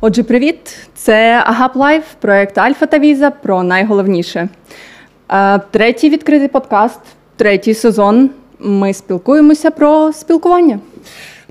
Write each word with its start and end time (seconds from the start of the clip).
Отже, 0.00 0.22
привіт! 0.22 0.88
Це 0.94 1.42
Агап 1.46 1.76
Лайф, 1.76 2.04
проект 2.20 2.58
Альфа 2.58 2.86
та 2.86 2.98
Віза 2.98 3.30
про 3.30 3.62
найголовніше. 3.62 4.48
Е, 5.30 5.58
третій 5.58 6.10
відкритий 6.10 6.48
подкаст, 6.48 7.00
третій 7.36 7.74
сезон. 7.74 8.30
Ми 8.58 8.94
спілкуємося 8.94 9.70
про 9.70 10.12
спілкування. 10.12 10.78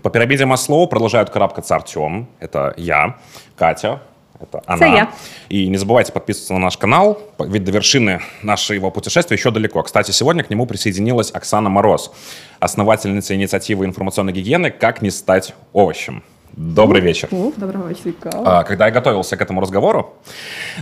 По 0.02 0.10
пирамиде 0.10 0.46
Маслоу 0.46 0.88
продолжают 0.88 1.30
карабкаться 1.30 1.76
Артем, 1.76 2.28
это 2.40 2.74
я, 2.78 3.16
Катя, 3.56 4.00
это 4.40 4.62
она. 4.68 4.86
Это 4.86 4.96
я. 4.96 5.08
И 5.50 5.68
не 5.68 5.78
забывайте 5.78 6.12
подписываться 6.12 6.54
на 6.54 6.60
наш 6.60 6.78
канал, 6.78 7.18
ведь 7.40 7.64
до 7.64 7.72
вершины 7.72 8.22
нашего 8.44 8.92
путешествия 8.92 9.36
еще 9.36 9.52
далеко. 9.52 9.82
Кстати, 9.82 10.12
сегодня 10.12 10.44
к 10.44 10.52
нему 10.52 10.68
присоединилась 10.68 11.32
Оксана 11.34 11.70
Мороз, 11.70 12.12
основательница 12.60 13.34
инициативы 13.34 13.86
информационной 13.86 14.34
гигиены 14.34 14.70
«Как 14.70 15.02
не 15.02 15.10
стать 15.10 15.56
овощем». 15.74 16.22
Добрый 16.57 17.01
вечер. 17.01 17.29
Доброго 17.31 17.89
вечера. 17.89 18.31
А, 18.45 18.65
Когда 18.65 18.87
я 18.87 18.93
готовился 18.93 19.37
к 19.37 19.41
этому 19.43 19.61
разговору, 19.61 20.15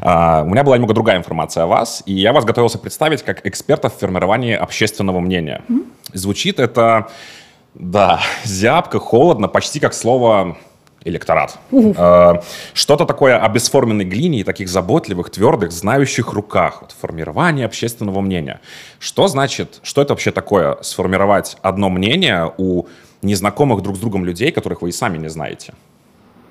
а, 0.00 0.42
у 0.42 0.48
меня 0.48 0.64
была 0.64 0.76
немного 0.76 0.94
другая 0.94 1.18
информация 1.18 1.64
о 1.64 1.66
вас, 1.66 2.02
и 2.06 2.14
я 2.14 2.32
вас 2.32 2.44
готовился 2.44 2.78
представить 2.78 3.22
как 3.22 3.46
эксперта 3.46 3.88
в 3.88 3.94
формировании 3.94 4.54
общественного 4.54 5.20
мнения. 5.20 5.62
Звучит 6.12 6.58
это, 6.58 7.08
да, 7.74 8.20
зябко, 8.44 8.98
холодно, 8.98 9.48
почти 9.48 9.78
как 9.78 9.92
слово 9.94 10.56
электорат. 11.04 11.58
А, 11.96 12.42
Что-то 12.72 13.04
такое 13.04 13.38
о 13.38 13.48
бесформенной 13.48 14.04
глине 14.04 14.40
и 14.40 14.44
таких 14.44 14.68
заботливых, 14.68 15.30
твердых, 15.30 15.70
знающих 15.70 16.32
руках. 16.32 16.78
Вот 16.80 16.94
формирование 16.98 17.66
общественного 17.66 18.20
мнения. 18.20 18.60
Что 18.98 19.28
значит, 19.28 19.80
что 19.82 20.02
это 20.02 20.14
вообще 20.14 20.32
такое, 20.32 20.78
сформировать 20.82 21.56
одно 21.62 21.90
мнение 21.90 22.52
у 22.56 22.86
незнакомых 23.21 23.81
друг 23.81 23.95
с 23.97 23.99
другом 23.99 24.25
людей, 24.25 24.51
которых 24.51 24.81
вы 24.81 24.89
и 24.89 24.91
сами 24.91 25.17
не 25.17 25.29
знаете? 25.29 25.73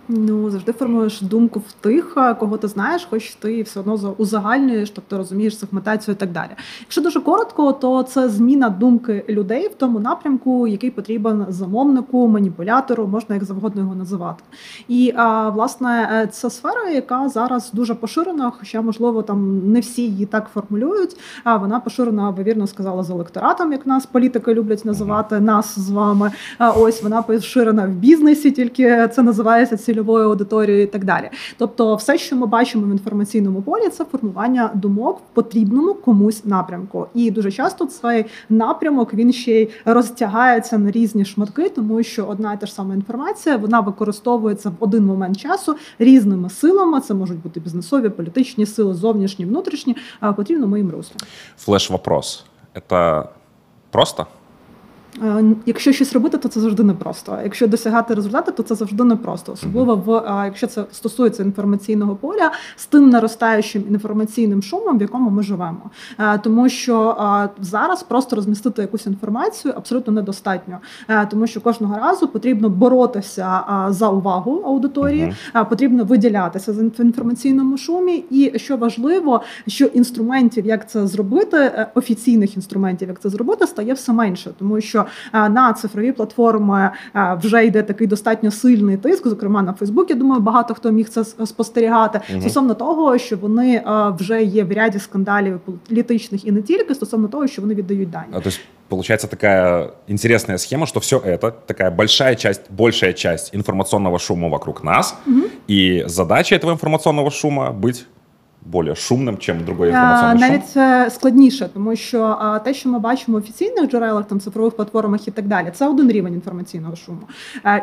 Ну, 0.10 0.50
завжди 0.50 0.72
формуєш 0.72 1.22
думку 1.22 1.60
в 1.68 1.72
тих, 1.72 2.18
кого 2.40 2.58
ти 2.58 2.68
знаєш, 2.68 3.08
хоч 3.10 3.36
ти 3.36 3.62
все 3.62 3.80
одно 3.80 3.98
за- 3.98 4.10
узагальнюєш, 4.10 4.90
тобто 4.90 5.18
розумієш 5.18 5.60
сегментацію 5.60 6.16
і 6.16 6.18
так 6.18 6.32
далі. 6.32 6.50
Якщо 6.80 7.02
дуже 7.02 7.20
коротко, 7.20 7.74
то 7.74 8.04
це 8.04 8.30
зміна 8.30 8.70
думки 8.70 9.26
людей 9.30 9.68
в 9.68 9.76
тому 9.76 10.00
напрямку, 10.00 10.68
який 10.68 10.92
потрібен 10.92 11.46
замовнику, 11.50 12.28
маніпулятору, 12.28 13.08
можна 13.08 13.36
як 13.36 13.44
завгодно 13.44 13.82
його 13.82 13.96
називати. 13.96 14.44
І 14.88 15.14
власне 15.54 16.28
це 16.32 16.50
сфера, 16.50 16.90
яка 16.90 17.30
зараз 17.30 17.72
дуже 17.74 17.96
поширена, 17.96 18.52
хоча 18.60 18.82
можливо 18.82 19.22
там 19.22 19.72
не 19.72 19.80
всі 19.80 20.02
її 20.02 20.26
так 20.26 20.50
формулюють. 20.54 21.18
А 21.44 21.58
вона 21.58 21.80
поширена, 21.80 22.30
ви 22.30 22.44
вірно 22.44 22.68
сказала, 22.68 23.04
з 23.04 23.10
електоратом, 23.10 23.72
як 23.72 23.88
нас 23.88 24.06
політики 24.06 24.54
люблять 24.54 24.86
називати 24.86 25.40
нас 25.40 25.80
з 25.80 25.90
вами. 25.90 26.32
Ось 26.60 27.04
вона 27.04 27.22
поширена 27.22 27.86
в 27.86 27.90
бізнесі, 27.90 28.52
тільки 28.52 29.10
це 29.16 29.24
називається 29.24 29.78
цільовою 29.98 30.26
аудиторією 30.26 30.84
і 30.84 30.88
так 30.88 31.06
далі. 31.06 31.30
Тобто, 31.58 31.96
все, 31.96 32.18
що 32.18 32.36
ми 32.36 32.46
бачимо 32.46 32.88
в 32.88 32.92
інформаційному 32.92 33.62
полі, 33.62 33.90
це 33.90 34.06
формування 34.06 34.72
думок 34.74 35.18
в 35.18 35.36
потрібному 35.36 35.94
комусь 35.94 36.46
напрямку. 36.46 37.08
І 37.14 37.32
дуже 37.32 37.52
часто 37.52 37.86
цей 37.86 38.26
напрямок 38.50 39.14
він 39.14 39.34
ще 39.34 39.62
й 39.62 39.70
розтягається 39.86 40.78
на 40.78 40.92
різні 40.92 41.26
шматки, 41.26 41.70
тому 41.70 42.04
що 42.04 42.26
одна 42.26 42.54
і 42.54 42.60
та 42.60 42.66
ж 42.66 42.74
сама 42.74 42.94
інформація 42.94 43.58
вона 43.58 43.80
використовується 43.80 44.70
в 44.70 44.74
один 44.80 45.06
момент 45.06 45.38
часу 45.38 45.76
різними 46.00 46.50
силами. 46.50 47.02
Це 47.02 47.14
можуть 47.14 47.42
бути 47.42 47.60
бізнесові, 47.60 48.10
політичні 48.10 48.66
сили, 48.66 48.94
зовнішні, 48.94 49.46
внутрішні, 49.46 49.96
потрібно 50.36 50.68
моїм 50.68 50.92
руслом. 50.92 51.18
Флеш-вопрос. 51.66 52.44
Это 52.76 53.24
просто? 53.92 54.26
Е, 55.24 55.44
Якщо 55.66 55.92
щось 55.92 56.14
робити, 56.14 56.38
то 56.38 56.48
це 56.50 56.60
завжди 56.60 56.84
непросто. 56.84 57.36
А 57.40 57.44
Якщо 57.44 57.68
досягати 57.68 58.14
результату, 58.14 58.52
то 58.52 58.64
це 58.64 58.76
завжди 58.76 59.04
непросто. 59.04 59.52
Особливо 59.52 59.96
в 59.96 60.42
якщо 60.46 60.68
це 60.68 60.84
стосується 60.92 61.44
інформаційного 61.44 62.16
поля 62.16 62.52
з 62.76 62.86
тим 62.86 63.10
наростаючим 63.10 63.84
інформаційним 63.90 64.62
шумом, 64.64 64.98
в 64.98 65.02
якому 65.02 65.30
ми 65.30 65.44
живемо. 65.44 65.90
Е, 66.20 66.38
Тому 66.38 66.70
що 66.70 67.18
зараз 67.62 68.04
просто 68.04 68.36
розмістити 68.36 68.82
якусь 68.82 69.06
інформацію 69.06 69.74
абсолютно 69.78 70.14
недостатньо, 70.14 70.78
Е, 71.10 71.26
тому 71.26 71.48
що 71.48 71.62
кожного 71.62 71.98
разу 71.98 72.28
потрібно 72.28 72.70
боротися 72.70 73.62
за 73.90 74.10
увагу 74.10 74.62
аудиторії, 74.66 75.34
потрібно 75.70 76.04
виділятися 76.04 76.74
з 76.74 76.80
інф- 76.80 77.02
інформаційному 77.02 77.78
шумі. 77.78 78.24
І 78.30 78.60
що 78.60 78.78
важливо, 78.78 79.42
що 79.68 79.86
інструментів, 79.86 80.66
як 80.66 80.90
це 80.90 81.08
зробити, 81.08 81.58
е, 81.58 81.92
офіційних 81.96 82.56
інструментів, 82.56 83.08
як 83.08 83.20
це 83.20 83.30
зробити, 83.30 83.68
стає 83.68 83.94
все 83.94 84.14
менше, 84.14 84.52
тому 84.60 84.82
що 84.82 85.00
е, 85.00 85.06
на 85.33 85.73
цифрові 85.73 86.13
платформи 86.13 86.91
е, 87.17 87.39
вже 87.43 87.65
йде 87.67 87.83
такий 87.83 88.07
достатньо 88.07 88.51
сильний 88.51 88.97
тиск. 88.97 89.27
Зокрема, 89.27 89.63
на 89.63 89.73
Фейсбук, 89.73 90.11
я 90.11 90.17
думаю, 90.17 90.41
багато 90.41 90.75
хто 90.75 90.91
міг 90.91 91.09
це 91.09 91.21
с- 91.21 91.47
спостерігати 91.47 92.21
Мгм. 92.31 92.41
стосовно 92.41 92.75
того, 92.75 93.19
що 93.19 93.37
вони 93.37 93.75
е, 93.77 93.83
вже 94.19 94.43
є 94.43 94.65
в 94.65 94.73
ряді 94.73 94.99
скандалів 94.99 95.61
політичних 95.89 96.47
і 96.47 96.53
не 96.53 96.63
тільки 96.63 96.95
стосовно 96.95 97.29
того, 97.29 97.47
що 97.47 97.63
вони 97.63 97.75
віддають 97.75 98.11
дані. 98.11 98.25
А, 98.33 98.41
То 98.41 98.49
есть 98.49 98.61
получается 98.89 99.27
такая 99.27 99.89
интересная 100.09 100.59
схема, 100.59 100.87
что 100.87 101.01
все 101.01 101.17
это 101.17 101.53
такая 101.67 101.91
большая 101.91 102.35
часть, 102.37 102.61
большая 102.71 103.13
часть 103.13 103.55
информационного 103.55 104.19
шума 104.19 104.49
вокруг 104.49 104.85
нас, 104.85 105.15
и 105.71 106.05
задача 106.07 106.57
этого 106.57 106.71
информационного 106.73 107.31
шума 107.31 107.71
быть 107.83 108.05
более 108.66 108.96
шумним, 108.96 109.38
чим 109.38 109.66
другої 109.66 109.92
информационный 109.92 110.32
шум. 110.32 110.40
Навіть 110.40 110.68
це 110.68 111.10
складніше, 111.10 111.70
тому 111.74 111.96
що 111.96 112.38
те, 112.64 112.74
що 112.74 112.90
ми 112.90 113.00
бачимо 113.00 113.38
в 113.38 113.42
офіційних 113.42 113.90
джерелах, 113.90 114.28
там 114.28 114.40
цифрових 114.40 114.76
платформах 114.76 115.28
і 115.28 115.32
так 115.32 115.48
далі, 115.48 115.72
це 115.74 115.88
один 115.88 116.12
рівень 116.12 116.34
інформаційного 116.34 116.96
шуму. 116.96 117.22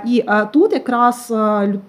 І 0.06 0.24
тут 0.52 0.72
якраз 0.72 1.30
е, 1.30 1.80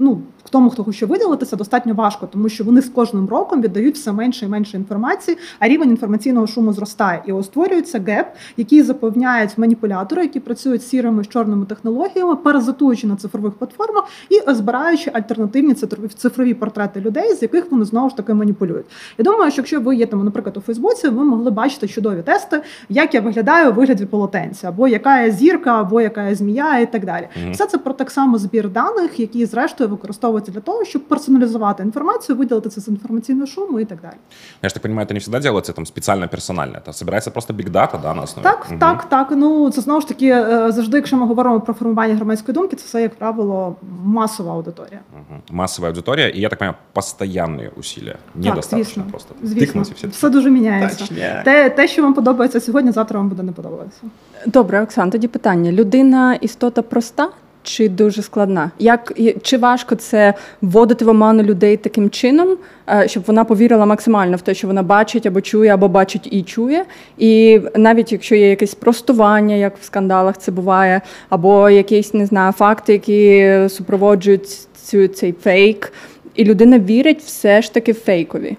тому, 0.49 0.69
хто 0.69 0.83
хоче 0.83 1.05
виділитися, 1.05 1.55
достатньо 1.55 1.93
важко, 1.93 2.27
тому 2.31 2.49
що 2.49 2.63
вони 2.63 2.81
з 2.81 2.89
кожним 2.89 3.29
роком 3.29 3.61
віддають 3.61 3.95
все 3.95 4.11
менше 4.11 4.45
і 4.45 4.47
менше 4.49 4.77
інформації, 4.77 5.37
а 5.59 5.67
рівень 5.67 5.89
інформаційного 5.89 6.47
шуму 6.47 6.73
зростає. 6.73 7.23
І 7.25 7.31
ось 7.31 7.45
створюється 7.45 7.99
геп, 8.07 8.27
який 8.57 8.81
заповняють 8.81 9.57
маніпулятори, 9.57 10.21
які 10.21 10.39
працюють 10.39 10.81
з 10.81 10.87
сірими 10.87 11.23
з 11.23 11.27
чорними 11.27 11.65
технологіями, 11.65 12.35
паразитуючи 12.35 13.07
на 13.07 13.15
цифрових 13.15 13.53
платформах 13.53 14.03
і 14.29 14.53
збираючи 14.53 15.11
альтернативні 15.13 15.73
цифрові- 15.73 16.53
портрети 16.53 17.01
людей, 17.01 17.33
з 17.35 17.41
яких 17.41 17.71
вони 17.71 17.85
знову 17.85 18.09
ж 18.09 18.17
таки 18.17 18.33
маніпулюють. 18.33 18.85
Я 19.17 19.23
думаю, 19.25 19.51
що 19.51 19.61
якщо 19.61 19.81
ви 19.81 19.95
є 19.95 20.05
там, 20.05 20.25
наприклад, 20.25 20.57
у 20.57 20.61
Фейсбуці, 20.61 21.07
ви 21.07 21.23
могли 21.23 21.51
бачити 21.51 21.87
чудові 21.87 22.21
тести, 22.21 22.61
як 22.89 23.13
я 23.13 23.21
виглядаю 23.21 23.71
у 23.71 23.73
вигляді 23.73 24.05
полотенця, 24.05 24.67
або 24.69 24.87
яка 24.87 25.21
я 25.21 25.31
зірка, 25.31 25.79
або 25.81 26.01
яка 26.01 26.23
я 26.29 26.35
змія, 26.35 26.79
і 26.79 26.91
так 26.91 27.05
далі. 27.05 27.27
Все 27.51 27.65
це 27.65 27.77
про 27.77 27.93
так 27.93 28.11
само 28.11 28.37
збір 28.37 28.69
даних, 28.69 29.19
які 29.19 29.45
зрештою 29.45 29.89
використовуються 30.34 30.52
для 30.52 30.60
того, 30.60 30.84
щоб 30.84 31.02
персоналізувати 31.08 31.82
інформацію, 31.82 32.36
виділити 32.38 32.68
це 32.68 32.80
з 32.80 32.88
інформаційного 32.88 33.46
шуму 33.46 33.80
і 33.80 33.84
так 33.84 34.00
далі. 34.02 34.14
Я 34.62 34.68
ж 34.68 34.74
так 34.74 34.82
понимаю, 34.82 35.06
это 35.06 35.12
не 35.12 35.18
всегда 35.18 35.40
делается 35.40 35.72
там 35.72 35.86
специально 35.86 36.28
персонально. 36.28 36.78
Это 36.78 36.92
собирается 36.92 37.30
просто 37.30 37.54
big 37.54 37.70
data, 37.70 38.00
да, 38.02 38.14
на 38.14 38.22
основе. 38.22 38.42
Так, 38.50 38.66
Мгм. 38.70 38.78
так, 38.78 39.04
так. 39.08 39.28
Ну 39.30 39.70
це 39.70 39.80
знову 39.80 40.00
ж 40.00 40.08
таки 40.08 40.26
е, 40.26 40.72
завжди, 40.72 40.96
якщо 40.96 41.16
ми 41.16 41.26
говоримо 41.26 41.60
про 41.60 41.74
формування 41.74 42.14
громадської 42.14 42.54
думки, 42.54 42.76
це 42.76 42.84
все 42.84 43.02
як 43.02 43.14
правило 43.14 43.76
масова 44.04 44.52
аудиторія. 44.52 45.00
Мгм. 45.14 45.40
Массовая 45.50 45.90
аудитория, 45.92 46.28
и 46.28 46.40
я 46.40 46.48
так 46.48 46.58
понимаю, 46.58 46.76
постоянные 46.94 47.70
усилия. 47.78 48.16
Недостаточно 48.34 48.84
звісно. 48.84 49.04
просто 49.10 49.34
Звісно, 49.42 49.80
тыкнуть 49.82 49.90
и 49.90 49.94
все. 49.94 50.06
все 50.08 50.30
дуже 50.30 50.50
міняється. 50.50 50.98
Точняк. 50.98 51.44
Те, 51.44 51.70
те, 51.70 51.88
що 51.88 52.02
вам 52.02 52.14
подобається 52.14 52.60
сьогодні, 52.60 52.92
завтра 52.92 53.18
вам 53.18 53.28
буде 53.28 53.42
не 53.42 53.52
подобатися. 53.52 54.00
Добре, 54.46 54.82
Оксан, 54.82 55.10
тоді 55.10 55.28
питання: 55.28 55.72
людина 55.72 56.34
істота 56.34 56.82
проста 56.82 57.28
чи 57.67 57.89
дуже 57.89 58.21
складна? 58.21 58.71
Як 58.79 59.13
чи 59.41 59.57
важко 59.57 59.95
це 59.95 60.33
вводити 60.61 61.05
в 61.05 61.09
оману 61.09 61.43
людей 61.43 61.77
таким 61.77 62.09
чином, 62.09 62.57
е, 62.89 63.07
щоб 63.07 63.23
вона 63.27 63.43
повірила 63.43 63.85
максимально 63.85 64.37
в 64.37 64.41
те, 64.41 64.53
що 64.53 64.67
вона 64.67 64.83
бачить 64.83 65.25
або 65.25 65.41
чує, 65.41 65.73
або 65.73 65.87
бачить 65.87 66.27
і 66.31 66.43
чує? 66.43 66.85
І 67.17 67.61
навіть 67.75 68.11
якщо 68.11 68.35
є 68.35 68.49
якесь 68.49 68.75
простування, 68.75 69.55
як 69.55 69.77
в 69.77 69.83
скандалах 69.83 70.37
це 70.37 70.51
буває, 70.51 71.01
або 71.29 71.69
якісь 71.69 72.13
не 72.13 72.25
знаю, 72.25 72.53
факти, 72.53 72.93
які 72.93 73.69
супроводжують 73.69 74.67
цю 74.83 75.07
цей 75.07 75.33
фейк, 75.43 75.93
і 76.35 76.43
людина 76.43 76.79
вірить 76.79 77.21
все 77.21 77.61
ж 77.61 77.73
таки 77.73 77.93
фейкові. 77.93 78.57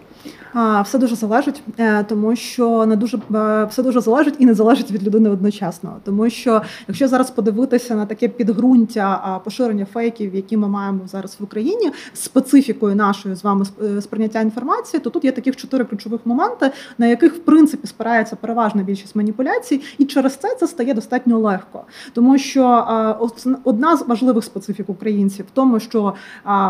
Все 0.85 0.99
дуже 0.99 1.17
залежить, 1.17 1.63
е, 1.79 2.05
тому 2.05 2.37
що 2.37 2.87
не 2.87 2.97
дуже 2.97 3.19
е, 3.35 3.65
все 3.65 3.83
дуже 3.83 4.01
залежить 4.01 4.35
і 4.39 4.47
не 4.47 4.55
залежить 4.55 4.91
від 4.91 5.07
людини 5.07 5.31
одночасно. 5.31 5.97
Тому 6.05 6.31
що 6.31 6.63
якщо 6.89 7.09
зараз 7.09 7.31
подивитися 7.31 7.95
на 7.95 8.07
таке 8.07 8.29
підґрунтя 8.29 9.41
поширення 9.45 9.85
фейків, 9.85 10.35
які 10.35 10.57
ми 10.57 10.69
маємо 10.69 11.01
зараз 11.07 11.37
в 11.41 11.45
Україні, 11.45 11.91
специфікою 12.15 12.97
нашої 12.97 13.35
з 13.35 13.45
вами 13.45 13.67
е, 13.83 14.01
сприйняття 14.03 14.41
інформації, 14.41 15.01
то 15.01 15.11
тут 15.11 15.25
є 15.25 15.33
таких 15.33 15.57
чотири 15.57 15.85
ключових 15.85 16.21
моменти, 16.25 16.71
на 16.99 17.07
яких 17.07 17.35
в 17.35 17.39
принципі 17.39 17.87
спирається 17.87 18.37
переважна 18.37 18.83
більшість 18.83 19.17
маніпуляцій, 19.17 19.81
і 19.99 20.05
через 20.05 20.37
це 20.37 20.57
це 20.61 20.67
стає 20.67 20.95
достатньо 20.95 21.39
легко, 21.39 21.85
тому 22.13 22.39
що 22.39 22.87
одна 23.65 23.97
з 23.97 24.07
важливих 24.07 24.45
специфік 24.45 24.89
українців 24.89 25.47
в 25.49 25.55
тому, 25.55 25.81
що 25.81 26.15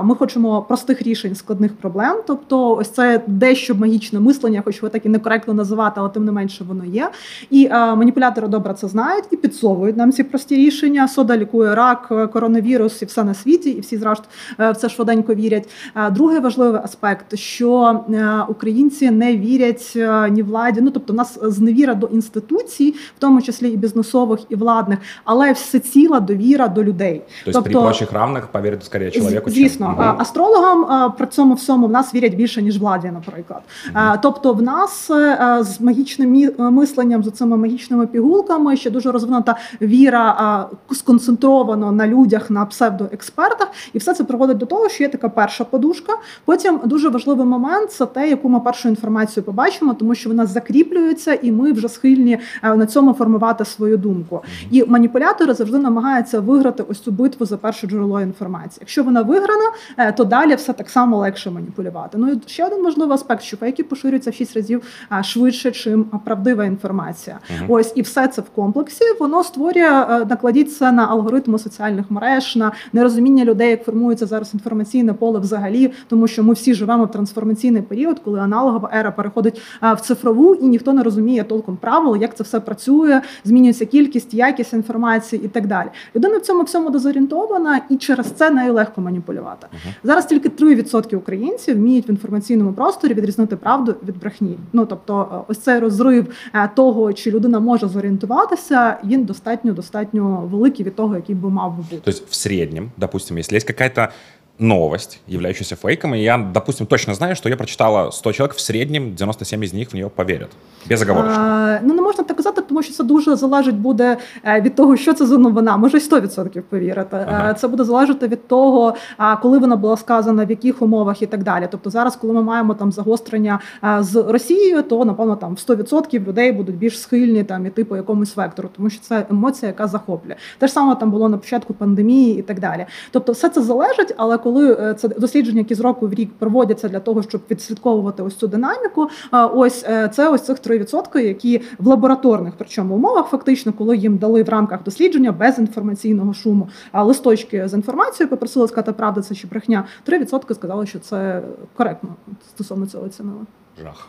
ми 0.05 0.15
хочемо 0.15 0.63
простих 0.63 1.03
рішень 1.03 1.35
складних 1.35 1.77
проблем, 1.77 2.17
тобто 2.27 2.77
ось 2.77 2.89
це 2.89 3.23
дещо 3.27 3.76
щоб 3.77 3.81
магічне 3.81 4.21
мислення, 4.21 4.63
хоч 4.65 4.83
ви 4.83 4.89
так 4.89 5.07
і 5.07 5.09
некоректно 5.09 5.55
називати, 5.55 5.95
але 6.01 6.09
тим 6.09 6.25
не 6.25 6.33
менше 6.33 6.65
воно 6.65 6.85
є. 6.85 7.11
І 7.51 7.69
а, 7.71 7.95
маніпулятори 7.95 8.49
добре 8.49 8.75
це 8.75 8.89
знають 8.89 9.25
і 9.31 9.37
підсовують 9.37 9.97
нам 9.97 10.13
ці 10.13 10.25
прості 10.25 10.57
рішення. 10.57 11.09
Сода 11.09 11.37
лікує 11.37 11.75
рак, 11.75 12.31
коронавірус 12.33 13.03
і 13.03 13.05
все 13.05 13.25
на 13.25 13.35
світі, 13.35 13.71
і 13.71 13.81
всі 13.81 13.97
зрештою 13.97 14.29
в 14.59 14.75
це 14.75 14.89
швиденько 14.89 15.35
вірять. 15.35 15.69
Другий 16.11 16.41
важливий 16.41 16.81
аспект, 16.85 17.39
що 17.39 18.01
українці 18.49 19.11
не 19.11 19.37
вірять 19.37 19.93
ні 20.31 20.43
владі, 20.43 20.81
ну 20.81 20.91
тобто, 20.91 21.13
в 21.13 21.17
нас 21.17 21.39
зневіра 21.43 21.95
до 21.95 22.07
інституцій, 22.07 22.95
в 23.17 23.19
тому 23.19 23.43
числі 23.43 23.71
і 23.71 23.77
бізнесових, 23.77 24.41
і 24.49 24.55
владних, 24.55 24.99
але 25.25 25.53
все 25.53 25.79
ціла 25.79 26.21
довіра 26.21 26.69
до 26.69 26.85
людей. 26.85 27.23
Тобто, 27.45 27.61
тобто 27.61 27.71
при 27.71 27.89
прочих 27.89 28.13
равних 28.13 28.47
повірити 28.47 28.85
скоріше 28.85 29.19
чоловіку? 29.19 29.51
Звісно, 29.51 29.95
чим? 29.99 30.05
астрологам 30.19 31.13
при 31.19 31.27
цьому 31.27 31.55
всьому 31.55 31.87
в 31.87 31.91
нас 31.91 32.15
вірять 32.15 32.35
більше 32.35 32.63
ніж 32.63 32.79
владі, 32.79 33.11
наприклад. 33.15 33.56
Угу. 33.95 34.05
Тобто, 34.23 34.53
в 34.53 34.63
нас 34.63 35.11
е, 35.11 35.59
з 35.61 35.81
магічним 35.81 36.51
мисленням, 36.59 37.25
з 37.25 37.31
цими 37.31 37.57
магічними 37.57 38.07
пігулками 38.07 38.77
ще 38.77 38.91
дуже 38.91 39.13
розвинута 39.13 39.57
віра 39.83 40.67
сконцентровано 40.93 41.93
на 41.93 42.07
людях, 42.07 42.51
на 42.51 42.67
псевдоекспертах, 42.67 43.69
і 43.93 43.99
все 43.99 44.15
це 44.15 44.25
приводить 44.25 44.57
до 44.57 44.67
того, 44.67 44.89
що 44.89 45.05
є 45.05 45.09
така 45.09 45.29
перша 45.29 45.65
подушка. 45.65 46.13
Потім 46.45 46.81
дуже 46.85 47.09
важливий 47.09 47.47
момент 47.47 47.93
це 47.93 48.07
те, 48.07 48.29
яку 48.29 48.49
ми 48.49 48.61
першу 48.61 48.89
інформацію 48.89 49.45
побачимо, 49.45 49.95
тому 49.95 50.15
що 50.15 50.29
вона 50.29 50.47
закріплюється, 50.47 51.35
і 51.35 51.53
ми 51.53 51.73
вже 51.73 51.89
схильні 51.89 52.39
е, 52.63 52.77
на 52.77 52.87
цьому 52.87 53.13
формувати 53.13 53.65
свою 53.65 53.97
думку. 53.97 54.43
І 54.71 54.85
маніпулятори 54.85 55.55
завжди 55.55 55.79
намагаються 55.79 56.41
виграти 56.41 56.85
ось 56.89 57.01
цю 57.01 57.11
битву 57.11 57.47
за 57.47 57.57
перше 57.57 57.87
джерело 57.87 58.21
інформації. 58.21 58.79
Якщо 58.81 59.03
вона 59.03 59.23
виграна, 59.23 59.71
е, 59.97 60.13
то 60.13 60.25
далі 60.25 60.55
все 60.55 60.73
так 60.73 60.91
само 60.91 61.17
легше 61.19 61.51
маніпулювати. 61.51 62.19
Ну 62.19 62.33
і 62.33 62.41
ще 62.47 62.67
один 62.67 62.83
важливий 62.85 63.15
аспект, 63.15 63.43
що 63.47 63.57
фейки 63.57 63.85
поширюються 63.85 64.31
в 64.31 64.35
6 64.35 64.57
разів 64.57 64.83
е, 65.13 65.23
швидше, 65.23 65.71
чим 65.71 66.05
правдива 66.05 66.65
інформація. 66.65 67.39
Uh-huh. 67.39 67.67
Ось 67.69 67.93
і 67.95 68.03
все 68.03 68.29
це 68.29 68.43
в 68.43 68.51
комплексі. 68.51 69.05
Воно 69.21 69.45
створює 69.45 70.07
накладіть 70.31 70.77
це 70.77 70.93
на 70.93 71.07
алгоритми 71.07 71.59
соціальних 71.59 72.11
мереж, 72.11 72.57
на 72.57 72.73
нерозуміння 72.93 73.45
людей, 73.45 73.71
як 73.71 73.85
формується 73.85 74.27
зараз 74.27 74.55
інформаційне 74.55 75.13
поле 75.13 75.41
взагалі, 75.41 75.93
тому 76.09 76.29
що 76.29 76.43
ми 76.43 76.55
всі 76.55 76.75
живемо 76.75 77.05
в 77.05 77.11
трансформаційний 77.11 77.83
період, 77.83 78.19
коли 78.19 78.41
аналогова 78.41 78.91
ера 78.95 79.11
переходить 79.11 79.61
в 79.83 80.01
цифрову, 80.01 80.55
і 80.55 80.67
ніхто 80.67 80.93
не 80.93 81.03
розуміє 81.03 81.45
толком 81.45 81.77
правил, 81.77 82.17
як 82.17 82.37
це 82.37 82.45
все 82.45 82.61
працює, 82.61 83.21
змінюється 83.45 83.87
кількість, 83.87 84.35
якість 84.35 84.73
інформації 84.73 85.43
і 85.45 85.49
так 85.49 85.67
далі. 85.67 85.89
Людина 86.17 86.39
в 86.39 86.41
цьому 86.41 86.63
всьому 86.63 86.91
дезорієнтована, 86.91 87.81
і 87.91 87.97
через 87.97 88.27
це 88.27 88.51
нею 88.51 88.73
легко 88.73 89.01
маніпулювати. 89.01 89.67
Uh-huh. 89.73 89.91
Зараз 90.05 90.27
тільки 90.27 90.49
3% 90.49 91.17
українців 91.17 91.77
вміють 91.77 92.09
в 92.09 92.11
інформаційному 92.11 92.73
просторі 92.73 93.15
відрізнити 93.15 93.36
правду 93.45 93.95
від 94.09 94.21
брехні. 94.21 94.59
Ну 94.73 94.87
тобто, 94.87 95.29
е, 95.33 95.45
ось 95.49 95.59
цей 95.59 95.79
розрив 95.79 96.27
е, 96.55 96.71
того, 96.77 97.13
чи 97.13 97.31
людина 97.31 97.61
може 97.61 97.89
зорієнтуватися, 97.89 98.97
він 99.05 99.25
достатньо 99.25 99.73
достатньо 99.73 100.49
великий 100.51 100.87
від 100.87 100.97
того, 100.97 101.17
який 101.17 101.35
би 101.35 101.51
мав 101.51 101.77
би 101.77 101.83
бути. 101.83 102.03
Тобто 102.05 102.25
в 102.29 102.35
середньому, 102.35 102.89
допустим, 102.97 103.37
якщо 103.37 103.57
є 103.57 103.61
якась 103.69 104.09
новость, 104.59 105.21
являющаяся 105.27 105.77
фейком, 105.77 106.15
и 106.15 106.19
я, 106.19 106.39
допустим, 106.39 106.87
точно 106.87 107.15
знаю, 107.15 107.37
что 107.37 107.49
я 107.49 107.57
прочитала 107.57 108.11
100 108.11 108.33
человек, 108.33 108.57
в 108.57 108.61
среднем 108.61 109.15
97 109.15 109.65
из 109.65 109.73
них 109.73 109.91
в 109.91 109.95
нее 109.95 110.09
повірять. 110.09 110.51
Без 110.89 111.03
оговорочно. 111.03 111.79
Ну, 111.83 111.95
не 111.95 112.03
можна 112.03 112.25
так 112.25 112.37
казати, 112.37 112.63
тому 112.69 112.83
що 112.83 112.93
це 112.93 113.05
дуже 113.05 113.37
залежить 113.37 113.77
буде 113.77 114.17
е, 114.45 114.61
від 114.61 114.75
того, 114.75 114.97
що 114.97 115.15
це 115.15 115.27
за 115.27 115.39
новина. 115.39 115.77
Може 115.77 115.99
й 115.99 116.01
100% 116.01 116.61
повірити. 116.61 117.17
Е, 117.17 117.27
ага. 117.29 117.55
Це 117.55 117.69
буде 117.69 117.85
залежати 117.85 118.29
від 118.29 118.49
того, 118.49 118.95
коли 119.43 119.59
вона 119.59 119.77
була 119.77 119.97
сказана, 119.97 120.45
в 120.45 120.51
яких 120.51 120.83
умовах 120.83 121.23
і 121.23 121.27
так 121.27 121.43
далі. 121.43 121.69
Тобто 121.71 121.91
зараз, 121.91 122.17
коли 122.17 122.33
ми 122.33 122.43
маємо 122.43 122.75
там 122.75 122.93
загострення 122.93 123.61
е, 123.85 123.99
з 124.01 124.23
Росією, 124.23 124.83
то 124.83 125.05
напевно 125.05 125.37
там 125.37 125.55
100% 125.55 126.27
людей 126.27 126.53
будуть 126.53 126.77
більш 126.77 127.01
схильні 127.01 127.45
там 127.45 127.67
іти 127.67 127.85
по 127.85 127.97
якомусь 127.97 128.37
вектору, 128.37 128.69
тому 128.77 128.91
що 128.91 129.01
це 129.01 129.27
емоція, 129.31 129.69
яка 129.69 129.87
захоплює. 129.87 130.37
Те 130.59 130.67
ж 130.67 130.73
саме 130.73 130.95
там 130.95 131.11
було 131.11 131.29
на 131.29 131.39
початку 131.39 131.75
пандемії 131.75 132.39
і 132.39 132.43
так 132.43 132.61
далі. 132.61 132.87
Тобто, 133.11 133.33
все 133.33 133.49
це 133.49 133.63
залежить, 133.63 134.15
але 134.17 134.39
коли 134.47 134.73
е, 134.73 134.95
це 134.95 135.09
дослідження, 135.09 135.59
які 135.59 135.75
з 135.75 135.81
року 135.81 136.09
в 136.09 136.15
рік 136.15 136.31
проводяться 136.39 136.89
для 136.89 137.01
того, 137.01 137.23
щоб 137.23 137.41
відслідковувати 137.51 138.23
ось 138.23 138.37
цю 138.37 138.49
динаміку, 138.49 139.09
е, 139.35 139.39
ось 139.39 139.85
е, 139.89 140.09
це 140.09 140.29
ось 140.29 140.43
цих 140.43 140.59
3%, 140.59 141.19
які 141.19 141.63
в 141.79 141.87
лабораторних 141.87 142.55
причому 142.59 142.95
умовах, 142.95 143.27
фактично, 143.27 143.73
коли 143.73 143.97
їм 143.97 144.17
дали 144.17 144.43
в 144.43 144.49
рамках 144.49 144.83
дослідження 144.83 145.33
без 145.33 145.59
інформаційного 145.59 146.35
шуму, 146.35 146.69
а 146.93 147.03
листочки 147.03 147.69
з 147.69 147.75
інформацією 147.75 148.31
попросили 148.31 148.69
сказати, 148.69 148.93
правда 148.93 149.23
це 149.23 149.35
чи 149.35 149.47
брехня. 149.47 149.85
3% 150.09 150.55
сказали, 150.55 150.87
що 150.87 150.99
це 150.99 151.43
коректно 151.77 152.09
стосовно 152.49 152.87
цього 152.87 153.05
оцінили. 153.05 153.39
Жах. 153.83 154.09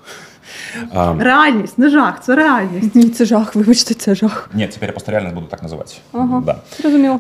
Реальність, 1.20 1.78
не 1.78 1.90
жах, 1.90 2.22
це 2.22 2.36
реальність. 2.36 2.96
Ні, 2.96 3.10
це 3.10 3.26
жах, 3.26 3.56
вибачте, 3.56 3.94
це 3.94 4.16
жах. 4.16 4.50
Ні, 4.54 4.68
тепер 4.68 4.90
я 4.90 4.94
просто 4.94 5.12
реально 5.12 5.32
буду 5.32 5.48
так 5.48 5.64
називати. 5.64 5.94
Ага, 6.12 6.44
да. 6.46 6.56
Зрозуміло. 6.78 7.20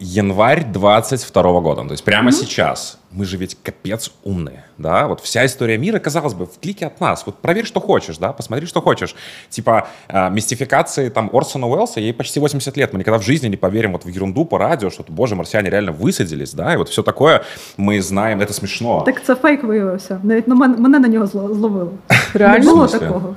А, 0.00 0.04
январь 0.04 0.64
22 0.64 1.60
года. 1.60 1.84
То 1.84 1.92
есть 1.92 2.04
прямо 2.04 2.30
mm-hmm. 2.30 2.32
сейчас. 2.32 2.98
Мы 3.10 3.24
же 3.24 3.36
ведь 3.38 3.56
капец 3.62 4.12
умные, 4.22 4.64
да? 4.76 5.06
Вот 5.08 5.20
вся 5.20 5.46
история 5.46 5.78
мира, 5.78 5.98
казалось 5.98 6.34
бы, 6.34 6.44
в 6.44 6.58
клике 6.60 6.86
от 6.86 7.00
нас. 7.00 7.24
Вот 7.26 7.38
проверь, 7.38 7.64
что 7.64 7.80
хочешь, 7.80 8.18
да? 8.18 8.32
Посмотри, 8.32 8.66
что 8.66 8.82
хочешь. 8.82 9.16
Типа 9.48 9.88
э, 10.08 10.30
мистификации 10.30 11.08
там 11.08 11.30
Орсона 11.32 11.66
Уэллса, 11.66 12.00
ей 12.00 12.12
почти 12.12 12.40
80 12.40 12.76
лет. 12.76 12.92
Мы 12.92 12.98
никогда 12.98 13.18
в 13.18 13.22
жизни 13.22 13.48
не 13.48 13.56
поверим 13.56 13.92
вот 13.92 14.04
в 14.04 14.08
ерунду 14.08 14.44
по 14.44 14.58
радио, 14.58 14.90
что, 14.90 15.04
боже, 15.08 15.34
марсиане 15.34 15.70
реально 15.70 15.92
высадились, 15.92 16.54
да? 16.54 16.74
И 16.74 16.76
вот 16.76 16.88
все 16.88 17.02
такое 17.02 17.42
мы 17.78 18.02
знаем, 18.02 18.40
это 18.40 18.52
смешно. 18.52 19.02
Так 19.06 19.24
це 19.24 19.34
фейк 19.34 19.64
виявився. 19.64 20.20
Навіть 20.22 20.48
на 20.48 20.54
мене 20.54 20.98
на 20.98 21.08
нього 21.08 21.26
зловили. 21.26 21.90
Реально 22.34 22.64
Не 22.64 22.72
було 22.72 22.86
такого. 22.86 23.34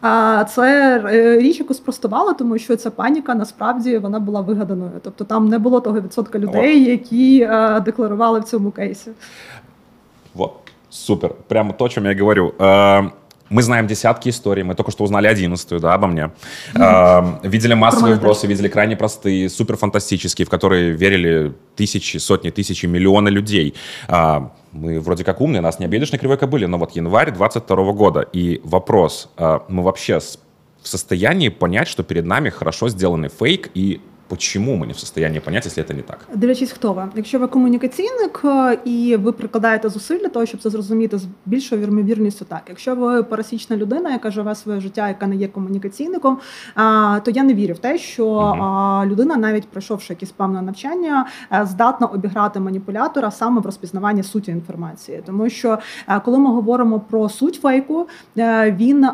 А, 0.00 0.08
а 0.40 0.44
це 0.44 0.98
е, 1.06 1.38
річ, 1.38 1.58
яку 1.58 1.74
спростували, 1.74 2.34
тому 2.34 2.58
що 2.58 2.76
ця 2.76 2.90
паніка 2.90 3.34
насправді 3.34 3.98
вона 3.98 4.20
була 4.20 4.40
вигаданою. 4.40 4.90
Тобто 5.02 5.24
там 5.24 5.48
не 5.48 5.58
було 5.58 5.80
того 5.80 6.00
відсотка 6.00 6.38
людей, 6.38 6.84
які 6.84 7.42
а, 7.42 7.76
е, 7.76 7.80
декларували 7.80 8.40
в 8.40 8.44
цьому 8.44 8.70
кейсі. 8.70 9.10
Вот, 10.34 10.52
супер. 10.90 11.30
Прямо 11.48 11.72
то, 11.72 11.84
о 11.84 11.88
чем 11.88 12.06
я 12.06 12.14
говорю. 12.14 12.52
Е, 12.60 13.10
Мы 13.48 13.62
знаем 13.62 13.86
десятки 13.86 14.28
историй, 14.30 14.64
мы 14.64 14.74
только 14.74 14.90
что 14.90 15.04
узнали 15.04 15.28
одиннадцатую, 15.28 15.80
да, 15.80 15.94
обо 15.94 16.06
мне. 16.08 16.30
Э, 16.74 17.22
видели 17.44 17.74
массовые 17.74 18.16
вбросы, 18.16 18.46
видели 18.46 18.68
крайне 18.68 18.96
простые, 18.96 19.48
супер 19.48 19.76
фантастические, 19.76 20.46
в 20.46 20.50
которые 20.50 20.90
верили 20.90 21.52
тысячи, 21.76 22.18
сотни, 22.18 22.50
тысячи, 22.50 22.86
миллионы 22.86 23.28
людей. 23.28 23.74
Э, 24.08 24.40
мы 24.72 25.00
вроде 25.00 25.24
как 25.24 25.40
умные, 25.40 25.60
нас 25.60 25.78
не 25.78 25.86
обидишь 25.86 26.12
на 26.12 26.18
кривой 26.18 26.36
кобыле, 26.36 26.66
но 26.66 26.78
вот 26.78 26.92
январь 26.92 27.32
22 27.32 27.92
года, 27.92 28.20
и 28.20 28.60
вопрос, 28.64 29.28
э, 29.36 29.60
мы 29.68 29.82
вообще 29.82 30.20
в 30.20 30.88
состоянии 30.88 31.48
понять, 31.48 31.88
что 31.88 32.02
перед 32.02 32.24
нами 32.24 32.50
хорошо 32.50 32.88
сделанный 32.88 33.28
фейк, 33.28 33.70
и 33.74 34.00
Почому 34.31 34.75
ми 34.75 34.87
не 34.87 34.93
в 34.93 34.97
состоянні 34.97 35.39
поняти, 35.39 35.63
якщо 35.65 35.83
це 35.83 35.93
не 35.93 36.01
так? 36.01 36.19
Дивлячись, 36.33 36.71
хто 36.71 36.93
ви. 36.93 37.07
Якщо 37.15 37.39
ви 37.39 37.47
комунікаційник 37.47 38.41
е, 38.45 38.77
і 38.85 39.15
ви 39.15 39.31
прикладаєте 39.31 39.89
зусиль 39.89 40.19
для 40.19 40.27
того, 40.27 40.45
щоб 40.45 40.61
це 40.61 40.69
зрозуміти 40.69 41.17
з 41.17 41.25
більшою 41.45 41.81
вірмовірністю, 41.81 42.45
так. 42.45 42.61
Якщо 42.69 42.95
ви 42.95 43.23
пересічна 43.23 43.77
людина, 43.77 44.11
яка 44.11 44.31
живе 44.31 44.55
своє 44.55 44.79
життя, 44.79 45.07
яка 45.07 45.27
не 45.27 45.35
є 45.35 45.47
комунікаційником, 45.47 46.37
то 47.23 47.31
я 47.31 47.43
не 47.43 47.53
вірю 47.53 47.73
в 47.73 47.77
те, 47.77 47.97
що 47.97 48.25
угу. 48.27 49.05
людина, 49.05 49.35
навіть 49.37 49.67
пройшовши 49.67 50.13
якісь 50.13 50.31
певне 50.31 50.61
навчання, 50.61 51.27
е, 51.53 51.65
здатна 51.65 52.07
обіграти 52.07 52.59
маніпулятора 52.59 53.31
саме 53.31 53.61
в 53.61 53.65
розпізнаванні 53.65 54.23
суті 54.23 54.51
інформації. 54.51 55.23
Тому 55.25 55.49
що 55.49 55.77
е, 56.09 56.19
коли 56.25 56.39
ми 56.39 56.49
говоримо 56.49 56.99
про 56.99 57.29
суть 57.29 57.55
фейку, 57.55 58.07
він 58.37 59.05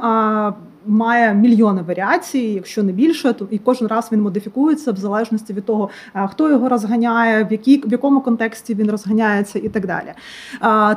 має 0.88 1.34
мільйони 1.34 1.82
варіацій, 1.82 2.40
якщо 2.40 2.84
не 2.84 2.92
більше, 2.92 3.34
то 3.34 3.48
і 3.52 3.58
кожен 3.58 3.88
раз 3.88 4.10
він 4.12 4.22
модифікується 4.22 4.92
в 4.92 4.98
залежності 4.98 5.54
від 5.54 5.66
того, 5.66 5.90
хто 6.30 6.50
його 6.50 6.70
розганяє, 6.70 7.44
в 7.44 7.52
якій 7.52 7.84
в 7.86 7.92
якому 7.92 8.22
контексті 8.22 8.76
він 8.76 8.92
розганяється, 8.92 9.60
і 9.60 9.70
так 9.70 9.88
далі. 9.88 10.14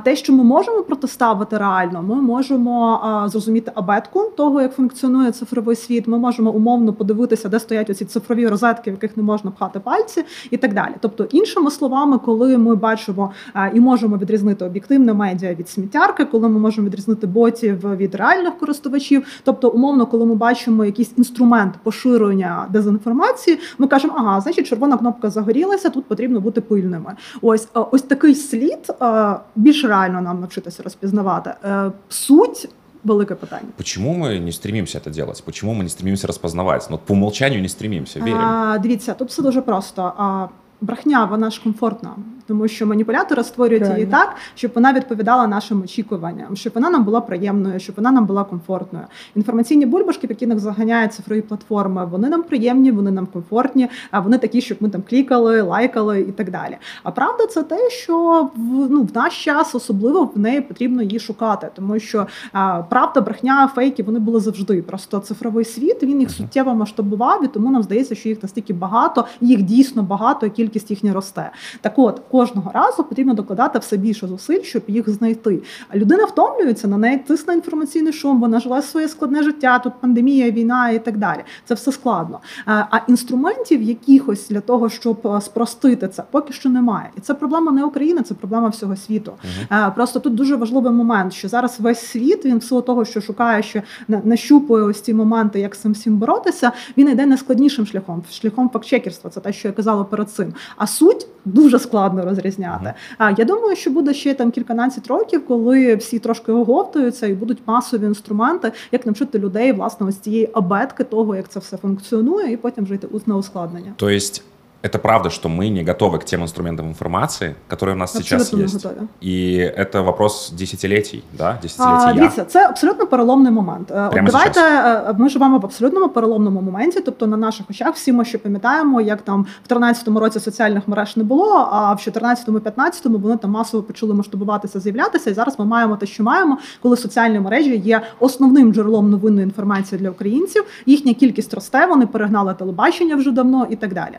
Те, 0.05 0.17
що 0.17 0.33
ми 0.33 0.45
можемо 0.45 0.83
протиставити 0.83 1.59
реально, 1.59 2.03
ми 2.03 2.15
можемо 2.15 3.01
зрозуміти 3.33 3.73
абетку 3.75 4.33
того, 4.37 4.61
як 4.61 4.75
функціонує 4.75 5.33
цифровий 5.33 5.77
світ. 5.77 6.09
Ми 6.09 6.19
можемо 6.19 6.51
умовно 6.51 6.93
подивитися, 6.93 7.49
де 7.49 7.61
стоять 7.61 7.91
оці 7.91 8.05
цифрові 8.05 8.49
розетки, 8.49 8.91
в 8.91 8.95
яких 8.95 9.17
не 9.17 9.23
можна 9.23 9.51
пхати 9.51 9.81
пальці, 9.81 10.25
і 10.51 10.57
так 10.57 10.75
далі. 10.75 10.93
Тобто, 11.01 11.25
іншими 11.25 11.71
словами, 11.71 12.19
коли 12.19 12.59
ми 12.59 12.75
бачимо 12.75 13.31
і 13.75 13.81
можемо 13.81 14.17
відрізнити 14.17 14.65
об'єктивне 14.65 15.15
медіа 15.15 15.55
від 15.55 15.69
сміттярки, 15.69 16.25
коли 16.25 16.49
ми 16.49 16.59
можемо 16.59 16.87
відрізнити 16.87 17.27
ботів 17.27 17.97
від 17.97 18.15
реальних 18.15 18.59
користувачів, 18.59 19.41
тобто 19.45 19.73
умовно, 19.80 20.06
коли 20.06 20.26
ми 20.26 20.36
бачимо 20.36 20.86
якийсь 20.86 21.12
інструмент 21.18 21.74
поширення 21.84 22.68
дезінформації, 22.70 23.60
ми 23.78 23.88
кажемо, 23.88 24.14
ага, 24.18 24.42
значить, 24.42 24.68
червона 24.68 24.98
кнопка 24.98 25.30
загорілася, 25.30 25.90
тут 25.90 26.06
потрібно 26.06 26.40
бути 26.42 26.62
пильними. 26.62 27.14
Ось 27.42 27.68
е, 27.76 27.80
ось 27.92 28.02
такий 28.02 28.36
слід 28.36 28.92
е, 29.02 29.36
більш 29.56 29.84
реально 29.84 30.22
нам 30.22 30.40
навчитися 30.40 30.84
розпізнавати. 30.84 31.54
Е, 31.64 31.92
суть. 32.10 32.70
Велике 33.04 33.36
питання. 33.36 33.68
Почему 33.78 34.14
мы 34.14 34.40
не 34.40 34.52
стремимся 34.52 34.98
это 34.98 35.12
делать? 35.12 35.44
Почему 35.46 35.74
мы 35.74 35.84
не 35.84 35.90
стремимся 35.90 36.28
розпознавати? 36.28 36.86
Ну, 36.90 37.00
по 37.06 37.14
умолчанию 37.14 37.62
не 37.62 37.70
стремимся, 37.70 38.20
верим. 38.20 38.38
А, 38.38 38.78
Дивіться, 38.78 39.14
тут 39.14 39.30
все 39.30 39.42
дуже 39.42 39.62
просто. 39.62 40.14
А, 40.18 40.48
Брехня, 40.82 41.26
вона 41.26 41.50
ж 41.50 41.62
комфортна. 41.64 42.16
тому 42.51 42.69
що 42.69 42.87
маніпулятори 42.87 43.45
створюють 43.45 43.83
Реально. 43.83 43.99
її 43.99 44.11
так, 44.11 44.35
щоб 44.55 44.71
вона 44.75 44.93
відповідала 44.93 45.47
нашим 45.47 45.83
очікуванням, 45.83 46.57
щоб 46.57 46.73
вона 46.75 46.91
нам 46.91 47.05
була 47.05 47.21
приємною, 47.21 47.81
щоб 47.81 47.97
вона 47.97 48.11
нам 48.11 48.27
була 48.27 48.45
комфортною. 48.45 49.05
Інформаційні 49.37 49.87
бульбашки, 49.87 50.27
в 50.27 50.31
які 50.31 50.47
нас 50.47 50.61
заганяють 50.63 51.15
цифрові 51.15 51.41
платформи, 51.41 52.05
вони 52.05 52.29
нам 52.29 52.43
приємні, 52.43 52.91
вони 52.91 53.11
нам 53.11 53.27
комфортні, 53.27 53.89
а 54.11 54.21
вони 54.21 54.39
такі, 54.39 54.61
щоб 54.61 54.79
ми 54.81 54.89
там 54.89 55.03
клікали, 55.11 55.63
лайкали 55.63 56.21
і 56.21 56.33
так 56.33 56.51
далі. 56.51 56.77
А 57.03 57.11
правда, 57.11 57.47
це 57.47 57.63
те, 57.63 57.91
що 57.91 58.49
в 58.57 58.91
ну 58.91 59.03
в 59.03 59.09
наш 59.15 59.45
час 59.45 59.75
особливо 59.75 60.25
в 60.35 60.39
неї 60.39 60.61
потрібно 60.61 61.03
її 61.03 61.19
шукати, 61.19 61.69
тому 61.75 61.99
що 61.99 62.27
а, 62.53 62.83
правда, 62.83 63.21
брехня, 63.21 63.71
фейки 63.75 64.03
вони 64.03 64.19
були 64.19 64.41
завжди. 64.41 64.83
Просто 64.83 65.19
цифровий 65.19 65.65
світ 65.65 66.03
він 66.03 66.21
їх 66.21 66.31
суттєво 66.31 66.75
масштабував, 66.75 67.45
і 67.45 67.49
тому 67.49 67.71
нам 67.71 67.83
здається, 67.83 68.15
що 68.15 68.29
їх 68.29 68.43
настільки 68.43 68.73
багато, 68.73 69.25
їх 69.41 69.63
дійсно 69.63 70.03
багато, 70.03 70.47
і 70.47 70.51
кількість 70.51 70.91
їхня 70.91 71.13
росте. 71.13 71.51
Так, 71.81 71.93
от 71.97 72.23
кожного 72.41 72.71
разу 72.75 73.05
потрібно 73.05 73.35
докладати 73.35 73.79
все 73.79 73.97
більше 73.97 74.27
зусиль, 74.27 74.63
щоб 74.63 74.83
їх 74.87 75.09
знайти. 75.09 75.63
А 75.89 75.97
людина 75.97 76.25
втомлюється 76.25 76.89
на 76.89 76.97
неї 76.97 77.19
тисне 77.19 77.55
інформаційний 77.55 78.13
шум. 78.13 78.41
Вона 78.41 78.61
жила 78.61 78.83
своє 78.83 79.09
складне 79.09 79.43
життя. 79.43 79.79
Тут 79.79 79.93
пандемія, 80.01 80.51
війна 80.51 80.91
і 80.91 81.05
так 81.05 81.17
далі. 81.17 81.39
Це 81.65 81.75
все 81.75 81.93
складно. 81.93 82.41
А 82.67 82.99
інструментів 83.09 83.83
якихось 83.83 84.49
для 84.49 84.61
того, 84.61 84.89
щоб 84.89 85.41
спростити 85.43 86.09
це, 86.09 86.23
поки 86.31 86.53
що 86.53 86.69
немає. 86.69 87.11
І 87.17 87.21
це 87.21 87.35
проблема 87.35 87.73
не 87.73 87.85
України, 87.85 88.23
це 88.23 88.35
проблема 88.35 88.69
всього 88.69 88.97
світу. 88.97 89.33
Uh-huh. 89.71 89.95
Просто 89.95 90.21
тут 90.21 90.35
дуже 90.35 90.57
важливий 90.57 90.93
момент, 90.93 91.33
що 91.33 91.49
зараз 91.49 91.81
весь 91.81 92.07
світ 92.07 92.45
він 92.45 92.59
в 92.59 92.63
силу 92.63 92.83
того, 92.83 93.05
що 93.05 93.21
шукає, 93.21 93.63
що 93.63 93.83
нащупує 94.09 94.85
ось 94.85 95.01
ці 95.01 95.15
моменти, 95.15 95.61
як 95.61 95.75
з 95.75 95.79
цим 95.79 95.93
всім 95.93 96.17
боротися. 96.17 96.73
Він 96.97 97.09
йде 97.09 97.27
найскладнішим 97.27 97.87
шляхом, 97.87 98.23
шляхом 98.31 98.71
фактчекерства. 98.71 99.31
Це 99.31 99.41
те, 99.41 99.53
що 99.53 99.69
я 99.69 99.75
казала 99.75 100.05
перед 100.05 100.31
цим. 100.31 100.55
А 100.77 100.87
суть 100.87 101.27
дуже 101.45 101.79
складно 101.79 102.25
розрізняти. 102.31 102.95
А 103.19 103.31
я 103.31 103.45
думаю, 103.45 103.77
що 103.77 103.91
буде 103.91 104.15
ще 104.15 104.35
там 104.35 104.51
кільканадцять 104.51 105.07
років, 105.07 105.47
коли 105.47 105.95
всі 105.97 106.19
трошки 106.19 106.53
оговтуються 106.53 107.27
і 107.27 107.35
будуть 107.35 107.59
масові 107.67 108.05
інструменти, 108.05 108.73
як 108.93 109.07
навчити 109.07 109.39
людей 109.39 109.73
власне 109.73 110.07
ось 110.07 110.19
цієї 110.19 110.51
абетки 110.53 111.05
того, 111.05 111.37
як 111.37 111.49
це 111.49 111.61
все 111.61 111.77
функціонує, 111.77 112.53
і 112.53 112.57
потім 112.57 112.87
жити 112.87 113.09
на 113.27 113.37
ускладнення. 113.37 113.93
То 113.97 114.09
есть 114.09 114.45
это 114.86 115.00
правда, 115.00 115.30
что 115.30 115.50
мы 115.50 115.70
не 115.70 115.84
готовы 115.84 116.20
к 116.20 116.26
тем 116.26 116.44
инструментам 116.44 116.88
информации, 116.88 117.56
которые 117.68 117.96
у 117.96 118.00
нас 118.00 118.16
абсолютно 118.16 118.46
сейчас 118.46 118.76
есть. 118.76 118.86
Готові. 118.86 119.08
І 119.22 119.58
это 119.60 120.04
вопрос 120.04 120.54
десятилетий, 120.58 121.24
да? 121.38 121.58
Десятилетий 121.62 122.10
а, 122.10 122.14
Дивіться, 122.14 122.46
це 122.46 122.68
абсолютно 122.68 123.08
переломний 123.08 123.52
момент. 123.52 123.92
Е, 123.92 124.10
Прямо 124.12 124.28
Давайте 124.28 124.54
сейчас. 124.54 125.10
Е, 125.10 125.16
ми 125.18 125.30
живемо 125.30 125.58
в 125.58 125.66
абсолютному 125.66 126.10
переломному 126.10 126.62
моменті. 126.62 127.00
Тобто 127.00 127.28
на 127.28 127.38
наших 127.38 127.70
очах 127.70 127.96
всі 127.96 128.12
ми 128.12 128.26
ще 128.26 128.38
пам'ятаємо, 128.38 129.02
як 129.02 129.22
там 129.22 129.46
в 129.68 129.74
13-му 129.74 130.20
році 130.20 130.40
соціальних 130.40 130.88
мереж 130.88 131.18
не 131.18 131.24
було, 131.24 131.70
а 131.72 131.94
в 131.94 131.98
14-му, 131.98 133.18
вони 133.18 133.38
там 133.38 133.52
масово 133.52 133.84
почали 133.84 134.14
масштабуватися, 134.14 134.80
з'являтися. 134.80 135.30
І 135.30 135.34
зараз 135.34 135.60
ми 135.60 135.66
маємо 135.66 135.96
те, 135.96 136.06
що 136.06 136.24
маємо, 136.24 136.58
коли 136.82 136.98
соціальні 136.98 137.40
мережі 137.40 137.78
є 137.78 138.02
основним 138.20 138.74
джерелом 138.74 139.10
новинної 139.10 139.44
інформації 139.44 140.02
для 140.02 140.10
українців. 140.10 140.64
Їхня 140.86 141.14
кількість 141.14 141.54
росте, 141.54 141.86
вони 141.86 142.06
перегнали 142.08 142.54
телебачення 142.54 143.16
вже 143.16 143.32
давно 143.32 143.68
і 143.70 143.76
так 143.76 143.94
далі. 143.94 144.18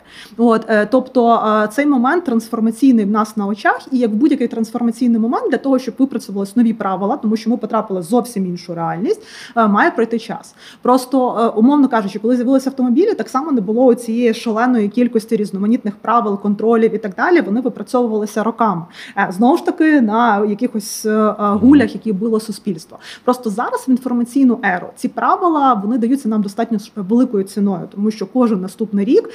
От 0.52 0.64
е, 0.68 0.86
тобто 0.86 1.40
цей 1.72 1.86
момент 1.86 2.24
трансформаційний 2.24 3.04
в 3.04 3.10
нас 3.10 3.36
на 3.36 3.46
очах, 3.46 3.86
і 3.90 3.98
як 3.98 4.14
будь-який 4.14 4.48
трансформаційний 4.48 5.20
момент 5.20 5.50
для 5.50 5.58
того, 5.58 5.78
щоб 5.78 5.94
випрацювалися 5.98 6.52
нові 6.56 6.72
правила, 6.72 7.16
тому 7.16 7.36
що 7.36 7.50
ми 7.50 7.56
потрапили 7.56 8.02
зовсім 8.02 8.46
іншу 8.46 8.74
реальність, 8.74 9.22
е, 9.56 9.66
має 9.66 9.90
пройти 9.90 10.18
час. 10.18 10.54
Просто 10.82 11.38
е, 11.38 11.58
умовно 11.58 11.88
кажучи, 11.88 12.18
коли 12.18 12.36
з'явилися 12.36 12.70
автомобілі, 12.70 13.14
так 13.14 13.28
само 13.28 13.52
не 13.52 13.60
було 13.60 13.94
цієї 13.94 14.34
шаленої 14.34 14.88
кількості 14.88 15.36
різноманітних 15.36 15.96
правил, 15.96 16.40
контролів 16.40 16.94
і 16.94 16.98
так 16.98 17.14
далі. 17.14 17.40
Вони 17.40 17.60
випрацьовувалися 17.60 18.42
роками. 18.42 18.82
Знову 19.28 19.56
ж 19.56 19.64
таки, 19.64 20.00
на 20.00 20.44
якихось 20.44 21.06
гулях, 21.38 21.94
які 21.94 22.12
було 22.12 22.40
суспільство. 22.40 22.98
Просто 23.24 23.50
зараз 23.50 23.84
в 23.88 23.90
інформаційну 23.90 24.58
еру 24.62 24.86
ці 24.96 25.08
правила 25.08 25.74
вони 25.74 25.98
даються 25.98 26.28
нам 26.28 26.42
достатньо 26.42 26.78
великою 26.96 27.44
ціною, 27.44 27.88
тому 27.94 28.10
що 28.10 28.26
кожен 28.26 28.60
наступний 28.60 29.04
рік 29.04 29.30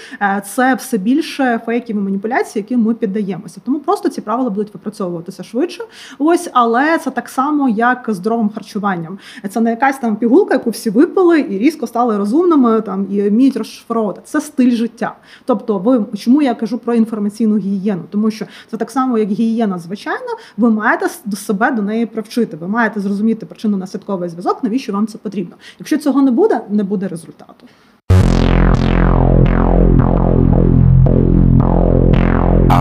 це 0.45 0.75
все 0.75 0.97
більше 1.07 1.61
фейків 1.65 1.95
і 1.95 1.99
маніпуляцій, 1.99 2.59
яким 2.59 2.81
ми 2.83 2.93
піддаємося. 2.93 3.61
Тому 3.65 3.79
просто 3.79 4.09
ці 4.09 4.21
правила 4.21 4.49
будуть 4.49 4.73
випрацьовуватися 4.73 5.43
швидше. 5.43 5.83
Ось, 6.19 6.49
але 6.53 6.97
це 6.97 7.11
так 7.11 7.29
само, 7.29 7.69
як 7.69 8.05
здоровим 8.07 8.49
харчуванням. 8.49 9.19
Це 9.49 9.59
не 9.59 9.69
якась 9.69 9.97
там 9.97 10.15
пігулка, 10.15 10.53
яку 10.53 10.69
всі 10.69 10.89
випили 10.89 11.39
і 11.39 11.57
різко 11.57 11.87
стали 11.87 12.17
розумними 12.17 12.81
там 12.81 13.07
і 13.11 13.29
вміють 13.29 13.57
розшифровувати. 13.57 14.21
Це 14.23 14.41
стиль 14.41 14.71
життя. 14.71 15.15
Тобто, 15.45 15.79
ви 15.79 16.05
чому 16.17 16.41
я 16.41 16.55
кажу 16.55 16.77
про 16.77 16.93
інформаційну 16.93 17.57
гігієну? 17.57 18.03
Тому 18.09 18.31
що 18.31 18.45
це 18.71 18.77
так 18.77 18.91
само, 18.91 19.17
як 19.17 19.29
гігієна, 19.29 19.79
звичайно, 19.79 20.37
ви 20.57 20.69
маєте 20.69 21.09
до 21.25 21.37
себе 21.37 21.71
до 21.71 21.81
неї 21.81 22.05
привчити. 22.05 22.57
Ви 22.57 22.67
маєте 22.67 22.99
зрозуміти 22.99 23.45
причину 23.45 23.77
наслідковий 23.77 24.29
зв'язок, 24.29 24.63
навіщо 24.63 24.93
вам 24.93 25.07
це 25.07 25.17
потрібно. 25.17 25.55
Якщо 25.79 25.97
цього 25.97 26.21
не 26.21 26.31
буде, 26.31 26.61
не 26.69 26.83
буде 26.83 27.07
результату. 27.07 27.67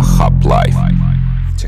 Hop 0.03 0.45
Life. 0.45 0.86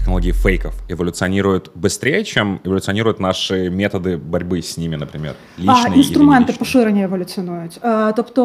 технологии 0.07 0.31
фейков 0.31 0.73
эволюционируют 0.89 1.71
быстрее, 1.75 2.23
чем 2.23 2.59
эволюционируют 2.63 3.19
наші 3.19 3.69
методи 3.69 4.15
боротьби 4.15 4.61
з 4.61 4.77
ними, 4.77 4.97
наприклад, 4.97 5.35
лічні, 5.59 5.73
а, 5.91 5.95
інструменти 5.95 6.53
поширення 6.59 7.03
еволюціонують. 7.03 7.79
Е, 7.83 8.13
тобто, 8.13 8.43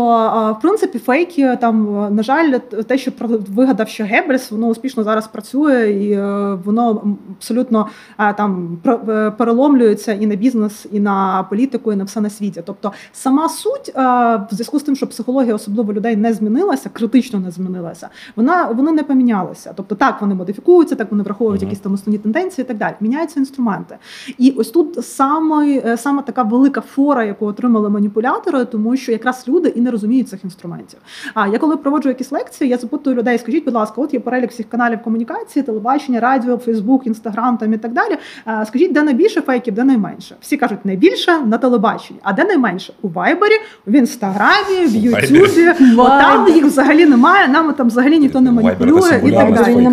в 0.58 0.62
принципі, 0.62 0.98
фейки 0.98 1.56
там, 1.60 2.08
на 2.14 2.22
жаль, 2.22 2.58
те, 2.88 2.98
що 2.98 3.10
вигадав 3.48 3.88
ще 3.88 4.04
Геббельс, 4.04 4.50
воно 4.50 4.66
успішно 4.66 5.04
зараз 5.04 5.28
працює, 5.28 5.90
і 5.90 6.12
е, 6.12 6.58
воно 6.64 7.16
абсолютно 7.38 7.88
там 8.16 8.78
е, 9.08 9.30
переломлюється 9.30 10.12
і 10.12 10.26
на 10.26 10.34
бізнес, 10.34 10.86
і 10.92 11.00
на 11.00 11.46
політику, 11.50 11.92
і 11.92 11.96
на 11.96 12.04
все 12.04 12.20
на 12.20 12.30
світі. 12.30 12.62
Тобто, 12.66 12.92
сама 13.12 13.48
суть 13.48 13.92
в 13.94 14.48
зв'язку 14.50 14.78
з 14.78 14.82
тим, 14.82 14.96
що 14.96 15.06
психологія 15.06 15.54
особливо 15.54 15.92
людей 15.92 16.16
не 16.16 16.32
змінилася, 16.32 16.88
критично 16.88 17.40
не 17.40 17.50
змінилася. 17.50 18.08
Вона 18.36 18.64
вони 18.64 18.92
не 18.92 19.02
помінялися. 19.02 19.72
Тобто, 19.76 19.94
так 19.94 20.20
вони 20.20 20.34
модифікуються, 20.34 20.94
так 20.94 21.10
вони 21.10 21.22
враховують 21.22 21.51
mm-hmm. 21.59 21.63
якісь 21.63 21.79
там 21.79 21.93
основні 21.93 22.17
тенденції 22.17 22.65
і 22.65 22.67
так 22.67 22.77
далі. 22.77 22.93
Міняються 22.99 23.39
інструменти. 23.39 23.97
І 24.37 24.51
ось 24.51 24.69
тут 24.69 25.05
саме, 25.05 25.81
е, 25.85 25.97
саме 25.97 26.21
така 26.21 26.43
велика 26.43 26.81
фора, 26.81 27.23
яку 27.23 27.45
отримали 27.45 27.89
маніпулятори, 27.89 28.65
тому 28.65 28.97
що 28.97 29.11
якраз 29.11 29.45
люди 29.47 29.69
і 29.69 29.81
не 29.81 29.91
розуміють 29.91 30.29
цих 30.29 30.43
інструментів. 30.43 30.99
А 31.33 31.47
я 31.47 31.59
коли 31.59 31.77
проводжу 31.77 32.09
якісь 32.09 32.31
лекції, 32.31 32.69
я 32.69 32.77
запитую 32.77 33.15
людей, 33.15 33.37
скажіть, 33.37 33.65
будь 33.65 33.73
ласка, 33.73 34.01
от 34.01 34.13
є 34.13 34.19
перелік 34.19 34.51
всіх 34.51 34.69
каналів 34.69 35.01
комунікації, 35.03 35.63
телебачення, 35.63 36.19
радіо, 36.19 36.57
Фейсбук, 36.57 37.07
Інстаграм 37.07 37.57
там 37.57 37.73
і 37.73 37.77
так 37.77 37.93
далі. 37.93 38.17
Скажіть, 38.65 38.93
де 38.93 39.03
найбільше 39.03 39.41
фейків, 39.41 39.73
де 39.73 39.83
найменше? 39.83 40.35
Всі 40.41 40.57
кажуть, 40.57 40.85
найбільше 40.85 41.39
на 41.39 41.57
телебаченні, 41.57 42.19
а 42.23 42.33
де 42.33 42.43
найменше? 42.43 42.93
У 43.01 43.09
Вайбері, 43.09 43.53
в 43.87 43.95
інстаграмі, 43.95 44.85
в 44.85 44.95
Ютубі. 44.95 45.73
Там 45.97 46.47
їх 46.47 46.65
взагалі 46.65 47.05
немає. 47.05 47.47
Нам 47.47 47.73
там 47.73 47.87
взагалі 47.87 48.19
ніхто 48.19 48.41
не 48.41 48.51
маніпулює 48.51 49.21
і 49.25 49.31
так 49.31 49.53
далі. 49.53 49.89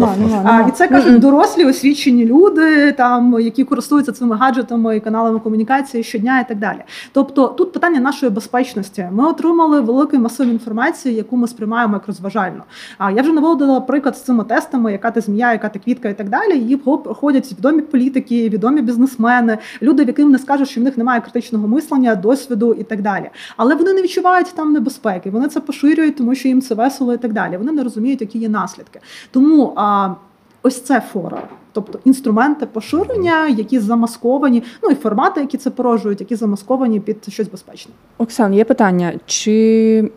І 0.69 0.71
це 0.71 0.89
кажуть 0.89 1.21
дорослі 1.51 1.71
освічені 1.71 2.27
люди, 2.27 2.93
там 2.93 3.41
які 3.41 3.65
користуються 3.65 4.13
цими 4.13 4.37
гаджетами 4.37 4.97
і 4.97 5.01
каналами 5.01 5.39
комунікації 5.39 6.03
щодня 6.03 6.41
і 6.41 6.49
так 6.49 6.59
далі. 6.59 6.79
Тобто 7.13 7.49
тут 7.49 7.73
питання 7.73 8.01
нашої 8.01 8.33
безпечності. 8.33 9.09
Ми 9.13 9.29
отримали 9.29 9.81
великий 9.81 10.19
масив 10.19 10.49
інформації, 10.49 11.15
яку 11.15 11.37
ми 11.37 11.49
сприймаємо 11.49 11.95
як 11.95 12.07
розважальну. 12.07 12.63
А 12.99 13.11
я 13.11 13.23
вже 13.23 13.33
наводила 13.33 13.81
приклад 13.81 14.17
з 14.17 14.23
цими 14.23 14.45
тестами, 14.45 14.93
яка 14.93 15.11
ти 15.11 15.21
змія, 15.21 15.53
яка 15.53 15.69
ти 15.69 15.79
квітка 15.79 16.09
і 16.09 16.15
так 16.15 16.29
далі. 16.29 16.59
Її 16.59 16.77
проходять 16.77 17.53
відомі 17.59 17.83
політики, 17.83 18.49
відомі 18.49 18.83
бізнесмени, 18.83 19.59
люди, 19.83 20.05
в 20.05 20.07
яким 20.07 20.31
не 20.31 20.39
скажуть, 20.39 20.69
що 20.69 20.81
в 20.81 20.85
них 20.85 20.99
немає 20.99 21.21
критичного 21.21 21.69
мислення, 21.69 22.15
досвіду 22.15 22.75
і 22.75 22.83
так 22.83 23.03
далі. 23.03 23.31
Але 23.57 23.75
вони 23.75 23.93
не 23.93 24.03
відчувають 24.03 24.53
там 24.55 24.73
небезпеки. 24.73 25.31
Вони 25.31 25.49
це 25.49 25.61
поширюють, 25.61 26.17
тому 26.17 26.35
що 26.35 26.49
їм 26.49 26.63
це 26.63 26.75
весело 26.75 27.15
і 27.15 27.19
так 27.19 27.33
далі. 27.33 27.57
Вони 27.57 27.73
не 27.73 27.83
розуміють, 27.83 28.21
які 28.21 28.39
є 28.39 28.49
наслідки. 28.49 29.01
Тому 29.31 29.73
а, 29.77 30.15
ось 30.63 30.81
це 30.83 31.01
фора. 31.01 31.43
Тобто 31.73 31.99
інструменти 32.05 32.67
поширення, 32.67 33.47
які 33.49 33.79
замасковані, 33.79 34.63
ну 34.83 34.91
і 34.91 34.95
формати, 34.95 35.41
які 35.41 35.57
це 35.59 35.71
породжують, 35.71 36.21
які 36.21 36.37
замасковані 36.37 37.01
під 37.01 37.17
щось 37.29 37.49
безпечне. 37.49 37.93
Оксан, 38.19 38.55
є 38.55 38.65
питання: 38.65 39.13
чи 39.27 40.11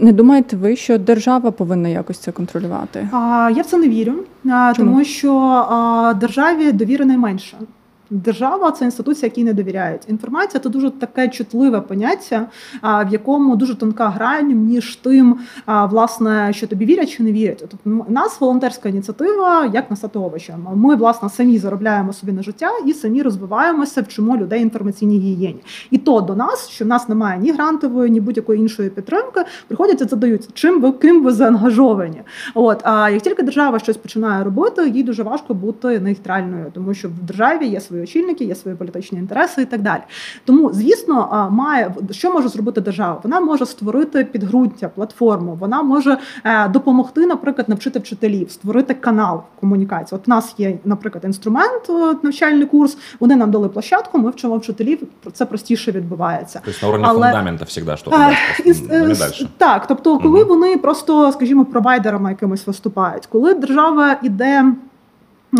не 0.00 0.12
думаєте 0.12 0.56
ви, 0.56 0.76
що 0.76 0.98
держава 0.98 1.50
повинна 1.50 1.88
якось 1.88 2.18
це 2.18 2.32
контролювати? 2.32 3.08
А, 3.12 3.50
Я 3.56 3.62
в 3.62 3.66
це 3.66 3.78
не 3.78 3.88
вірю, 3.88 4.14
Чому? 4.44 4.72
тому 4.76 5.04
що 5.04 5.36
а, 5.70 6.14
державі 6.20 6.72
довіри 6.72 7.04
найменше. 7.04 7.56
Держава 8.10 8.70
це 8.70 8.84
інституція, 8.84 9.26
якій 9.26 9.44
не 9.44 9.52
довіряють. 9.52 10.02
Інформація 10.08 10.60
це 10.60 10.68
дуже 10.68 10.90
таке 10.90 11.28
чутливе 11.28 11.80
поняття, 11.80 12.46
в 12.82 13.08
якому 13.10 13.56
дуже 13.56 13.74
тонка 13.74 14.08
грань 14.08 14.54
між 14.54 14.96
тим, 14.96 15.38
власне, 15.66 16.52
що 16.52 16.66
тобі 16.66 16.84
вірять 16.84 17.10
чи 17.10 17.22
не 17.22 17.32
вірять. 17.32 17.64
Тобто 17.70 18.04
у 18.08 18.12
нас 18.12 18.40
волонтерська 18.40 18.88
ініціатива, 18.88 19.70
як 19.74 19.90
на 19.90 19.96
овочем. 20.14 20.66
Ми 20.74 20.96
власне 20.96 21.28
самі 21.28 21.58
заробляємо 21.58 22.12
собі 22.12 22.32
на 22.32 22.42
життя 22.42 22.70
і 22.86 22.92
самі 22.92 23.22
розвиваємося, 23.22 24.02
вчимо 24.02 24.36
людей 24.36 24.62
інформаційній 24.62 25.18
гігієні. 25.18 25.60
І 25.90 25.98
то 25.98 26.20
до 26.20 26.34
нас, 26.34 26.68
що 26.68 26.84
в 26.84 26.88
нас 26.88 27.08
немає 27.08 27.38
ні 27.40 27.52
грантової, 27.52 28.10
ні 28.10 28.20
будь-якої 28.20 28.60
іншої 28.60 28.90
підтримки, 28.90 29.40
приходять 29.68 30.00
і 30.00 30.04
задають, 30.04 30.48
чим 30.54 30.80
ви 30.80 30.92
ким 30.92 31.24
ви 31.24 31.32
заангажовані. 31.32 32.22
От 32.54 32.80
а 32.82 33.10
як 33.10 33.22
тільки 33.22 33.42
держава 33.42 33.78
щось 33.78 33.96
починає 33.96 34.44
робити, 34.44 34.88
їй 34.88 35.02
дуже 35.02 35.22
важко 35.22 35.54
бути 35.54 36.00
нейтральною, 36.00 36.66
тому 36.74 36.94
що 36.94 37.08
в 37.08 37.22
державі 37.22 37.66
є 37.66 37.80
свої 37.80 37.95
очільники, 38.02 38.44
є 38.44 38.54
свої 38.54 38.76
політичні 38.76 39.18
інтереси 39.18 39.62
і 39.62 39.64
так 39.64 39.82
далі. 39.82 40.00
Тому, 40.44 40.72
звісно, 40.72 41.48
має 41.52 41.94
що 42.10 42.32
може 42.32 42.48
зробити 42.48 42.80
держава? 42.80 43.20
Вона 43.22 43.40
може 43.40 43.66
створити 43.66 44.24
підґрунтя, 44.24 44.88
платформу, 44.88 45.56
вона 45.60 45.82
може 45.82 46.18
е, 46.44 46.68
допомогти, 46.68 47.26
наприклад, 47.26 47.68
навчити 47.68 47.98
вчителів, 47.98 48.50
створити 48.50 48.94
канал 48.94 49.42
комунікації. 49.60 50.18
От 50.20 50.26
в 50.26 50.30
нас 50.30 50.54
є, 50.58 50.78
наприклад, 50.84 51.24
інструмент, 51.24 51.82
навчальний 52.22 52.66
курс. 52.66 52.98
Вони 53.20 53.36
нам 53.36 53.50
дали 53.50 53.68
площадку. 53.68 54.18
Ми 54.18 54.30
вчимо 54.30 54.56
вчителів. 54.56 54.98
це 55.32 55.46
простіше 55.46 55.92
відбувається. 55.92 56.60
Тобто 56.64 56.86
на 56.86 56.88
уровні 56.88 57.06
Але... 57.08 57.22
фундамента 57.22 57.64
завжди 58.82 59.14
щось 59.14 59.38
далі. 59.38 59.48
Так, 59.56 59.86
тобто, 59.86 60.18
коли 60.18 60.40
угу. 60.40 60.48
вони 60.48 60.76
просто, 60.76 61.32
скажімо, 61.32 61.64
провайдерами 61.64 62.30
якимось 62.30 62.66
виступають, 62.66 63.26
коли 63.26 63.54
держава 63.54 64.16
іде. 64.22 64.64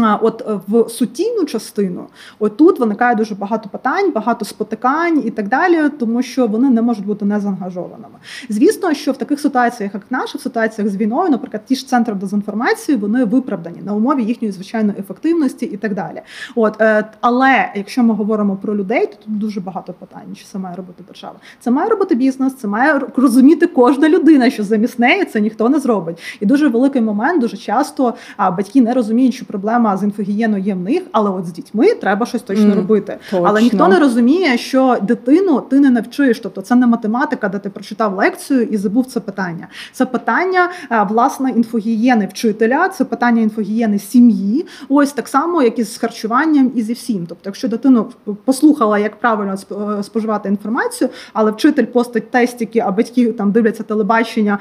От 0.04 0.44
е, 0.48 0.60
в 0.68 0.88
сутійну 0.88 1.44
частину, 1.44 2.06
отут 2.38 2.80
виникає 2.80 3.14
дуже 3.14 3.34
багато 3.34 3.68
питань, 3.68 4.12
багато 4.12 4.44
спотикань 4.44 5.22
і 5.26 5.30
так 5.30 5.48
далі, 5.48 5.88
тому 5.98 6.22
що 6.22 6.46
вони 6.46 6.70
не 6.70 6.82
можуть 6.82 7.06
бути 7.06 7.24
незаангажованими. 7.24 8.14
Звісно, 8.48 8.94
що 8.94 9.12
в 9.12 9.16
таких 9.16 9.40
ситуаціях, 9.40 9.94
як 9.94 10.02
наша, 10.10 10.38
в 10.38 10.40
ситуаціях 10.40 10.90
з 10.90 10.96
війною, 10.96 11.30
наприклад, 11.30 11.62
ті 11.66 11.76
ж 11.76 11.88
центри 11.88 12.14
дезінформації, 12.14 12.98
вони 12.98 13.24
виправдані 13.24 13.82
на 13.84 13.94
умові 13.94 14.24
їхньої 14.24 14.52
звичайної 14.52 14.98
ефективності 14.98 15.66
і 15.66 15.76
так 15.76 15.94
далі. 15.94 16.22
От 16.54 16.80
е, 16.80 17.04
але 17.20 17.72
якщо 17.74 18.02
ми 18.02 18.14
говоримо 18.14 18.56
про 18.56 18.76
людей, 18.76 19.06
то 19.06 19.16
тут 19.24 19.38
дуже 19.38 19.60
багато 19.60 19.92
питань, 19.92 20.34
що 20.34 20.46
це 20.46 20.58
має 20.58 20.76
робити 20.76 21.04
держава. 21.08 21.34
Це 21.60 21.70
має 21.70 21.88
робити 21.88 22.14
бізнес, 22.14 22.54
це 22.54 22.68
має 22.68 23.00
розуміти 23.16 23.66
кожна 23.66 24.08
людина, 24.08 24.50
що 24.50 24.64
замість 24.64 24.98
неї 24.98 25.24
це 25.24 25.40
ніхто 25.40 25.68
не 25.68 25.80
зробить. 25.80 26.18
І 26.40 26.46
дуже 26.46 26.68
великий 26.68 27.02
момент, 27.02 27.40
дуже 27.40 27.56
часто 27.56 28.14
батьки 28.38 28.80
не 28.80 28.94
розуміють, 28.94 29.34
що 29.34 29.46
проблема 29.46 29.85
з 29.96 30.02
інфогієною 30.02 30.62
є 30.62 30.74
в 30.74 30.80
них, 30.80 31.02
але 31.12 31.30
от 31.30 31.46
з 31.46 31.52
дітьми 31.52 31.94
треба 31.94 32.26
щось 32.26 32.42
точно 32.42 32.64
mm, 32.64 32.76
робити. 32.76 33.18
Точно. 33.30 33.46
Але 33.48 33.62
ніхто 33.62 33.88
не 33.88 33.98
розуміє, 33.98 34.58
що 34.58 34.98
дитину 35.02 35.60
ти 35.60 35.80
не 35.80 35.90
навчиш. 35.90 36.40
Тобто 36.40 36.60
це 36.60 36.74
не 36.74 36.86
математика, 36.86 37.48
де 37.48 37.58
ти 37.58 37.70
прочитав 37.70 38.16
лекцію 38.16 38.62
і 38.62 38.76
забув 38.76 39.06
це 39.06 39.20
питання. 39.20 39.68
Це 39.92 40.06
питання 40.06 40.70
власне 41.08 41.50
інфогієни 41.50 42.26
вчителя, 42.26 42.88
це 42.88 43.04
питання 43.04 43.42
інфогієни 43.42 43.98
сім'ї. 43.98 44.66
Ось 44.88 45.12
так 45.12 45.28
само, 45.28 45.62
як 45.62 45.78
і 45.78 45.84
з 45.84 45.98
харчуванням 45.98 46.72
і 46.74 46.82
зі 46.82 46.92
всім. 46.92 47.26
Тобто, 47.28 47.42
якщо 47.44 47.68
дитину 47.68 48.06
послухала, 48.44 48.98
як 48.98 49.16
правильно 49.16 49.54
е, 49.98 50.02
споживати 50.02 50.48
інформацію, 50.48 51.10
але 51.32 51.50
вчитель 51.50 51.84
постить 51.84 52.30
тестики, 52.30 52.78
а 52.78 52.90
батьки 52.90 53.32
там 53.32 53.52
дивляться 53.52 53.82
телебачення 53.82 54.58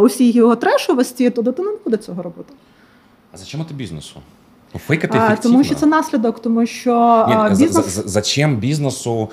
усі 0.00 0.30
його 0.30 0.56
трешовості, 0.56 1.30
то 1.30 1.42
дитина 1.42 1.70
не 1.70 1.78
буде 1.84 1.96
цього 1.96 2.22
робити. 2.22 2.52
А 3.32 3.36
зачем 3.36 3.64
це 3.68 3.74
бізнесу? 3.74 4.20
Фейк 4.86 5.04
это 5.04 5.16
ефективно. 5.16 5.36
Тому 5.42 5.64
що 5.64 5.74
це 5.74 5.86
наслідок, 5.86 6.42
тому 6.42 6.66
що 6.66 7.26
Ні, 7.28 7.50
бізнес... 7.50 7.72
за, 7.72 8.02
за, 8.02 8.08
зачем 8.08 8.56
бізнесу 8.56 9.28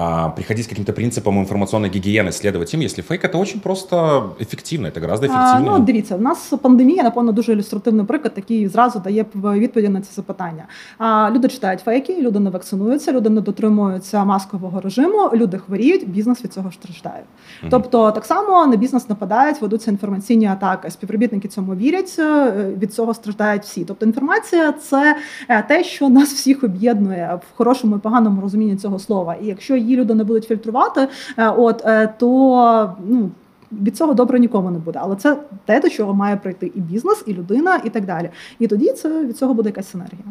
а, 0.00 0.28
приходить 0.28 0.66
к 0.66 0.68
каким-то 0.70 0.92
принципам 0.92 1.38
информационной 1.40 1.88
гигиены, 1.88 2.32
следовать 2.32 2.74
им, 2.74 2.80
если 2.80 3.02
фейк 3.02 3.24
это 3.24 3.38
очень 3.38 3.60
просто 3.60 4.36
ефективно, 4.40 4.90
це 4.90 5.00
гораздо 5.00 5.26
ефективніше. 5.26 5.70
А, 5.70 5.78
ну, 5.78 5.84
дивіться, 5.84 6.16
у 6.16 6.20
нас 6.20 6.52
пандемія, 6.62 7.02
напевно, 7.02 7.32
дуже 7.32 7.52
ілюстративний 7.52 8.06
приклад, 8.06 8.32
який 8.36 8.68
зразу 8.68 8.98
дає 8.98 9.24
відповіді 9.34 9.88
на 9.88 10.00
це 10.00 10.14
запитання. 10.14 10.64
А, 10.98 11.30
Люди 11.30 11.48
читають 11.48 11.80
фейки, 11.80 12.22
люди 12.22 12.38
не 12.38 12.50
вакцинуються, 12.50 13.12
люди 13.12 13.30
не 13.30 13.40
дотримуються 13.40 14.24
маскового 14.24 14.80
режиму, 14.80 15.30
люди 15.34 15.58
хворіють, 15.58 16.08
бізнес 16.08 16.44
від 16.44 16.52
цього 16.52 16.72
страждає. 16.72 17.22
Угу. 17.62 17.70
Тобто, 17.70 18.10
так 18.10 18.24
само 18.24 18.66
на 18.66 18.76
бізнес 18.76 19.08
нападають, 19.08 19.62
ведуться 19.62 19.90
інформаційні 19.90 20.46
атаки. 20.46 20.90
Співробітники 20.90 21.48
цьому 21.48 21.74
вірять, 21.74 22.16
е, 22.18 22.52
від 22.78 22.94
цього 22.94 23.14
страждають 23.14 23.62
всі. 23.62 23.84
Тобто, 23.84 24.06
інформація 24.06 24.72
це 24.72 25.16
е, 25.48 25.62
те, 25.62 25.84
що 25.84 26.08
нас 26.08 26.32
всіх 26.32 26.64
об'єднує 26.64 27.38
в 27.42 27.56
хорошому 27.56 27.96
і 27.96 27.98
поганому 27.98 28.40
розумінні 28.40 28.76
цього 28.76 28.98
слова. 28.98 29.36
І 29.42 29.46
якщо 29.46 29.76
її 29.88 30.00
люди 30.00 30.14
не 30.14 30.24
будуть 30.24 30.44
фільтрувати, 30.44 31.08
е, 31.36 31.48
от 31.48 31.82
е, 31.86 32.14
то 32.18 32.92
ну. 33.08 33.30
Від 33.72 33.96
цього 33.96 34.14
добре 34.14 34.40
нікому 34.40 34.70
не 34.70 34.78
буде, 34.78 34.98
але 35.02 35.16
це 35.16 35.36
те, 35.64 35.80
до 35.80 35.88
чого 35.88 36.14
має 36.14 36.36
прийти 36.36 36.72
і 36.74 36.80
бізнес, 36.80 37.24
і 37.26 37.34
людина, 37.34 37.80
і 37.84 37.90
так 37.90 38.04
далі. 38.04 38.30
І 38.58 38.66
тоді 38.66 38.92
це 38.92 39.24
від 39.24 39.36
цього 39.36 39.54
буде 39.54 39.68
якась 39.68 39.90
синергія. 39.90 40.24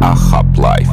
Ахаплайф. 0.00 0.88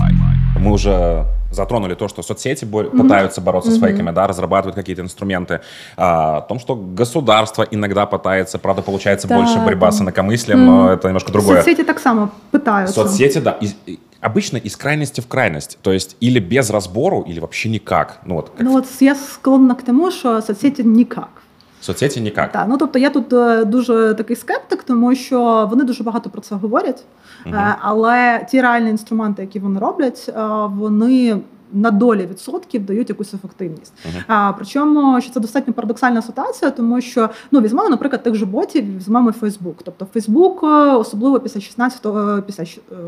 Ми 0.59 0.75
вже 0.75 1.23
затронули 1.55 1.95
то, 1.95 2.07
что 2.07 2.23
соцсети 2.23 2.65
бо- 2.65 2.83
mm-hmm. 2.83 3.01
пытаются 3.01 3.41
бороться 3.41 3.71
mm-hmm. 3.71 3.77
с 3.77 3.79
фейками, 3.79 4.11
да, 4.11 4.27
разрабатывают 4.27 4.75
какие-то 4.75 5.01
инструменты. 5.01 5.61
А, 5.97 6.37
о 6.37 6.41
том, 6.41 6.59
что 6.59 6.75
государство 6.75 7.63
иногда 7.63 8.05
пытается, 8.05 8.59
правда, 8.59 8.81
получается 8.81 9.27
да, 9.27 9.37
больше 9.37 9.59
борьба 9.59 9.87
да. 9.87 9.91
с 9.91 10.01
инакомыслием, 10.01 10.59
mm-hmm. 10.59 10.65
но 10.65 10.93
это 10.93 11.07
немножко 11.07 11.31
другое. 11.31 11.57
Соцсети 11.57 11.83
так 11.83 11.99
само 11.99 12.29
пытаются. 12.51 12.93
Соцсети, 12.93 13.39
да. 13.39 13.57
И, 13.61 13.69
и, 13.85 13.99
обычно 14.21 14.57
из 14.57 14.75
крайности 14.75 15.21
в 15.21 15.27
крайность. 15.27 15.77
То 15.81 15.93
есть 15.93 16.17
или 16.19 16.39
без 16.39 16.69
разбору, 16.69 17.21
или 17.21 17.39
вообще 17.39 17.69
никак. 17.69 18.19
Ну, 18.25 18.35
вот, 18.35 18.49
как... 18.49 18.61
ну, 18.61 18.71
вот 18.71 18.85
я 18.99 19.15
склонна 19.15 19.75
к 19.75 19.83
тому, 19.83 20.11
що 20.11 20.41
соцсети 20.41 20.83
никак. 20.83 21.41
Соцсеті 21.85 22.21
ніяк. 22.21 22.51
Так, 22.51 22.65
ну 22.69 22.77
тобто 22.77 22.99
я 22.99 23.09
тут 23.09 23.33
е, 23.33 23.65
дуже 23.65 24.13
такий 24.13 24.35
скептик, 24.35 24.83
тому 24.83 25.15
що 25.15 25.67
вони 25.69 25.83
дуже 25.83 26.03
багато 26.03 26.29
про 26.29 26.41
це 26.41 26.55
говорять, 26.55 27.03
угу. 27.45 27.55
але 27.79 28.45
ті 28.49 28.61
реальні 28.61 28.89
інструменти, 28.89 29.41
які 29.41 29.59
вони 29.59 29.79
роблять, 29.79 30.25
е, 30.29 30.41
вони 30.67 31.37
на 31.73 31.91
долі 31.91 32.27
відсотків 32.31 32.85
дають 32.85 33.09
якусь 33.09 33.33
ефективність. 33.33 33.93
Uh-huh. 34.05 34.23
А 34.27 34.53
причому 34.57 35.21
що 35.21 35.31
це 35.31 35.39
достатньо 35.39 35.73
парадоксальна 35.73 36.21
ситуація, 36.21 36.71
тому 36.71 37.01
що 37.01 37.29
ну 37.51 37.61
візьмемо, 37.61 37.89
наприклад, 37.89 38.23
тих 38.23 38.35
же 38.35 38.45
ботів, 38.45 38.97
візьмемо 38.97 39.31
Фейсбук. 39.31 39.75
Тобто 39.83 40.07
Фейсбук, 40.13 40.63
особливо 40.99 41.39
після 41.39 41.59
16-го, 41.59 42.41
після 42.41 42.63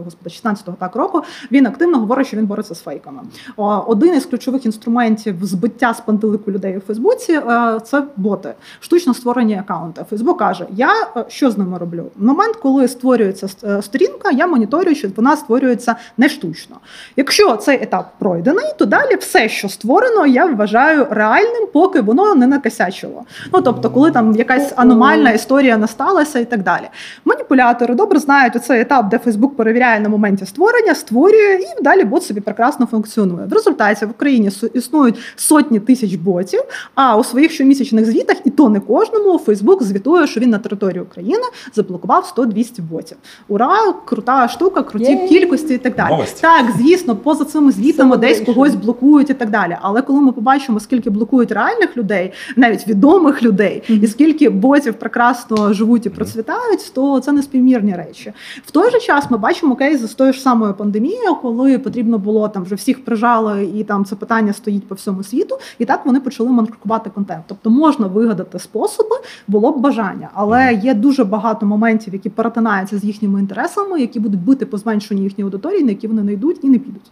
господи, 0.06 0.30
16-го 0.30 0.76
так 0.80 0.96
року, 0.96 1.22
він 1.52 1.68
активно 1.68 2.00
говорить, 2.00 2.28
що 2.28 2.38
він 2.38 2.46
бореться 2.46 2.76
з 2.76 2.82
фейками. 2.82 3.22
Один 3.88 4.16
із 4.16 4.26
ключових 4.26 4.66
інструментів 4.66 5.36
збиття 5.46 5.94
з 5.94 6.02
пантелику 6.02 6.52
людей 6.52 6.78
у 6.78 6.80
Фейсбуці 6.82 7.34
е, 7.34 7.80
це 7.84 8.04
боти, 8.18 8.54
штучно 8.80 9.14
створені 9.14 9.58
акаунти. 9.58 10.06
Фейсбук 10.10 10.40
каже: 10.40 10.66
Я 10.76 10.92
е, 11.18 11.26
що 11.28 11.52
з 11.52 11.58
ними 11.58 11.78
роблю? 11.78 12.12
В 12.16 12.24
момент, 12.24 12.56
коли 12.56 12.88
створюється 12.88 13.48
е, 13.64 13.82
сторінка, 13.82 14.32
я 14.32 14.48
моніторю, 14.48 14.96
що 14.96 15.08
вона 15.16 15.38
створюється 15.38 15.96
не 16.18 16.30
штучно. 16.30 16.76
Якщо 17.16 17.56
цей 17.56 17.84
етап 17.84 18.14
пройде 18.20 18.47
створений, 18.48 18.74
то 18.78 18.86
далі 18.86 19.16
все, 19.20 19.50
що 19.50 19.70
створено, 19.70 20.26
я 20.26 20.46
вважаю 20.46 21.08
реальним, 21.10 21.68
поки 21.74 22.02
воно 22.02 22.36
не 22.36 22.48
накосячило. 22.48 23.24
Ну 23.54 23.62
тобто, 23.62 23.90
коли 23.90 24.12
там 24.12 24.36
якась 24.36 24.74
аномальна 24.76 25.32
історія 25.32 25.78
насталася 25.78 26.40
і 26.40 26.46
так 26.46 26.64
далі. 26.64 26.84
Маніпулятори 27.26 27.96
добре 27.96 28.20
знають 28.20 28.56
оцей 28.56 28.82
етап, 28.82 29.10
де 29.10 29.18
Фейсбук 29.18 29.58
перевіряє 29.58 30.00
на 30.00 30.10
моменті 30.10 30.46
створення, 30.46 30.96
створює, 30.96 31.60
і 31.80 31.84
далі 31.84 32.04
бот 32.04 32.24
собі 32.24 32.42
прекрасно 32.42 32.86
функціонує. 32.86 33.46
В 33.48 33.54
результаті 33.54 34.06
в 34.06 34.10
Україні 34.10 34.52
існують 34.74 35.16
сотні 35.36 35.80
тисяч 35.80 36.16
ботів. 36.16 36.62
А 36.96 37.18
у 37.18 37.24
своїх 37.24 37.52
щомісячних 37.52 38.06
звітах, 38.06 38.38
і 38.46 38.50
то 38.50 38.70
не 38.70 38.80
кожному, 38.80 39.40
Фейсбук 39.40 39.84
звітує, 39.84 40.28
що 40.28 40.40
він 40.40 40.50
на 40.50 40.58
території 40.58 41.02
України 41.02 41.44
заблокував 41.76 42.34
100-200 42.38 42.82
ботів. 42.82 43.18
Ура, 43.48 43.94
крута 44.06 44.48
штука, 44.48 44.84
круті 44.84 45.12
Є. 45.12 45.28
кількості 45.28 45.74
і 45.74 45.78
так 45.78 45.96
далі. 45.96 46.12
Новость. 46.12 46.42
Так, 46.42 46.66
звісно, 46.78 47.16
поза 47.16 47.46
цими 47.46 47.72
звітами 47.72 48.18
десь 48.18 48.37
когось 48.40 48.76
блокують 48.76 49.30
і 49.30 49.34
так 49.34 49.50
далі. 49.50 49.78
Але 49.82 50.02
коли 50.02 50.22
ми 50.22 50.32
побачимо, 50.32 50.80
скільки 50.80 51.10
блокують 51.10 51.52
реальних 51.52 51.98
людей, 51.98 52.34
навіть 52.56 52.88
відомих 52.88 53.44
людей, 53.44 53.84
mm-hmm. 53.90 54.04
і 54.04 54.08
скільки 54.08 54.50
ботів 54.50 54.94
прекрасно 54.94 55.74
живуть 55.74 56.06
і 56.06 56.10
процвітають, 56.10 56.92
то 56.94 57.20
це 57.20 57.32
не 57.32 57.44
співмірні 57.44 57.96
речі. 57.96 58.34
В 58.66 58.72
той 58.72 58.92
же 58.92 59.00
час 59.00 59.32
ми 59.32 59.38
бачимо 59.38 59.76
кейс 59.76 60.02
з 60.02 60.14
тою 60.14 60.34
ж 60.34 60.42
самою 60.42 60.74
пандемією, 60.74 61.36
коли 61.42 61.80
потрібно 61.80 62.18
було 62.18 62.48
там 62.48 62.64
вже 62.64 62.76
всіх 62.76 63.06
прижали, 63.06 63.70
і 63.76 63.84
там 63.84 64.06
це 64.06 64.16
питання 64.16 64.54
стоїть 64.54 64.88
по 64.88 64.96
всьому 64.96 65.24
світу. 65.24 65.58
І 65.80 65.86
так 65.86 66.06
вони 66.06 66.20
почали 66.20 66.50
манкрукувати 66.50 67.10
контент. 67.10 67.44
Тобто 67.48 67.70
можна 67.70 68.08
вигадати 68.08 68.60
способи, 68.60 69.16
було 69.48 69.72
б 69.72 69.80
бажання, 69.80 70.30
але 70.34 70.74
є 70.84 70.94
дуже 70.94 71.24
багато 71.24 71.66
моментів, 71.66 72.14
які 72.14 72.30
перетинаються 72.30 72.98
з 72.98 73.04
їхніми 73.04 73.40
інтересами, 73.40 74.02
які 74.02 74.20
будуть 74.20 74.40
бити 74.40 74.66
по 74.66 74.78
зменшенню 74.78 75.24
їхньої 75.24 75.44
аудиторії, 75.44 75.84
на 75.84 75.90
які 75.90 76.08
вони 76.08 76.24
не 76.24 76.34
йдуть 76.34 76.60
і 76.64 76.70
не 76.70 76.80
підуть. 76.80 77.12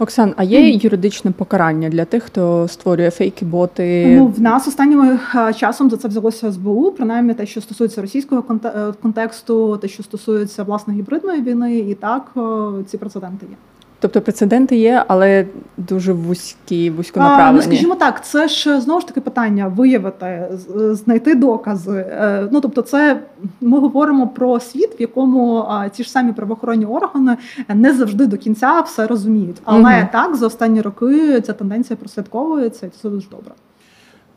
Оксан, 0.00 0.34
а 0.36 0.42
є 0.42 0.70
юридичне 0.70 1.30
покарання 1.30 1.88
для 1.88 2.04
тих, 2.04 2.22
хто 2.22 2.68
створює 2.68 3.10
фейки, 3.10 3.44
боти? 3.44 4.06
Ну 4.16 4.26
в 4.26 4.40
нас 4.40 4.68
останнім 4.68 5.18
е, 5.34 5.54
часом 5.54 5.90
за 5.90 5.96
це 5.96 6.08
взялося 6.08 6.52
СБУ, 6.52 6.92
принаймні 6.96 7.34
те, 7.34 7.46
що 7.46 7.60
стосується 7.60 8.02
російського 8.02 8.44
е, 8.64 8.92
контексту, 9.02 9.76
те, 9.76 9.88
що 9.88 10.02
стосується 10.02 10.62
власне 10.62 10.94
гібридної 10.94 11.42
війни, 11.42 11.78
і 11.78 11.94
так 11.94 12.32
ці 12.86 12.98
прецеденти 12.98 13.46
є. 13.50 13.56
Тобто 14.00 14.20
прецеденти 14.20 14.76
є, 14.76 15.04
але 15.08 15.46
дуже 15.76 16.12
вузькі, 16.12 16.90
вузьконаправлені. 16.90 17.48
А, 17.48 17.52
ну, 17.52 17.62
скажімо 17.62 17.94
так, 17.94 18.24
це 18.24 18.48
ж 18.48 18.80
знову 18.80 19.00
ж 19.00 19.06
таки 19.06 19.20
питання 19.20 19.68
виявити, 19.68 20.48
знайти 20.92 21.34
докази. 21.34 22.06
Ну 22.52 22.60
тобто, 22.60 22.82
це 22.82 23.20
ми 23.60 23.78
говоримо 23.78 24.28
про 24.28 24.60
світ, 24.60 24.90
в 24.98 25.00
якому 25.00 25.66
ті 25.92 26.04
ж 26.04 26.10
самі 26.10 26.32
правоохоронні 26.32 26.84
органи 26.84 27.36
не 27.68 27.94
завжди 27.94 28.26
до 28.26 28.36
кінця 28.36 28.80
все 28.80 29.06
розуміють. 29.06 29.56
Але 29.64 29.98
угу. 29.98 30.08
так 30.12 30.36
за 30.36 30.46
останні 30.46 30.80
роки 30.80 31.40
ця 31.40 31.52
тенденція 31.52 31.96
прослідковується, 31.96 32.86
і 32.86 32.90
це 33.02 33.08
дуже 33.08 33.28
добре. 33.28 33.52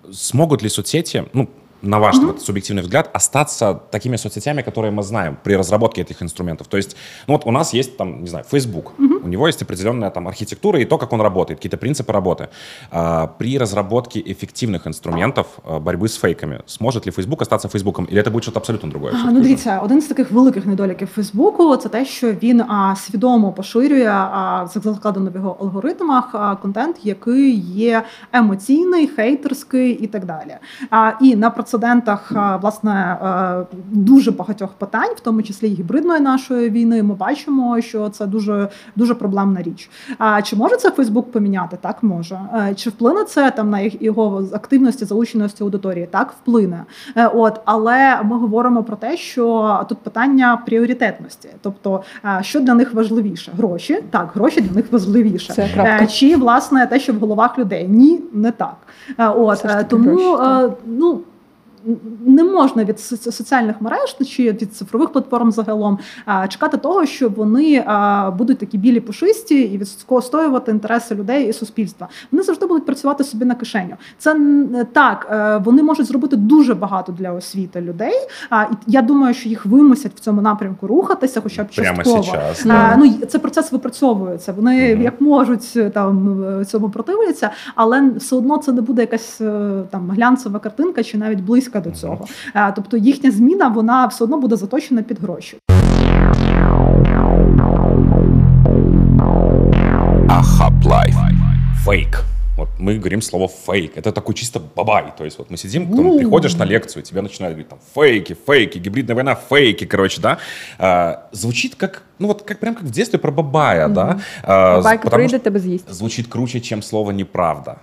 Зможуть 0.10 0.63
ли 0.63 0.69
соцсети, 0.69 1.23
ну 1.34 1.47
на 1.83 1.99
ваш 1.99 2.17
mm-hmm. 2.17 2.27
вот, 2.27 2.43
субъективный 2.43 2.83
взгляд, 2.83 3.11
остаться 3.12 3.81
такими 3.91 4.17
соцсетями, 4.17 4.62
которые 4.62 4.91
мы 4.91 5.03
знаем 5.03 5.37
при 5.43 5.55
разработке 5.57 6.03
этих 6.03 6.23
инструментов? 6.23 6.67
То 6.67 6.77
есть, 6.77 6.97
ну 7.27 7.35
вот 7.35 7.47
у 7.47 7.51
нас 7.51 7.73
есть 7.73 7.97
там, 7.97 8.23
не 8.23 8.29
знаю, 8.29 8.45
Facebook, 8.51 8.93
mm-hmm. 8.99 9.25
у 9.25 9.29
него 9.29 9.47
есть 9.47 9.62
определенная 9.62 10.11
там 10.11 10.27
архитектура 10.29 10.81
и 10.81 10.85
то, 10.85 10.99
как 10.99 11.12
он 11.12 11.21
работает, 11.21 11.59
какие-то 11.59 11.77
принципы 11.77 12.12
работы. 12.12 12.49
А, 12.91 13.27
при 13.27 13.59
разработке 13.59 14.21
эффективных 14.21 14.87
инструментов 14.87 15.47
а, 15.64 15.79
борьбы 15.79 16.09
з 16.09 16.17
фейками, 16.17 16.62
сможет 16.67 17.07
ли 17.07 17.12
Facebook 17.12 17.43
остаться 17.43 17.69
Фейсбуком, 17.69 18.09
или 18.12 18.23
це 18.23 18.31
буде 18.31 18.43
щось 18.43 18.57
абсолютно 18.57 18.88
другое? 18.88 19.12
А, 19.25 19.31
ну 19.31 19.41
дивіться, 19.41 19.81
один 19.81 20.01
з 20.01 20.07
таких 20.07 20.31
великих 20.31 20.67
недоліків 20.67 21.09
Фейсбуку 21.09 21.77
це 21.77 21.88
те, 21.88 22.05
що 22.05 22.33
він 22.33 22.61
а, 22.61 22.97
свідомо 22.97 23.53
поширює 23.53 24.09
а, 24.09 24.67
закладено 24.75 25.31
в 25.31 25.35
його 25.35 25.57
алгоритмах 25.61 26.29
а, 26.33 26.57
контент, 26.57 26.97
який 27.03 27.61
є 27.61 28.03
емоційний, 28.33 29.07
хейтерський 29.07 29.91
і 29.91 30.07
так 30.07 30.25
далі. 30.25 30.57
А, 30.91 31.12
І 31.21 31.37
на 31.37 31.51
прецедентах 31.74 32.32
власне 32.62 33.18
дуже 33.92 34.32
багатьох 34.32 34.74
питань, 34.74 35.14
в 35.16 35.20
тому 35.20 35.42
числі 35.44 35.68
і 35.70 35.74
гібридної 35.74 36.20
нашої 36.20 36.70
війни, 36.70 37.04
ми 37.04 37.14
бачимо, 37.14 37.82
що 37.82 38.10
це 38.10 38.26
дуже 38.26 38.70
дуже 38.96 39.16
проблемна 39.16 39.62
річ. 39.62 39.90
А 40.18 40.42
чи 40.42 40.56
може 40.56 40.78
це 40.78 40.92
Фейсбук 40.92 41.32
поміняти? 41.32 41.78
Так 41.82 42.04
може. 42.04 42.40
Чи 42.76 42.90
вплине 42.90 43.24
це 43.24 43.52
там 43.52 43.70
на 43.70 43.80
його 44.00 44.44
активності, 44.54 45.06
залученості 45.06 45.64
аудиторії? 45.64 46.08
Так 46.12 46.34
вплине. 46.42 46.84
Е, 47.16 47.28
от, 47.28 47.62
але 47.66 48.20
ми 48.24 48.38
говоримо 48.38 48.84
про 48.84 48.96
те, 48.96 49.18
що 49.18 49.80
тут 49.90 49.98
питання 49.98 50.62
пріоритетності, 50.66 51.50
тобто 51.62 52.04
що 52.42 52.60
для 52.60 52.74
них 52.74 52.94
важливіше? 52.94 53.52
Гроші 53.58 54.04
так, 54.10 54.32
гроші 54.36 54.62
для 54.62 54.76
них 54.76 54.92
важливіше. 54.92 55.54
Це 55.54 55.70
е, 55.78 56.08
Чи 56.08 56.36
власне 56.36 56.88
те, 56.88 57.00
що 57.00 57.14
в 57.14 57.16
головах 57.16 57.60
людей? 57.60 57.88
Ні, 57.88 58.22
не 58.34 58.52
так. 58.52 58.76
Е, 59.18 59.28
от 59.28 59.66
тому 59.90 60.36
гроші, 60.36 60.74
ну 60.86 61.22
не 62.26 62.43
можна 62.43 62.84
від 62.84 63.00
соціальних 63.00 63.82
мереж 63.82 64.15
чи 64.28 64.52
від 64.52 64.76
цифрових 64.76 65.10
платформ 65.10 65.52
загалом 65.52 66.00
чекати 66.50 66.78
того, 66.78 67.06
що 67.06 67.30
вони 67.30 67.86
будуть 68.38 68.58
такі 68.58 68.78
білі 68.78 69.00
пушисті 69.00 69.62
і 69.62 69.78
відстоювати 69.78 70.72
інтереси 70.72 71.15
людей 71.15 71.50
і 71.50 71.54
суспільства. 71.54 72.08
Вони 72.32 72.43
завжди 72.43 72.65
будуть 72.65 72.86
працювати 72.86 73.24
собі 73.24 73.46
на 73.46 73.56
кишеню. 73.56 73.96
Це 74.17 74.36
так, 74.93 75.28
е, 75.32 75.58
вони 75.58 75.84
можуть 75.84 76.06
зробити 76.06 76.36
дуже 76.36 76.74
багато 76.74 77.12
для 77.12 77.32
освіти 77.32 77.82
людей. 77.82 78.13
А 78.50 78.63
і 78.63 78.76
я 78.88 79.02
думаю, 79.02 79.34
що 79.34 79.50
їх 79.50 79.65
вимусять 79.65 80.12
в 80.15 80.19
цьому 80.19 80.41
напрямку 80.41 80.88
рухатися, 80.88 81.41
хоча 81.41 81.63
б 81.63 81.69
частково. 81.69 82.24
Сейчас, 82.24 82.65
да. 82.65 82.96
Ну 82.98 83.13
це 83.28 83.39
процес 83.39 83.72
випрацьовується. 83.72 84.54
Вони 84.54 84.93
угу. 84.93 85.04
як 85.04 85.22
можуть 85.22 85.93
там 85.93 86.46
цьому 86.65 86.89
противляться, 86.89 87.50
але 87.76 88.10
все 88.10 88.36
одно 88.36 88.58
це 88.58 88.72
не 88.72 88.82
буде 88.82 89.02
якась 89.02 89.41
е, 89.41 89.84
там 89.89 90.10
глянцева 90.10 90.60
картинка, 90.60 91.04
чи 91.04 91.17
навіть 91.17 91.41
близько 91.41 91.73
близька 91.73 91.81
до 91.81 91.91
цього. 91.91 92.27
Тобто 92.77 92.97
їхня 92.97 93.31
зміна 93.31 93.69
вона 93.69 94.07
все 94.07 94.25
одно 94.25 94.38
буде 94.38 94.57
заточена 94.57 95.03
під 95.03 95.21
гроші. 95.21 95.59
Ахаплайф. 100.29 101.17
Фейк. 101.85 102.25
Вот 102.57 102.69
мы 102.81 102.97
говорим 102.99 103.23
слово 103.23 103.49
фейк. 103.49 103.97
Это 103.97 104.12
такой 104.12 104.35
чисто 104.35 104.61
бабай. 104.77 105.05
То 105.19 105.25
есть 105.25 105.38
вот 105.38 105.51
мы 105.51 105.57
сидим, 105.57 105.87
потом 105.87 106.19
приходишь 106.19 106.57
на 106.57 106.67
лекцию, 106.67 107.03
тебе 107.03 107.23
начинают 107.23 107.55
говорить 107.55 107.69
там 107.69 107.79
фейки, 107.95 108.37
фейки, 108.47 108.79
гибридная 108.79 109.14
война, 109.14 109.35
фейки, 109.35 109.87
короче, 109.87 110.21
да. 110.21 110.38
А, 110.79 111.29
звучит 111.33 111.75
как, 111.77 112.03
ну 112.19 112.27
вот 112.27 112.43
как 112.43 112.59
прям 112.59 112.75
как 112.75 112.85
в 112.85 112.91
детстве 112.91 113.19
про 113.19 113.31
бабая, 113.31 113.87
mm-hmm. 113.87 113.93
да. 113.93 114.21
А, 114.43 114.77
Бабайка 114.77 115.11
прийде, 115.11 115.38
тебе 115.38 115.61
з'їсть. 115.61 115.88
Звучит 115.88 116.27
круче, 116.27 116.61
чем 116.61 116.83
слово 116.83 117.12
неправда 117.12 117.77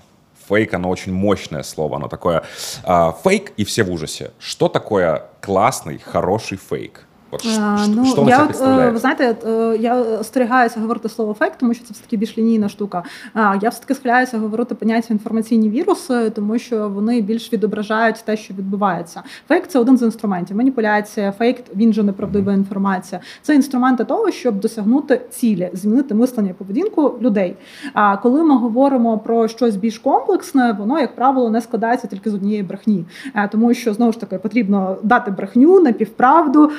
фейк, 0.50 0.74
оно 0.74 0.90
очень 0.90 1.12
мощное 1.12 1.62
слово, 1.62 1.96
оно 1.96 2.08
такое 2.08 2.42
э, 2.84 3.12
фейк 3.22 3.52
и 3.56 3.64
все 3.64 3.84
в 3.84 3.90
ужасе. 3.90 4.32
Что 4.38 4.68
такое 4.68 5.26
классный, 5.40 5.98
хороший 5.98 6.58
фейк? 6.58 7.06
От, 7.30 7.46
а, 7.60 7.86
ну, 7.88 8.06
що 8.06 8.24
я 8.28 8.44
от, 8.44 8.60
е, 8.60 8.90
ви 8.90 8.98
знаєте, 8.98 9.36
е, 9.46 9.76
я 9.80 9.94
остерігаюся 9.94 10.80
говорити 10.80 11.08
слово 11.08 11.34
фейк, 11.34 11.52
тому 11.56 11.74
що 11.74 11.84
це 11.84 11.92
все 11.94 12.02
таки 12.02 12.16
більш 12.16 12.38
лінійна 12.38 12.68
штука. 12.68 13.02
А 13.34 13.56
я 13.62 13.68
все 13.68 13.80
таки 13.80 13.94
схиляюся 13.94 14.38
говорити 14.38 14.74
поняття 14.74 15.14
інформаційні 15.14 15.70
віруси, 15.70 16.30
тому 16.30 16.58
що 16.58 16.88
вони 16.88 17.20
більш 17.20 17.52
відображають 17.52 18.22
те, 18.24 18.36
що 18.36 18.54
відбувається. 18.54 19.22
Фейк 19.48 19.66
це 19.66 19.78
один 19.78 19.98
з 19.98 20.02
інструментів. 20.02 20.56
Маніпуляція, 20.56 21.32
фейк 21.32 21.56
він 21.76 21.92
же 21.92 22.02
неправдива 22.02 22.52
інформація. 22.52 23.20
Це 23.42 23.54
інструменти 23.54 24.04
того, 24.04 24.30
щоб 24.30 24.60
досягнути 24.60 25.20
цілі, 25.30 25.70
змінити 25.72 26.14
мислення 26.14 26.50
і 26.50 26.52
поведінку 26.52 27.14
людей. 27.20 27.56
А 27.94 28.16
коли 28.16 28.44
ми 28.44 28.56
говоримо 28.56 29.18
про 29.18 29.48
щось 29.48 29.76
більш 29.76 29.98
комплексне, 29.98 30.76
воно 30.78 31.00
як 31.00 31.14
правило 31.14 31.50
не 31.50 31.60
складається 31.60 32.06
тільки 32.06 32.30
з 32.30 32.34
однієї 32.34 32.62
брехні, 32.62 33.04
тому 33.52 33.74
що 33.74 33.94
знову 33.94 34.12
ж 34.12 34.20
таки 34.20 34.38
потрібно 34.38 34.96
дати 35.02 35.30
брехню, 35.30 35.80
напівправду 35.80 36.70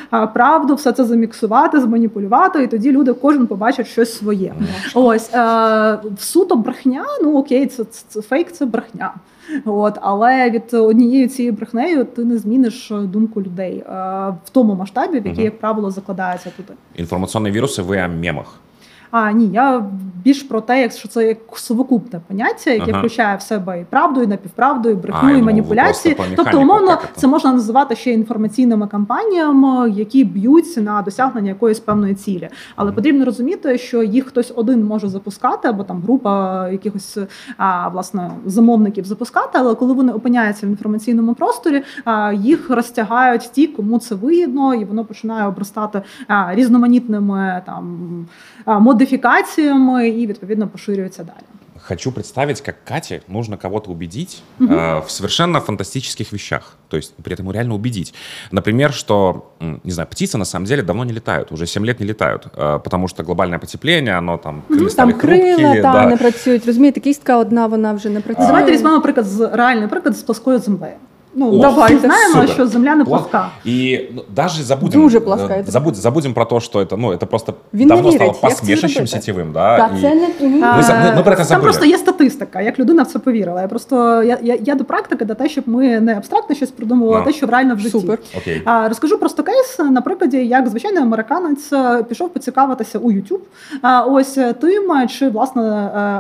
правду, 0.42 0.76
все 0.76 0.92
це 0.92 1.06
заміксувати, 1.06 1.80
зманіпулювати, 1.82 2.64
і 2.64 2.68
тоді 2.68 2.92
люди 2.92 3.14
кожен 3.14 3.48
побачить 3.48 3.88
щось 3.88 4.18
своє. 4.18 4.54
Ось 4.94 5.34
е, 5.34 6.00
суто 6.18 6.56
брехня, 6.56 7.06
ну 7.24 7.38
окей, 7.38 7.68
це, 7.68 7.84
це, 7.84 8.06
це 8.08 8.22
фейк, 8.22 8.52
це 8.52 8.66
брехня. 8.66 9.14
От, 9.66 9.98
але 10.02 10.50
від 10.50 10.74
однієї 10.74 11.28
цієї 11.28 11.52
брехнею 11.52 12.06
ти 12.06 12.26
не 12.26 12.38
зміниш 12.38 12.92
думку 12.92 13.42
людей 13.42 13.78
е, 13.78 13.84
в 14.46 14.50
тому 14.52 14.76
масштабі, 14.76 15.20
в 15.20 15.28
який, 15.28 15.44
як 15.44 15.60
правило, 15.60 15.92
закладається 15.92 16.52
туди. 16.58 16.74
Інформаційні 16.96 17.52
віруси 17.52 17.82
в 17.82 18.08
мемах. 18.08 18.60
А 19.12 19.32
ні, 19.32 19.48
я 19.48 19.86
більш 20.24 20.44
про 20.44 20.62
те, 20.62 20.82
якщо 20.82 21.08
це 21.08 21.28
як 21.28 21.38
совокупне 21.54 22.22
поняття, 22.28 22.72
яке 22.72 22.92
ага. 22.92 23.00
включає 23.00 23.38
в 23.38 23.42
себе 23.42 23.82
і 23.82 23.86
правду, 23.90 24.24
і 24.24 24.28
напівправду, 24.28 24.90
і 24.90 24.94
брехню, 24.94 25.30
а, 25.30 25.32
і 25.32 25.38
ну, 25.38 25.46
маніпуляції. 25.46 26.18
Тобто, 26.36 26.62
умовно, 26.62 26.98
це 27.16 27.28
можна 27.28 27.54
називати 27.54 27.96
ще 27.96 28.12
інформаційними 28.12 28.88
кампаніями, 28.88 29.90
які 29.90 30.24
б'ються 30.24 30.82
на 30.82 31.02
досягнення 31.02 31.50
якоїсь 31.50 31.80
певної 31.80 32.16
цілі. 32.16 32.50
Але 32.76 32.92
потрібно 32.92 33.26
розуміти, 33.26 33.78
що 33.78 34.04
їх 34.04 34.26
хтось 34.26 34.54
один 34.56 34.86
може 34.86 35.08
запускати, 35.08 35.68
або 35.68 35.84
там 35.84 36.02
група 36.02 36.70
якихось 36.70 37.18
а, 37.58 37.88
власне 37.88 38.32
замовників 38.46 39.06
запускати. 39.06 39.60
Але 39.60 39.76
коли 39.76 39.94
вони 39.94 40.14
опиняються 40.14 40.68
в 40.68 40.70
інформаційному 40.70 41.34
просторі, 41.34 41.84
а, 42.06 42.34
їх 42.34 42.70
розтягають 42.70 43.50
ті, 43.54 43.68
кому 43.68 44.00
це 44.00 44.16
вигідно, 44.16 44.74
і 44.74 44.86
воно 44.86 45.06
починає 45.06 45.48
обростати 45.48 46.02
а, 46.28 46.56
різноманітними 46.56 47.62
там 47.66 48.28
модифікаціями 48.66 49.01
модификациями 49.01 50.09
и, 50.09 50.27
відповідно, 50.27 50.69
поширюється 50.69 51.25
далі. 51.25 51.47
Хочу 51.89 52.13
представить, 52.13 52.61
как 52.61 52.85
Кате 52.85 53.21
нужно 53.29 53.57
кого-то 53.57 53.93
убедить 53.93 54.43
угу. 54.61 54.75
э, 54.75 55.07
в 55.07 55.11
совершенно 55.11 55.61
фантастических 55.61 56.33
вещах. 56.33 56.77
То 56.89 56.97
есть 56.97 57.15
при 57.23 57.33
этом 57.33 57.53
реально 57.53 57.75
убедить. 57.75 58.15
Например, 58.51 58.93
что, 58.93 59.53
не 59.61 59.93
знаю, 59.93 60.09
птицы 60.09 60.37
на 60.37 60.45
самом 60.45 60.67
деле 60.67 60.83
давно 60.83 61.05
не 61.05 61.13
летают, 61.13 61.53
уже 61.53 61.67
7 61.67 61.87
лет 61.87 62.01
не 62.01 62.07
летают, 62.07 62.49
э, 62.57 62.81
потому 62.81 63.09
что 63.09 63.23
глобальное 63.23 63.59
потепление, 63.59 64.19
оно 64.19 64.37
там 64.37 64.63
крылья 64.69 64.91
стали 64.91 65.13
там 65.13 65.21
крила, 65.21 65.59
хрупкі, 65.59 65.83
та, 65.83 65.93
да. 65.93 66.07
не 66.07 66.17
працюють. 66.17 66.67
Розумієте, 66.67 67.01
кістка 67.01 67.37
одна, 67.37 67.67
вона 67.67 67.93
вже 67.93 68.09
не 68.09 68.21
працює. 68.21 68.47
Давайте 68.47 68.73
візьмемо, 68.73 68.97
наприклад, 68.97 69.27
з 69.27 69.51
реальний 69.53 69.89
приклад 69.89 70.17
з 70.17 70.23
плоскою 70.23 70.59
землею. 70.59 70.97
Ну, 71.39 71.53
О, 71.53 71.59
давайте 71.59 71.99
знаємо, 71.99 72.35
супер. 72.35 72.49
що 72.49 72.67
земля 72.67 72.95
не 72.95 73.05
плоска. 73.05 73.51
И 73.67 74.09
ну, 74.15 74.23
даже 74.35 74.63
забудем, 74.63 75.03
Дуже 75.03 75.21
плоска. 75.21 75.55
Э, 75.55 75.65
забудь, 75.67 75.97
забудем 75.97 76.35
про 76.35 76.45
то, 76.45 76.61
что 76.61 76.81
это, 76.81 76.97
ну, 76.97 77.13
это 77.13 77.27
просто 77.27 77.55
Він 77.75 77.89
давно 77.89 78.11
вірить, 78.11 78.17
стало 78.17 78.33
посмешищем 78.33 79.07
сетевим. 79.07 79.53
Да? 79.53 79.77
Та, 79.77 79.91
і... 79.99 80.01
це 80.01 80.15
не... 80.15 80.29
ми, 80.41 80.49
ми, 80.49 81.17
ми 81.17 81.23
про 81.23 81.37
це 81.37 81.45
Там 81.45 81.61
просто 81.61 81.85
є 81.85 81.99
статистика, 81.99 82.61
як 82.61 82.79
людина 82.79 83.03
в 83.03 83.07
це 83.07 83.19
повірила. 83.19 83.63
Я 83.63 83.69
просто 83.69 84.23
я, 84.23 84.39
я, 84.43 84.59
я 84.63 84.75
до 84.75 84.85
практики, 84.85 85.25
до 85.25 85.35
те, 85.35 85.49
щоб 85.49 85.69
ми 85.69 86.01
не 86.01 86.17
абстрактно 86.17 86.57
щось 86.57 86.71
придумували, 86.71 87.19
а 87.23 87.25
те, 87.25 87.33
що 87.33 87.47
реально 87.47 87.75
в 87.75 87.79
житті. 87.79 88.01
Супер. 88.01 88.19
Окей. 88.37 88.63
А, 88.65 88.89
розкажу 88.89 89.19
просто 89.19 89.43
кейс 89.43 89.79
на 89.79 90.01
прикладі, 90.01 90.47
як 90.47 90.69
звичайний 90.69 91.03
американець 91.03 91.73
е, 91.73 92.03
пішов 92.03 92.29
поцікавитися 92.29 92.99
у 92.99 93.13
YouTube. 93.13 93.41
А, 93.83 94.03
ось 94.03 94.39
е, 94.39 94.53
тим, 94.53 95.09
чи 95.09 95.29
власне 95.29 95.63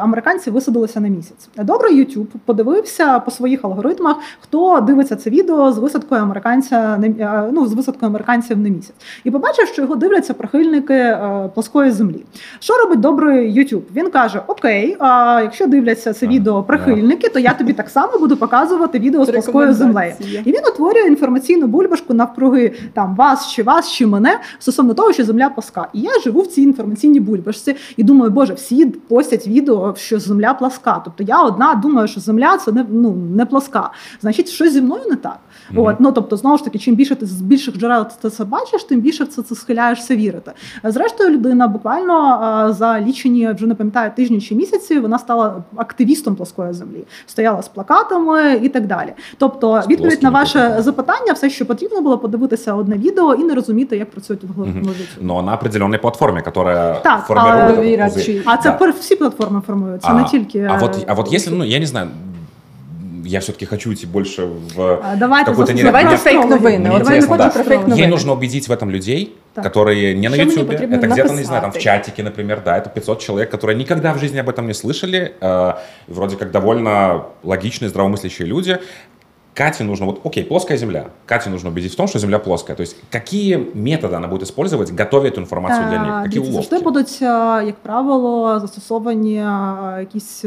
американці 0.02 0.50
висадилися 0.50 1.00
на 1.00 1.08
місяць. 1.08 1.48
Добре, 1.56 1.90
YouTube 1.90 2.26
подивився 2.44 3.18
по 3.18 3.30
своїх 3.30 3.64
алгоритмах, 3.64 4.16
хто 4.40 4.80
дивиться 4.80 4.99
дивиться 5.01 5.15
це 5.15 5.29
відео 5.29 5.71
з 5.71 5.77
висадкою 5.77 6.21
американця 6.21 6.99
ну, 7.53 7.67
з 7.67 7.73
висадкою 7.73 8.09
американців 8.09 8.57
на 8.57 8.69
місяць, 8.69 8.95
і 9.23 9.31
побачив, 9.31 9.67
що 9.67 9.81
його 9.81 9.95
дивляться 9.95 10.33
прихильники 10.33 11.17
плоскої 11.53 11.91
землі. 11.91 12.25
Що 12.59 12.77
робить 12.77 12.99
добрий 12.99 13.59
YouTube? 13.59 13.81
Він 13.95 14.09
каже: 14.09 14.41
Окей, 14.47 14.97
а 14.99 15.39
якщо 15.43 15.67
дивляться 15.67 16.13
це 16.13 16.27
відео 16.27 16.63
прихильники, 16.63 17.29
то 17.29 17.39
я 17.39 17.53
тобі 17.53 17.73
так 17.73 17.89
само 17.89 18.19
буду 18.19 18.37
показувати 18.37 18.99
відео 18.99 19.25
з 19.25 19.31
плоскою 19.31 19.73
землею. 19.73 20.13
І 20.45 20.51
він 20.51 20.61
утворює 20.73 21.07
інформаційну 21.07 21.67
бульбашку 21.67 22.13
навкруги 22.13 22.73
там 22.93 23.15
вас 23.15 23.51
чи 23.51 23.63
вас, 23.63 23.91
чи 23.91 24.07
мене 24.07 24.39
стосовно 24.59 24.93
того, 24.93 25.13
що 25.13 25.23
земля 25.23 25.49
пласка. 25.49 25.87
І 25.93 26.01
я 26.01 26.19
живу 26.23 26.41
в 26.41 26.47
цій 26.47 26.61
інформаційній 26.61 27.19
бульбашці 27.19 27.75
і 27.97 28.03
думаю, 28.03 28.31
боже, 28.31 28.53
всі 28.53 28.85
постять 28.85 29.47
відео, 29.47 29.95
що 29.97 30.19
земля 30.19 30.53
пласка. 30.53 31.01
Тобто 31.05 31.23
я 31.23 31.43
одна 31.43 31.75
думаю, 31.75 32.07
що 32.07 32.19
земля 32.19 32.57
це 32.57 32.71
не 32.71 32.85
ну 32.89 33.15
не 33.35 33.45
пласка. 33.45 33.91
Значить, 34.21 34.49
щось 34.49 34.73
зі 34.73 34.81
мною 34.81 34.90
не 35.09 35.15
так. 35.15 35.39
Mm-hmm. 35.73 35.87
От, 35.87 35.99
ну 35.99 36.11
тобто, 36.11 36.37
знову 36.37 36.57
ж 36.57 36.63
таки, 36.63 36.79
чим 36.79 36.95
більше 36.95 37.15
ти 37.15 37.25
з 37.25 37.41
більших 37.41 37.77
джерел 37.77 38.07
ти 38.21 38.29
це 38.29 38.45
бачиш, 38.45 38.83
тим 38.83 38.99
більше 38.99 39.25
це 39.25 39.41
це 39.41 39.55
схиляєшся 39.55 40.15
вірити. 40.15 40.51
Зрештою, 40.83 41.29
людина 41.29 41.67
буквально 41.67 42.73
за 42.77 43.01
лічені 43.01 43.53
вже 43.53 43.65
не 43.65 43.75
пам'ятаю 43.75 44.11
тижні 44.15 44.41
чи 44.41 44.55
місяці, 44.55 44.99
вона 44.99 45.19
стала 45.19 45.63
активістом 45.75 46.35
плоскої 46.35 46.73
землі, 46.73 47.03
стояла 47.25 47.61
з 47.61 47.67
плакатами 47.67 48.59
і 48.63 48.69
так 48.69 48.87
далі. 48.87 49.13
Тобто, 49.37 49.81
відповідь 49.89 50.23
на 50.23 50.29
ваше 50.29 50.75
запитання, 50.79 51.33
все, 51.33 51.49
що 51.49 51.65
потрібно 51.65 52.01
було 52.01 52.17
подивитися 52.17 52.73
одне 52.73 52.97
відео 52.97 53.33
і 53.33 53.43
не 53.43 53.55
розуміти, 53.55 53.97
як 53.97 54.11
працюють 54.11 54.43
в 54.43 54.47
голові. 54.47 54.83
Но 55.21 55.41
на 55.41 55.55
определенной 55.55 55.99
платформі, 55.99 56.37
яка 56.37 56.51
так. 57.03 57.25
А, 58.45 58.51
а 58.53 58.57
це 58.57 58.77
да. 58.79 58.89
всі 58.99 59.15
платформи 59.15 59.61
формуються, 59.67 60.07
а, 60.11 60.13
не 60.13 60.23
тільки. 60.23 60.69
А 60.71 60.77
вот, 60.77 61.05
а 61.07 61.13
вот 61.13 61.33
если, 61.33 61.57
ну, 61.57 61.63
я 61.63 61.79
не 61.79 61.85
знаю, 61.85 62.07
я 63.23 63.39
все-таки 63.39 63.65
хочу 63.65 63.93
идти 63.93 64.05
больше 64.05 64.45
в 64.45 65.15
давайте, 65.17 65.51
какой-то 65.51 65.73
не... 65.73 65.83
Давайте 65.83 66.17
фейк-новини. 66.17 66.89
Давайте 66.99 67.27
да. 67.27 67.49
про 67.49 67.63
фейк 67.63 67.87
Ей 67.87 68.07
нужно 68.07 68.33
убедить 68.33 68.67
в 68.67 68.71
этом 68.71 68.89
людей, 68.89 69.35
так. 69.53 69.63
которые 69.63 70.13
не 70.13 70.29
на 70.29 70.35
YouTube, 70.35 70.69
это 70.71 71.07
где-то, 71.07 71.33
не 71.33 71.43
знаю, 71.43 71.61
там 71.61 71.71
в 71.71 71.77
чатике, 71.79 72.23
например, 72.23 72.61
да, 72.63 72.77
это 72.77 72.89
500 72.89 73.19
человек, 73.19 73.49
которые 73.49 73.77
никогда 73.77 74.13
в 74.13 74.19
жизни 74.19 74.39
об 74.39 74.49
этом 74.49 74.67
не 74.67 74.73
слышали, 74.73 75.33
э, 75.39 75.73
вроде 76.07 76.37
как 76.37 76.51
довольно 76.51 77.25
логичные, 77.43 77.89
здравомыслящие 77.89 78.47
люди, 78.47 78.79
Кате 79.53 79.83
нужно, 79.83 80.05
вот, 80.05 80.21
окей, 80.23 80.43
плоская 80.43 80.77
Земля. 80.77 81.05
Кате 81.25 81.49
нужно 81.49 81.69
убедить 81.69 81.93
в 81.93 81.95
том, 81.95 82.07
что 82.07 82.19
Земля 82.19 82.39
плоская. 82.39 82.75
То 82.75 82.83
есть, 82.83 82.95
какие 83.09 83.67
методи 83.73 84.13
вона 84.13 84.27
буде 84.27 84.43
использовать, 84.43 84.99
готовя 84.99 85.31
цю 85.31 85.41
інформацію 85.41 85.87
для 85.89 85.99
них? 85.99 86.25
Які 86.25 86.39
уловки? 86.39 86.53
Завжди 86.53 86.79
будуть, 86.79 87.21
як 87.67 87.75
правило, 87.75 88.59
застосовані 88.59 89.43
якісь 89.99 90.45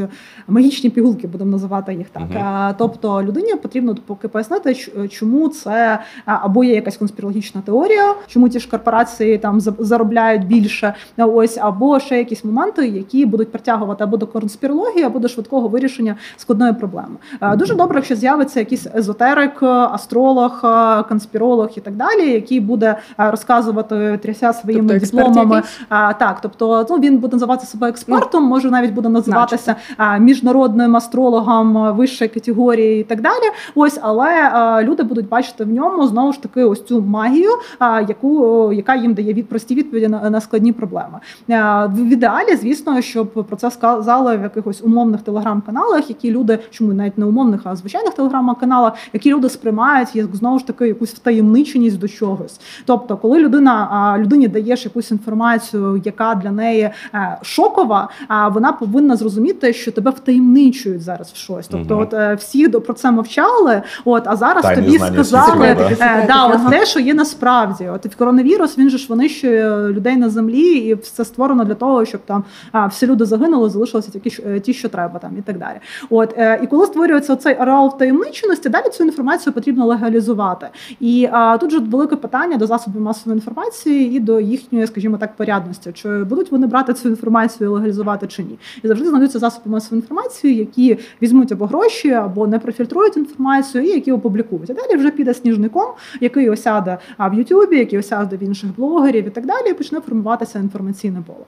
магічні 0.48 0.90
пігулки, 0.90 1.26
будемо 1.26 1.50
називати 1.50 1.94
їх 1.94 2.08
так. 2.08 2.22
uh 2.22 2.74
Тобто 2.78 3.22
людині 3.22 3.54
потрібно 3.54 3.96
поки 4.06 4.28
пояснити, 4.28 4.74
чому 5.10 5.48
це 5.48 5.98
або 6.24 6.64
є 6.64 6.74
якась 6.74 6.96
конспірологічна 6.96 7.60
теорія, 7.60 8.14
чому 8.26 8.48
ті 8.48 8.60
ж 8.60 8.70
корпорації 8.70 9.38
там 9.38 9.60
заробляють 9.60 10.46
більше, 10.46 10.94
ось 11.18 11.58
або 11.58 12.00
ще 12.00 12.18
якісь 12.18 12.44
моменти, 12.44 12.88
які 12.88 13.26
будуть 13.26 13.52
притягувати 13.52 14.04
або 14.04 14.16
до 14.16 14.26
конспірології, 14.26 15.04
або 15.04 15.18
до 15.18 15.28
швидкого 15.28 15.68
вирішення 15.68 16.16
складної 16.36 16.72
проблеми. 16.72 17.16
Дуже 17.56 17.74
добре, 17.74 17.98
якщо 17.98 18.16
з'явиться 18.16 18.60
якийсь 18.60 18.86
езотерик, 18.96 19.62
астролог, 19.62 20.64
конспіролог 21.08 21.68
і 21.76 21.80
так 21.80 21.96
далі, 21.96 22.30
який 22.30 22.60
буде 22.60 22.96
розказувати 23.18 24.18
тряся 24.22 24.52
своїми 24.52 24.88
тобто 25.00 25.06
дипломами. 25.06 25.62
А, 25.88 26.12
Так, 26.12 26.40
тобто 26.40 26.86
ну, 26.90 26.96
він 26.98 27.18
буде 27.18 27.34
називати 27.34 27.66
себе 27.66 27.88
експертом, 27.88 28.42
ну, 28.42 28.48
може 28.48 28.70
навіть 28.70 28.92
буде 28.92 29.08
називатися 29.08 29.76
а, 29.96 30.18
міжнародним 30.18 30.96
астрологом 30.96 31.96
вищої 31.96 32.28
категорії 32.28 33.00
і 33.00 33.04
так 33.04 33.20
далі. 33.20 33.44
Ось, 33.74 33.98
але 34.02 34.50
а, 34.52 34.82
люди 34.82 35.02
будуть 35.02 35.28
бачити 35.28 35.64
в 35.64 35.68
ньому 35.68 36.06
знову 36.06 36.32
ж 36.32 36.42
таки 36.42 36.64
ось 36.64 36.84
цю 36.84 37.00
магію, 37.00 37.50
а, 37.78 38.00
яку 38.00 38.72
яка 38.72 38.94
їм 38.94 39.14
дає 39.14 39.32
від 39.32 39.48
прості 39.48 39.74
відповіді 39.74 40.08
на, 40.08 40.30
на 40.30 40.40
складні 40.40 40.72
проблеми. 40.72 41.18
А, 41.48 41.86
в 41.86 42.12
ідеалі, 42.12 42.56
звісно, 42.56 43.00
щоб 43.00 43.32
про 43.32 43.56
це 43.56 43.70
сказали 43.70 44.36
в 44.36 44.42
якихось 44.42 44.82
умовних 44.84 45.22
телеграм-каналах, 45.22 46.08
які 46.08 46.30
люди, 46.30 46.58
чому 46.70 46.92
навіть 46.92 47.18
не 47.18 47.26
умовних, 47.26 47.60
а 47.64 47.76
звичайних 47.76 48.14
телеграм-каналах 48.14 48.83
каналах, 48.84 48.98
які 49.12 49.30
люди 49.30 49.48
сприймають 49.48 50.16
як 50.16 50.36
знову 50.36 50.58
ж 50.58 50.66
таки 50.66 50.88
якусь 50.88 51.10
втаємниченість 51.10 51.98
до 51.98 52.08
чогось. 52.08 52.60
Тобто, 52.84 53.16
коли 53.16 53.38
людина 53.38 54.16
людині 54.18 54.48
даєш 54.48 54.84
якусь 54.84 55.10
інформацію, 55.10 56.02
яка 56.04 56.34
для 56.34 56.50
неї 56.50 56.90
е, 57.14 57.38
шокова, 57.42 58.08
вона 58.52 58.72
повинна 58.72 59.16
зрозуміти, 59.16 59.72
що 59.72 59.92
тебе 59.92 60.10
втаємничують 60.10 61.02
зараз 61.02 61.32
в 61.32 61.36
щось. 61.36 61.68
Тобто, 61.68 61.94
угу. 61.94 62.02
от 62.02 62.14
е, 62.14 62.34
всі 62.34 62.68
про 62.68 62.94
це 62.94 63.10
мовчали. 63.10 63.82
От 64.04 64.22
а 64.26 64.36
зараз 64.36 64.62
Тайні 64.62 64.98
тобі 64.98 64.98
сказали 64.98 65.66
е, 66.00 66.24
да, 66.26 66.46
от 66.46 66.70
те, 66.70 66.86
що 66.86 67.00
є 67.00 67.14
насправді. 67.14 67.88
От 67.88 68.14
коронавірус 68.14 68.78
він 68.78 68.90
же 68.90 68.98
ж 68.98 69.06
винищує 69.08 69.88
людей 69.88 70.16
на 70.16 70.30
землі, 70.30 70.68
і 70.68 70.94
все 70.94 71.24
створено 71.24 71.64
для 71.64 71.74
того, 71.74 72.04
щоб 72.04 72.20
там 72.26 72.44
всі 72.88 73.06
люди 73.06 73.24
загинули, 73.24 73.70
залишилися 73.70 74.10
тільки 74.10 74.60
ті, 74.60 74.74
що 74.74 74.88
треба 74.88 75.18
там 75.18 75.30
і 75.38 75.42
так 75.42 75.58
далі. 75.58 75.76
От 76.10 76.34
і 76.62 76.66
коли 76.66 76.86
створюється 76.86 77.36
цей 77.36 77.56
ареал 77.58 77.88
втаємниченості, 77.88 78.68
далі 78.74 78.92
цю 78.92 79.04
інформацію 79.04 79.52
потрібно 79.52 79.86
легалізувати. 79.86 80.68
І 81.00 81.28
а, 81.32 81.58
тут 81.58 81.70
же 81.70 81.78
велике 81.78 82.16
питання 82.16 82.56
до 82.56 82.66
засобів 82.66 83.00
масової 83.00 83.36
інформації 83.36 84.16
і 84.16 84.20
до 84.20 84.40
їхньої, 84.40 84.86
скажімо 84.86 85.16
так, 85.16 85.36
порядності. 85.36 85.92
Чи 85.92 86.24
будуть 86.24 86.52
вони 86.52 86.66
брати 86.66 86.94
цю 86.94 87.08
інформацію 87.08 87.70
і 87.70 87.72
легалізувати 87.72 88.26
чи 88.26 88.42
ні? 88.42 88.58
І 88.82 88.88
завжди 88.88 89.08
знайдуться 89.08 89.38
засоби 89.38 89.70
масової 89.70 90.02
інформації, 90.02 90.56
які 90.56 90.98
візьмуть 91.22 91.52
або 91.52 91.66
гроші, 91.66 92.10
або 92.10 92.46
не 92.46 92.58
профільтрують 92.58 93.16
інформацію, 93.16 93.84
і 93.84 93.88
які 93.88 94.12
опублікують. 94.12 94.70
А 94.70 94.74
далі 94.74 94.96
вже 94.96 95.10
піде 95.10 95.34
сніжником, 95.34 95.88
який 96.20 96.50
осяде 96.50 96.98
в 97.18 97.34
Ютубі, 97.34 97.78
який 97.78 97.98
осяде 97.98 98.36
в 98.36 98.42
інших 98.42 98.70
блогерів 98.76 99.26
і 99.26 99.30
так 99.30 99.46
далі, 99.46 99.70
і 99.70 99.74
почне 99.74 100.00
формуватися 100.00 100.58
інформаційне 100.58 101.22
поле. 101.26 101.44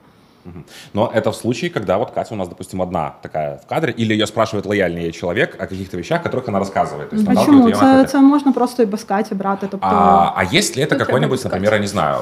Но 0.93 1.11
это 1.13 1.31
в 1.31 1.35
случае, 1.35 1.69
когда 1.69 1.97
вот 1.97 2.11
Катя 2.11 2.33
у 2.33 2.37
нас, 2.37 2.47
допустим, 2.47 2.81
одна 2.81 3.15
такая 3.21 3.57
в 3.57 3.65
кадре, 3.67 3.93
или 3.93 4.13
ее 4.13 4.27
спрашивает 4.27 4.65
лояльный 4.65 5.03
ей 5.03 5.11
человек 5.11 5.55
о 5.55 5.67
каких-то 5.67 5.97
вещах, 5.97 6.23
которых 6.23 6.49
она 6.49 6.59
рассказывает. 6.59 7.09
То 7.09 7.15
есть 7.15 7.27
Почему? 7.27 7.71
Це, 7.71 8.05
це 8.05 8.21
можна 8.21 8.51
просто 8.51 8.83
і 8.83 8.85
без 8.85 9.03
Каті 9.03 9.35
брати. 9.35 9.67
Тобто... 9.71 9.87
А, 9.87 10.33
а 10.35 10.43
есть 10.55 10.77
ли 10.77 10.83
это 10.83 10.97
какой-нибудь, 10.97 11.43
например, 11.43 11.73
я 11.73 11.79
не 11.79 11.87
знаю, 11.87 12.17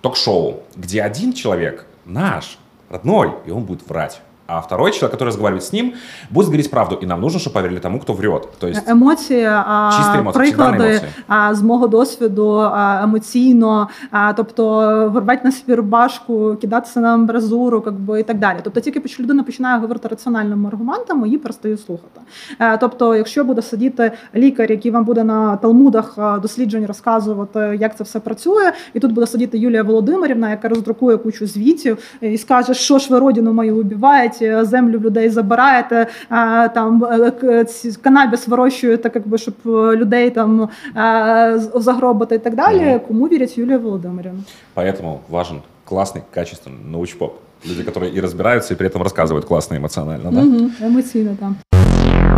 ток-шоу, 0.00 0.54
где 0.76 1.02
один 1.02 1.32
человек, 1.32 1.86
наш, 2.06 2.58
родной, 2.90 3.30
и 3.48 3.50
он 3.50 3.62
будет 3.62 3.88
врать? 3.88 4.20
А 4.56 4.60
второй 4.60 4.92
человек, 4.92 5.12
который 5.12 5.28
разговаривает 5.28 5.64
с 5.64 5.72
ним, 5.72 5.94
будет 6.30 6.46
говорить 6.46 6.70
правду. 6.70 6.98
І 7.02 7.06
нам 7.06 7.20
нужно, 7.20 7.40
щоб 7.40 7.52
поверили 7.52 7.80
тому, 7.80 8.00
хто 8.00 8.12
врет. 8.12 8.48
То 8.58 8.68
есть, 8.68 8.88
емоції, 8.88 9.50
чисті 9.96 10.18
емоції, 10.18 10.32
приклади 10.32 10.84
емоції. 10.84 11.54
з 11.54 11.62
мого 11.62 11.86
досвіду 11.86 12.70
емоційно, 13.02 13.88
тобто 14.36 14.64
вирвати 15.14 15.40
на 15.44 15.52
собі 15.52 15.74
рубашку, 15.74 16.56
кидатися 16.60 17.00
на 17.00 17.14
амбразуру, 17.14 17.84
би, 17.86 18.20
і 18.20 18.22
так 18.22 18.38
далі. 18.38 18.58
Тобто, 18.62 18.80
тільки 18.80 19.02
людина 19.20 19.42
починає 19.42 19.78
говорити 19.80 20.08
раціональними 20.08 20.68
аргументами, 20.68 21.26
її 21.26 21.38
перестаю 21.38 21.78
слухати. 21.78 22.20
Е, 22.60 22.78
тобто, 22.78 23.16
якщо 23.16 23.44
буде 23.44 23.62
сидіти 23.62 24.12
лікар, 24.34 24.70
який 24.70 24.90
вам 24.90 25.04
буде 25.04 25.24
на 25.24 25.56
талмудах 25.56 26.18
досліджень 26.42 26.86
розказувати, 26.86 27.78
як 27.80 27.96
це 27.96 28.04
все 28.04 28.20
працює, 28.20 28.72
і 28.94 29.00
тут 29.00 29.12
буде 29.12 29.26
сидіти 29.26 29.58
Юлія 29.58 29.82
Володимирівна, 29.82 30.50
яка 30.50 30.68
роздрукує 30.68 31.16
кучу 31.16 31.46
звітів 31.46 31.98
і 32.20 32.38
скаже, 32.38 32.74
що 32.74 32.98
ж 32.98 33.08
ви 33.10 33.18
родину 33.18 33.52
мою 33.52 33.76
убиваєте, 33.76 34.41
Е, 34.41 34.65
землю 34.65 34.99
людей 34.99 35.29
забираєте, 35.29 36.07
там 36.73 37.05
е, 37.43 37.65
канабіс 38.01 38.47
вирощуєте, 38.47 39.11
якби 39.15 39.37
щоб 39.37 39.53
е, 39.65 39.95
людей 39.95 40.29
там 40.29 40.69
загробити 41.75 42.35
і 42.35 42.39
так 42.39 42.55
далі. 42.55 42.99
Кому 43.07 43.27
вірять 43.27 43.57
Юлія 43.57 43.77
Володимирівна? 43.77 44.39
Поэтому 44.75 45.19
важен 45.29 45.57
классный, 45.89 46.21
качественный 46.35 46.91
научпоп. 46.91 47.33
Люди, 47.65 47.83
которые 47.83 48.17
и 48.17 48.21
разбираются, 48.21 48.73
и 48.73 48.77
при 48.77 48.87
этом 48.87 49.01
рассказывают 49.01 49.45
классно 49.45 49.77
эмоционально, 49.77 50.31
да? 50.31 50.41
Угу, 50.41 50.69
эмоционально, 50.81 51.37
да. 51.41 52.30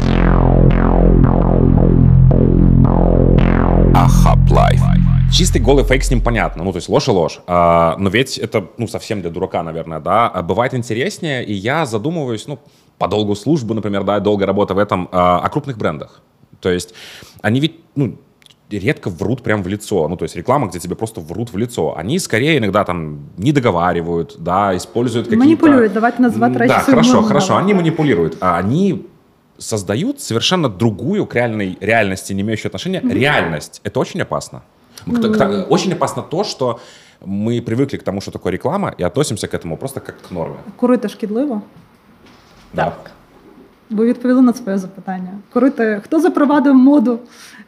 Чистый 5.34 5.60
голый 5.60 5.82
фейк 5.82 6.04
с 6.04 6.10
ним 6.12 6.20
понятно, 6.20 6.62
ну, 6.62 6.70
то 6.70 6.76
есть 6.76 6.88
ложь 6.88 7.08
и 7.08 7.10
ложь. 7.10 7.40
А, 7.48 7.96
но 7.98 8.08
ведь 8.08 8.38
это, 8.38 8.68
ну, 8.78 8.86
совсем 8.86 9.20
для 9.20 9.30
дурака, 9.30 9.64
наверное, 9.64 9.98
да. 9.98 10.28
А 10.28 10.42
бывает 10.42 10.74
интереснее, 10.74 11.44
и 11.44 11.52
я 11.52 11.86
задумываюсь, 11.86 12.46
ну, 12.46 12.60
по 12.98 13.08
долгу 13.08 13.34
службы, 13.34 13.74
например, 13.74 14.04
да, 14.04 14.20
долгая 14.20 14.46
работа 14.46 14.74
в 14.74 14.78
этом, 14.78 15.08
а, 15.10 15.40
о 15.40 15.48
крупных 15.48 15.76
брендах. 15.76 16.22
То 16.60 16.70
есть 16.70 16.94
они 17.42 17.58
ведь, 17.58 17.80
ну, 17.96 18.16
редко 18.70 19.10
врут 19.10 19.42
прям 19.42 19.64
в 19.64 19.66
лицо. 19.66 20.06
Ну, 20.06 20.16
то 20.16 20.22
есть 20.22 20.36
реклама, 20.36 20.68
где 20.68 20.78
тебе 20.78 20.94
просто 20.94 21.20
врут 21.20 21.52
в 21.52 21.56
лицо. 21.56 21.96
Они 21.96 22.20
скорее 22.20 22.58
иногда 22.58 22.84
там 22.84 23.30
не 23.36 23.50
договаривают, 23.50 24.36
да, 24.38 24.76
используют 24.76 25.26
какие-то... 25.26 25.44
Манипулируют, 25.44 25.92
давайте 25.92 26.22
назвать 26.22 26.52
Да, 26.52 26.78
хорошо, 26.78 27.22
хорошо, 27.22 27.56
они 27.56 27.74
манипулируют. 27.74 28.36
А 28.40 28.56
они 28.56 29.08
создают 29.58 30.20
совершенно 30.20 30.68
другую 30.68 31.26
к 31.26 31.34
реальной 31.34 31.76
реальности, 31.80 32.32
не 32.32 32.42
имеющую 32.42 32.68
отношения, 32.68 33.00
mm-hmm. 33.00 33.12
реальность. 33.12 33.80
Это 33.82 33.98
очень 33.98 34.20
опасно. 34.20 34.62
Mm. 35.07 35.65
Очень 35.69 35.93
опасно 35.93 36.23
то, 36.23 36.43
что 36.43 36.79
мы 37.25 37.61
привыкли 37.61 37.97
к 37.97 38.03
тому, 38.03 38.21
что 38.21 38.31
такое 38.31 38.51
реклама, 38.51 38.93
и 38.99 39.03
относимся 39.03 39.47
к 39.47 39.53
этому 39.53 39.77
просто 39.77 39.99
как 39.99 40.15
к 40.21 40.31
норме. 40.31 40.55
Курити 40.75 41.09
шкідливо? 41.09 41.61
Да. 42.73 42.85
Так. 42.85 43.11
Ви 43.89 44.05
відповіли 44.05 44.41
на 44.41 44.53
своє 44.53 44.77
запитання. 44.77 45.29
Корити, 45.53 46.01
хто 46.03 46.19
запровадив 46.19 46.75
моду? 46.75 47.19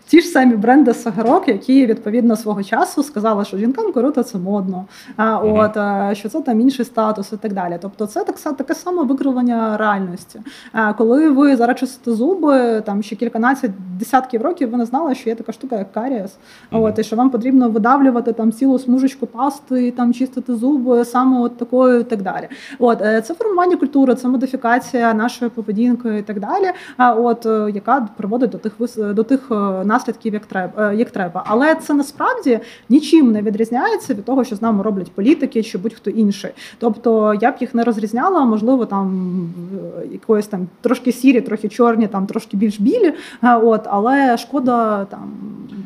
Ті 0.09 0.21
ж 0.21 0.29
самі 0.29 0.57
бренди 0.57 0.95
Сагарок, 0.95 1.49
які 1.49 1.87
відповідно 1.87 2.37
свого 2.37 2.63
часу 2.63 3.03
сказали, 3.03 3.45
що 3.45 3.59
жінкам 3.59 3.93
круто 3.93 4.23
це 4.23 4.39
модно, 4.39 4.85
а 5.17 5.39
от 5.39 5.73
що 6.17 6.29
це 6.29 6.41
там 6.41 6.61
інший 6.61 6.85
статус 6.85 7.33
і 7.33 7.37
так 7.37 7.53
далі. 7.53 7.79
Тобто, 7.83 8.07
це 8.07 8.25
так 8.25 8.57
таке 8.57 8.75
саме 8.75 9.03
викривлення 9.03 9.77
реальності. 9.77 10.41
А 10.73 10.93
коли 10.93 11.31
ви 11.31 11.57
зараз 11.57 11.77
чистите 11.79 12.13
зуби, 12.17 12.81
там 12.81 13.03
ще 13.03 13.17
кільканадцять 13.17 13.71
десятків 13.99 14.43
років, 14.43 14.71
ви 14.71 14.79
не 14.79 14.85
знали, 14.85 15.15
що 15.15 15.31
є 15.31 15.37
така 15.37 15.53
штука, 15.53 15.77
як 15.77 15.93
карієс. 15.93 16.37
От 16.71 16.99
і 16.99 17.05
що 17.05 17.17
вам 17.17 17.31
потрібно 17.31 17.69
видавлювати 17.71 18.33
там 18.33 18.53
цілу 18.53 18.79
смужечку 18.79 19.27
пасти, 19.27 19.91
там 19.91 20.15
чистити 20.15 20.55
зуби 20.57 21.05
саме 21.05 21.41
от 21.41 21.57
такою 21.57 22.01
і 22.01 22.05
так 22.05 22.23
далі. 22.23 22.49
От 22.79 23.03
е, 23.03 23.23
це 23.23 23.35
формування 23.35 23.77
культури, 23.77 24.15
це 24.15 24.29
модифікація 24.29 25.15
нашої 25.15 25.51
поведінки 25.51 26.19
і 26.19 26.23
так 26.23 26.41
далі. 26.41 26.67
А 26.97 27.13
от 27.13 27.47
е, 27.47 27.71
яка 27.75 28.09
приводить 28.17 28.51
до 28.51 28.59
тих 28.59 28.73
до 29.15 29.23
тих 29.23 29.41
е, 29.51 29.85
наслідків, 29.96 30.34
як 30.34 30.46
треба, 30.46 30.92
е, 30.92 30.96
як 30.96 31.12
треба. 31.12 31.44
Але 31.48 31.76
це 31.76 31.94
насправді 31.94 32.60
нічим 32.90 33.32
не 33.32 33.42
відрізняється 33.42 34.14
від 34.14 34.26
того, 34.26 34.44
що 34.44 34.56
з 34.56 34.62
нами 34.62 34.84
роблять 34.84 35.12
політики 35.12 35.64
чи 35.64 35.78
будь-хто 35.78 36.10
інший. 36.10 36.52
Тобто 36.80 37.34
я 37.42 37.52
б 37.52 37.56
їх 37.60 37.76
не 37.76 37.84
розрізняла, 37.84 38.46
можливо, 38.46 38.86
там 38.86 39.40
е, 40.02 40.08
якоїсь 40.12 40.48
там 40.48 40.68
трошки 40.82 41.12
сірі, 41.12 41.42
трохи 41.42 41.70
чорні, 41.70 42.08
там 42.08 42.28
трошки 42.28 42.58
більш 42.58 42.80
білі. 42.80 43.14
Е, 43.44 43.56
от, 43.56 43.82
але 43.86 44.38
шкода 44.38 45.06
там 45.06 45.32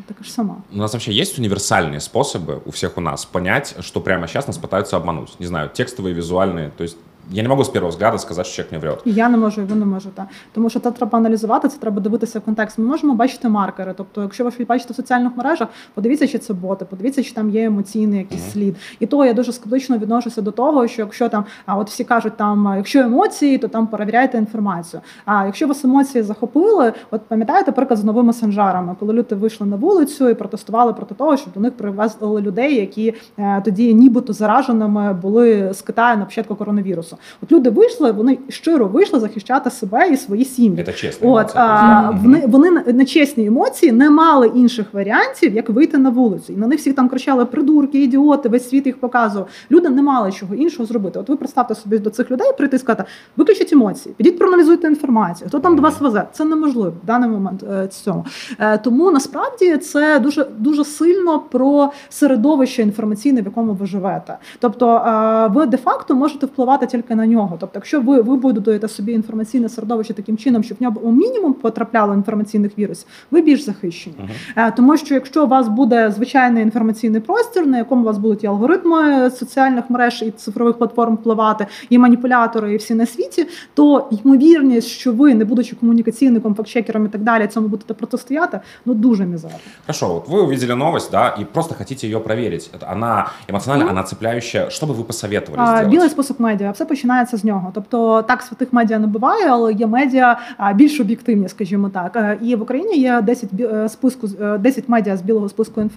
така 0.07 0.23
ж 0.23 0.31
сама. 0.31 0.55
У 0.73 0.77
нас 0.77 0.93
вообще 0.93 1.11
есть 1.11 1.39
универсальные 1.39 1.99
способы 1.99 2.59
у 2.65 2.69
всех 2.69 2.97
у 2.97 3.01
нас 3.01 3.25
понять, 3.25 3.75
что 3.79 4.01
прямо 4.01 4.27
сейчас 4.27 4.47
нас 4.47 4.57
пытаются 4.57 4.97
обмануть. 4.97 5.35
Не 5.39 5.47
знаю, 5.47 5.69
текстовые, 5.69 6.13
визуальные. 6.13 6.71
То 6.77 6.83
есть 6.83 6.97
я 7.32 7.42
не 7.42 7.48
можу 7.48 7.64
з 7.64 7.68
першого 7.68 7.90
взгляду 7.90 8.18
сказати, 8.18 8.48
що 8.48 8.56
чоловік 8.56 8.72
не 8.72 8.78
врет. 8.78 9.02
Я 9.04 9.28
не 9.28 9.36
можу, 9.36 9.60
і 9.60 9.64
ви 9.64 9.74
не 9.74 9.84
можете. 9.84 10.24
Тому 10.52 10.70
що 10.70 10.80
це 10.80 10.90
треба 10.90 11.18
аналізувати, 11.18 11.68
це 11.68 11.78
треба 11.78 12.00
дивитися 12.00 12.38
в 12.38 12.42
контекст. 12.42 12.78
Ми 12.78 12.84
можемо 12.84 13.14
бачити 13.14 13.48
маркери. 13.48 13.94
Тобто, 13.96 14.22
якщо 14.22 14.44
ви 14.44 14.64
бачите 14.64 14.92
в 14.92 14.96
соціальних 14.96 15.36
мережах, 15.36 15.68
подивіться, 15.94 16.28
чи 16.28 16.38
це 16.38 16.54
боти, 16.54 16.84
подивіться, 16.84 17.22
чи 17.22 17.34
там 17.34 17.50
є 17.50 17.64
емоційний 17.64 18.18
якийсь 18.18 18.42
mm-hmm. 18.42 18.52
слід. 18.52 18.76
І 19.00 19.06
то 19.06 19.24
я 19.24 19.32
дуже 19.32 19.52
скептично 19.52 19.98
відношуся 19.98 20.42
до 20.42 20.50
того, 20.50 20.88
що 20.88 21.02
якщо 21.02 21.28
там, 21.28 21.44
а 21.66 21.76
от 21.76 21.88
всі 21.88 22.04
кажуть, 22.04 22.36
там 22.36 22.74
якщо 22.76 22.98
емоції, 22.98 23.58
то 23.58 23.68
там 23.68 23.86
перевіряйте 23.86 24.38
інформацію. 24.38 25.00
А 25.24 25.46
якщо 25.46 25.66
вас 25.66 25.84
емоції 25.84 26.22
захопили, 26.22 26.92
от 27.10 27.22
пам'ятаєте 27.22 27.72
приклад 27.72 27.98
з 27.98 28.04
новими 28.04 28.32
санжарами, 28.32 28.96
коли 29.00 29.12
люди 29.12 29.34
вийшли 29.34 29.66
на 29.66 29.76
вулицю 29.76 30.28
і 30.28 30.34
протестували 30.34 30.92
проти 30.92 31.14
того, 31.14 31.36
щоб 31.36 31.52
до 31.52 31.60
них 31.60 31.72
привезли 31.76 32.40
людей, 32.40 32.74
які 32.74 33.14
е, 33.38 33.62
тоді 33.64 33.94
нібито 33.94 34.32
зараженими 34.32 35.12
були 35.12 35.74
з 35.74 35.82
Китаю 35.82 36.18
на 36.18 36.24
початку 36.24 36.56
коронавірусу. 36.56 37.16
От 37.42 37.52
люди 37.52 37.70
вийшли, 37.70 38.12
вони 38.12 38.38
щиро 38.48 38.86
вийшли 38.86 39.20
захищати 39.20 39.70
себе 39.70 40.08
і 40.08 40.16
свої 40.16 40.44
сім'ї. 40.44 40.84
Це 40.84 40.92
чесно. 40.92 41.32
От 41.32 41.52
а, 41.54 42.10
вони 42.22 42.44
вони 42.46 42.70
на 42.70 43.04
чесні 43.04 43.46
емоції 43.46 43.92
не 43.92 44.10
мали 44.10 44.46
інших 44.54 44.86
варіантів, 44.92 45.54
як 45.54 45.68
вийти 45.68 45.98
на 45.98 46.10
вулицю. 46.10 46.52
І 46.52 46.56
на 46.56 46.66
них 46.66 46.78
всі 46.78 46.92
там 46.92 47.08
кричали 47.08 47.44
придурки, 47.44 48.02
ідіоти, 48.02 48.48
весь 48.48 48.68
світ 48.68 48.86
їх 48.86 49.00
показував. 49.00 49.48
Люди 49.70 49.88
не 49.88 50.02
мали 50.02 50.32
чого 50.32 50.54
іншого 50.54 50.86
зробити. 50.86 51.18
От 51.18 51.28
ви 51.28 51.36
представте 51.36 51.74
собі 51.74 51.98
до 51.98 52.10
цих 52.10 52.30
людей, 52.30 52.52
прийти 52.58 52.76
і 52.76 52.78
сказати, 52.78 53.04
виключіть 53.36 53.72
емоції, 53.72 54.14
підіть 54.18 54.38
проаналізуйте 54.38 54.88
інформацію. 54.88 55.48
Хто 55.48 55.60
там 55.60 55.76
до 55.76 55.82
вас 55.82 56.00
везе? 56.00 56.24
Це 56.32 56.44
неможливо 56.44 56.92
в 57.02 57.06
даний 57.06 57.30
момент 57.30 57.62
е, 57.62 57.88
цьому. 57.88 58.24
Е, 58.58 58.78
тому 58.78 59.10
насправді 59.10 59.76
це 59.76 60.18
дуже 60.18 60.46
дуже 60.58 60.84
сильно 60.84 61.38
про 61.38 61.92
середовище 62.08 62.82
інформаційне, 62.82 63.42
в 63.42 63.44
якому 63.44 63.72
ви 63.72 63.86
живете. 63.86 64.38
Тобто 64.58 64.96
е, 64.96 65.46
ви 65.46 65.66
де-факто 65.66 66.14
можете 66.14 66.46
впливати 66.46 66.86
тільки 66.86 66.99
тільки 66.99 67.15
на 67.15 67.27
нього. 67.27 67.57
Тобто, 67.59 67.71
якщо 67.75 68.01
ви 68.01 68.21
вибудуєте 68.21 68.87
собі 68.87 69.11
інформаційне 69.11 69.69
середовище 69.69 70.13
таким 70.13 70.37
чином, 70.37 70.63
щоб 70.63 70.77
в 70.79 70.83
нього 70.83 71.11
мінімум 71.11 71.53
потрапляло 71.53 72.13
інформаційних 72.13 72.79
вірусів, 72.79 73.07
ви 73.31 73.41
більш 73.41 73.61
захищені. 73.61 74.15
Uh-huh. 74.57 74.75
Тому 74.75 74.97
що 74.97 75.13
якщо 75.13 75.43
у 75.43 75.47
вас 75.47 75.67
буде 75.67 76.11
звичайний 76.11 76.63
інформаційний 76.63 77.21
простір, 77.21 77.67
на 77.67 77.77
якому 77.77 78.01
у 78.01 78.05
вас 78.05 78.17
будуть 78.17 78.43
і 78.43 78.47
алгоритми 78.47 79.29
соціальних 79.29 79.89
мереж 79.89 80.21
і 80.21 80.31
цифрових 80.31 80.77
платформ 80.77 81.15
впливати, 81.15 81.67
і 81.89 81.97
маніпулятори, 81.97 82.73
і 82.73 82.77
всі 82.77 82.93
на 82.93 83.05
світі, 83.05 83.47
то 83.73 84.09
ймовірність, 84.11 84.87
що 84.87 85.13
ви, 85.13 85.35
не 85.35 85.45
будучи 85.45 85.75
комунікаційником, 85.75 86.55
фактчекером 86.55 87.05
і 87.05 87.09
так 87.09 87.21
далі, 87.21 87.47
цьому 87.47 87.67
будете 87.67 87.93
протистояти, 87.93 88.59
ну 88.85 88.93
дуже 88.93 89.25
мізерно. 89.25 89.57
Хорошо, 89.87 90.13
вот 90.13 90.27
вы 90.29 90.41
увидели 90.41 90.73
новость, 90.73 91.11
да, 91.11 91.35
и 91.39 91.45
просто 91.45 91.75
хотите 91.75 92.07
ее 92.07 92.19
проверить. 92.19 92.71
Она 92.91 93.27
эмоционально, 93.47 93.83
mm-hmm. 93.83 93.91
она 93.91 94.03
цепляющая. 94.03 94.69
Что 94.69 94.85
бы 94.85 94.93
вы 94.93 95.03
посоветовали 95.03 95.61
а, 95.61 95.67
сделать? 95.67 95.87
Білий 95.87 96.09
список 96.09 96.39
медіа. 96.39 96.71
Все 96.71 96.85
починається 96.90 97.36
з 97.36 97.44
нього. 97.44 97.70
Тобто 97.74 98.22
так 98.22 98.42
святих 98.42 98.72
медіа 98.72 98.98
не 98.98 99.06
буває, 99.06 99.46
але 99.48 99.72
є 99.72 99.86
медіа 99.86 100.38
більш 100.74 101.00
об'єктивні, 101.00 101.48
скажімо 101.48 101.88
так. 101.88 102.16
Е, 102.16 102.38
і 102.42 102.56
в 102.56 102.62
Україні 102.62 102.96
є 102.96 103.22
10 103.22 103.50
е, 103.60 103.88
списку 103.88 104.26
10 104.58 104.78
е, 104.78 104.82
медіа 104.88 105.16
з 105.16 105.22
білого 105.22 105.48
списку 105.48 105.90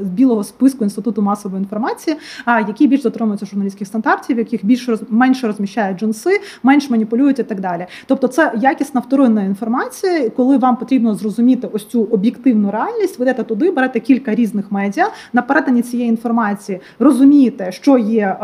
з 0.00 0.08
білого 0.08 0.44
списку 0.44 0.84
інституту 0.84 1.22
масової 1.22 1.62
інформації, 1.62 2.16
які 2.46 2.86
більш 2.86 3.02
дотримуються 3.02 3.46
журналістських 3.46 3.86
стандартів, 3.86 4.38
яких 4.38 4.64
більш 4.64 4.88
менше 5.08 5.46
розміщають 5.46 5.98
джинси, 5.98 6.40
менш 6.62 6.90
маніпулюють 6.90 7.38
і 7.38 7.42
так 7.42 7.60
далі. 7.60 7.86
Тобто, 8.06 8.28
це 8.28 8.52
якісна 8.56 9.00
вторинна 9.00 9.44
інформація, 9.44 10.30
коли 10.30 10.58
вам 10.58 10.76
потрібно 10.76 11.14
зрозуміти 11.14 11.68
ось 11.72 11.86
цю 11.86 12.02
об'єктивну 12.02 12.70
реальність, 12.70 13.18
ведете 13.18 13.42
туди, 13.42 13.70
берете 13.70 14.00
кілька 14.00 14.34
різних 14.34 14.72
медіа 14.72 15.08
на 15.32 15.42
перетині 15.42 15.82
цієї 15.82 16.08
інформації, 16.08 16.80
розумієте, 16.98 17.72
що 17.72 17.98
є 17.98 18.36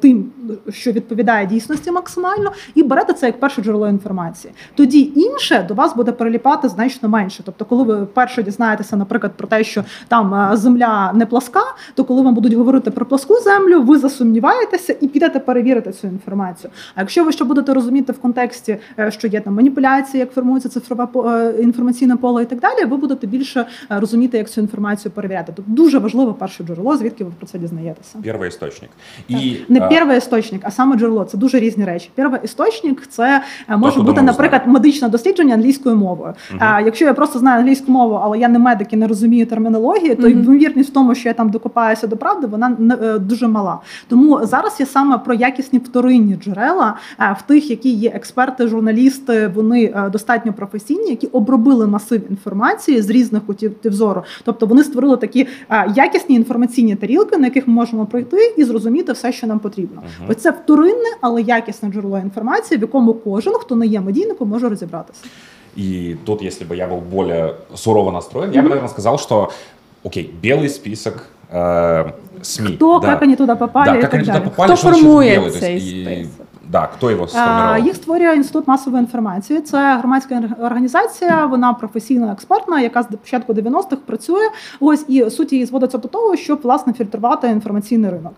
тим, 0.00 0.24
що 0.68 0.92
відповідає 0.92 1.35
дійсності 1.44 1.90
максимально, 1.90 2.52
і 2.74 2.82
берете 2.82 3.12
це 3.12 3.26
як 3.26 3.40
перше 3.40 3.62
джерело 3.62 3.88
інформації. 3.88 4.54
Тоді 4.74 5.12
інше 5.16 5.64
до 5.68 5.74
вас 5.74 5.96
буде 5.96 6.12
переліпати 6.12 6.68
значно 6.68 7.08
менше. 7.08 7.42
Тобто, 7.44 7.64
коли 7.64 7.82
ви 7.84 8.06
перше 8.06 8.42
дізнаєтеся, 8.42 8.96
наприклад, 8.96 9.32
про 9.36 9.48
те, 9.48 9.64
що 9.64 9.84
там 10.08 10.34
е, 10.34 10.56
земля 10.56 11.12
не 11.14 11.26
пласка, 11.26 11.62
то 11.94 12.04
коли 12.04 12.22
вам 12.22 12.34
будуть 12.34 12.52
говорити 12.52 12.90
про 12.90 13.06
пласку 13.06 13.34
землю, 13.34 13.82
ви 13.82 13.98
засумніваєтеся 13.98 14.96
і 15.00 15.08
підете 15.08 15.40
перевірити 15.40 15.92
цю 15.92 16.06
інформацію. 16.06 16.70
А 16.94 17.00
якщо 17.00 17.24
ви 17.24 17.32
ще 17.32 17.44
будете 17.44 17.74
розуміти 17.74 18.12
в 18.12 18.18
контексті, 18.18 18.78
е, 18.98 19.10
що 19.10 19.28
є 19.28 19.40
там 19.40 19.54
маніпуляція, 19.54 20.20
як 20.20 20.32
формується 20.32 20.68
цифрове 20.68 21.08
е, 21.16 21.54
інформаційне 21.62 22.16
поле 22.16 22.42
і 22.42 22.46
так 22.46 22.60
далі, 22.60 22.84
ви 22.84 22.96
будете 22.96 23.26
більше 23.26 23.66
розуміти, 23.88 24.38
як 24.38 24.50
цю 24.50 24.60
інформацію 24.60 25.12
перевіряти. 25.12 25.52
Тобто 25.56 25.72
дуже 25.72 25.98
важливе 25.98 26.32
перше 26.32 26.64
джерело, 26.64 26.96
звідки 26.96 27.24
ви 27.24 27.30
про 27.38 27.46
це 27.46 27.58
дізнаєтеся. 27.58 28.18
Перший 28.24 28.48
істочник. 28.48 28.90
І, 29.28 29.56
не 29.68 29.80
а... 29.80 29.88
перший 29.88 30.18
істочник, 30.18 30.60
а 30.64 30.70
саме 30.70 30.96
джерело. 30.96 31.24
Це 31.26 31.38
дуже 31.38 31.60
різні 31.60 31.84
речі. 31.84 32.10
Перший 32.14 32.40
істочник 32.44 33.06
це 33.06 33.42
е, 33.68 33.76
може 33.76 34.00
бути, 34.00 34.22
наприклад, 34.22 34.62
знає. 34.62 34.74
медичне 34.74 35.08
дослідження 35.08 35.54
англійською 35.54 35.96
мовою. 35.96 36.34
Uh-huh. 36.52 36.56
А 36.58 36.80
якщо 36.80 37.04
я 37.04 37.14
просто 37.14 37.38
знаю 37.38 37.60
англійську 37.60 37.92
мову, 37.92 38.20
але 38.22 38.38
я 38.38 38.48
не 38.48 38.58
медик 38.58 38.92
і 38.92 38.96
не 38.96 39.08
розумію 39.08 39.46
термінології, 39.46 40.14
то 40.14 40.22
uh-huh. 40.22 40.42
ймовірність 40.42 40.90
в 40.90 40.92
тому, 40.92 41.14
що 41.14 41.28
я 41.28 41.34
там 41.34 41.50
докопаюся 41.50 42.06
до 42.06 42.16
правди, 42.16 42.46
вона 42.46 42.76
е, 43.02 43.18
дуже 43.18 43.48
мала. 43.48 43.78
Тому 44.08 44.46
зараз 44.46 44.80
є 44.80 44.86
саме 44.86 45.18
про 45.18 45.34
якісні 45.34 45.78
вторинні 45.78 46.36
джерела 46.36 46.96
е, 47.20 47.36
в 47.38 47.42
тих, 47.42 47.70
які 47.70 47.90
є 47.90 48.10
експерти, 48.10 48.68
журналісти, 48.68 49.50
вони 49.54 49.94
достатньо 50.12 50.52
професійні, 50.52 51.10
які 51.10 51.26
обробили 51.26 51.86
масив 51.86 52.30
інформації 52.30 53.02
з 53.02 53.10
різних 53.10 53.46
кутів 53.46 53.72
зору. 53.84 54.22
Тобто 54.44 54.66
вони 54.66 54.84
створили 54.84 55.16
такі 55.16 55.46
якісні 55.94 56.36
інформаційні 56.36 56.96
тарілки, 56.96 57.36
на 57.36 57.46
яких 57.46 57.68
ми 57.68 57.74
можемо 57.74 58.06
пройти 58.06 58.54
і 58.56 58.64
зрозуміти 58.64 59.12
все, 59.12 59.32
що 59.32 59.46
нам 59.46 59.58
потрібно. 59.58 60.02
Uh-huh. 60.02 60.30
Ось 60.30 60.36
це 60.36 60.50
вторинне, 60.50 61.15
але 61.21 61.41
якісне 61.41 61.89
джерело 61.89 62.19
інформації, 62.19 62.77
в 62.77 62.81
якому 62.81 63.13
кожен, 63.13 63.53
хто 63.53 63.75
не 63.75 63.87
є 63.87 64.01
медійником, 64.01 64.49
може 64.49 64.69
розібратися. 64.69 65.23
И 65.77 66.17
тут, 66.25 66.41
если 66.41 66.65
бы 66.65 66.75
я 66.75 66.87
был 66.87 66.99
более 66.99 67.55
сурово 67.75 68.11
настроен, 68.11 68.49
mm-hmm. 68.49 68.55
я 68.55 68.61
бы, 68.61 68.67
наверное, 68.67 68.89
сказал, 68.89 69.17
что, 69.17 69.51
окей, 70.03 70.29
белый 70.43 70.67
список 70.69 71.27
э, 71.49 72.11
СМИ. 72.41 72.75
Кто, 72.75 72.99
да. 72.99 73.13
как 73.13 73.21
они 73.21 73.35
туда 73.35 73.55
попали 73.55 74.01
да, 74.01 74.01
как 74.01 74.13
они 74.13 74.25
туда 74.25 74.41
попали, 74.41 74.67
Кто 74.67 74.75
формует 74.75 75.55
цей 75.55 75.79
список? 75.79 76.44
Да, 76.70 76.88
хто 76.94 77.10
його 77.10 77.28
сформував? 77.28 77.78
Їх 77.78 77.96
створює 77.96 78.34
інститут 78.34 78.68
масової 78.68 79.00
інформації. 79.02 79.60
Це 79.60 79.96
громадська 79.96 80.42
організація, 80.60 81.46
вона 81.46 81.74
професійна 81.74 82.32
експертна, 82.32 82.80
яка 82.80 83.02
з 83.02 83.06
початку 83.06 83.52
90-х 83.52 83.96
працює. 84.06 84.48
Ось 84.80 85.04
і 85.08 85.30
суть 85.30 85.52
її 85.52 85.66
зводиться 85.66 85.98
до 85.98 86.08
того, 86.08 86.36
щоб 86.36 86.60
власне 86.62 86.92
фільтрувати 86.92 87.48
інформаційний 87.48 88.10
ринок. 88.10 88.32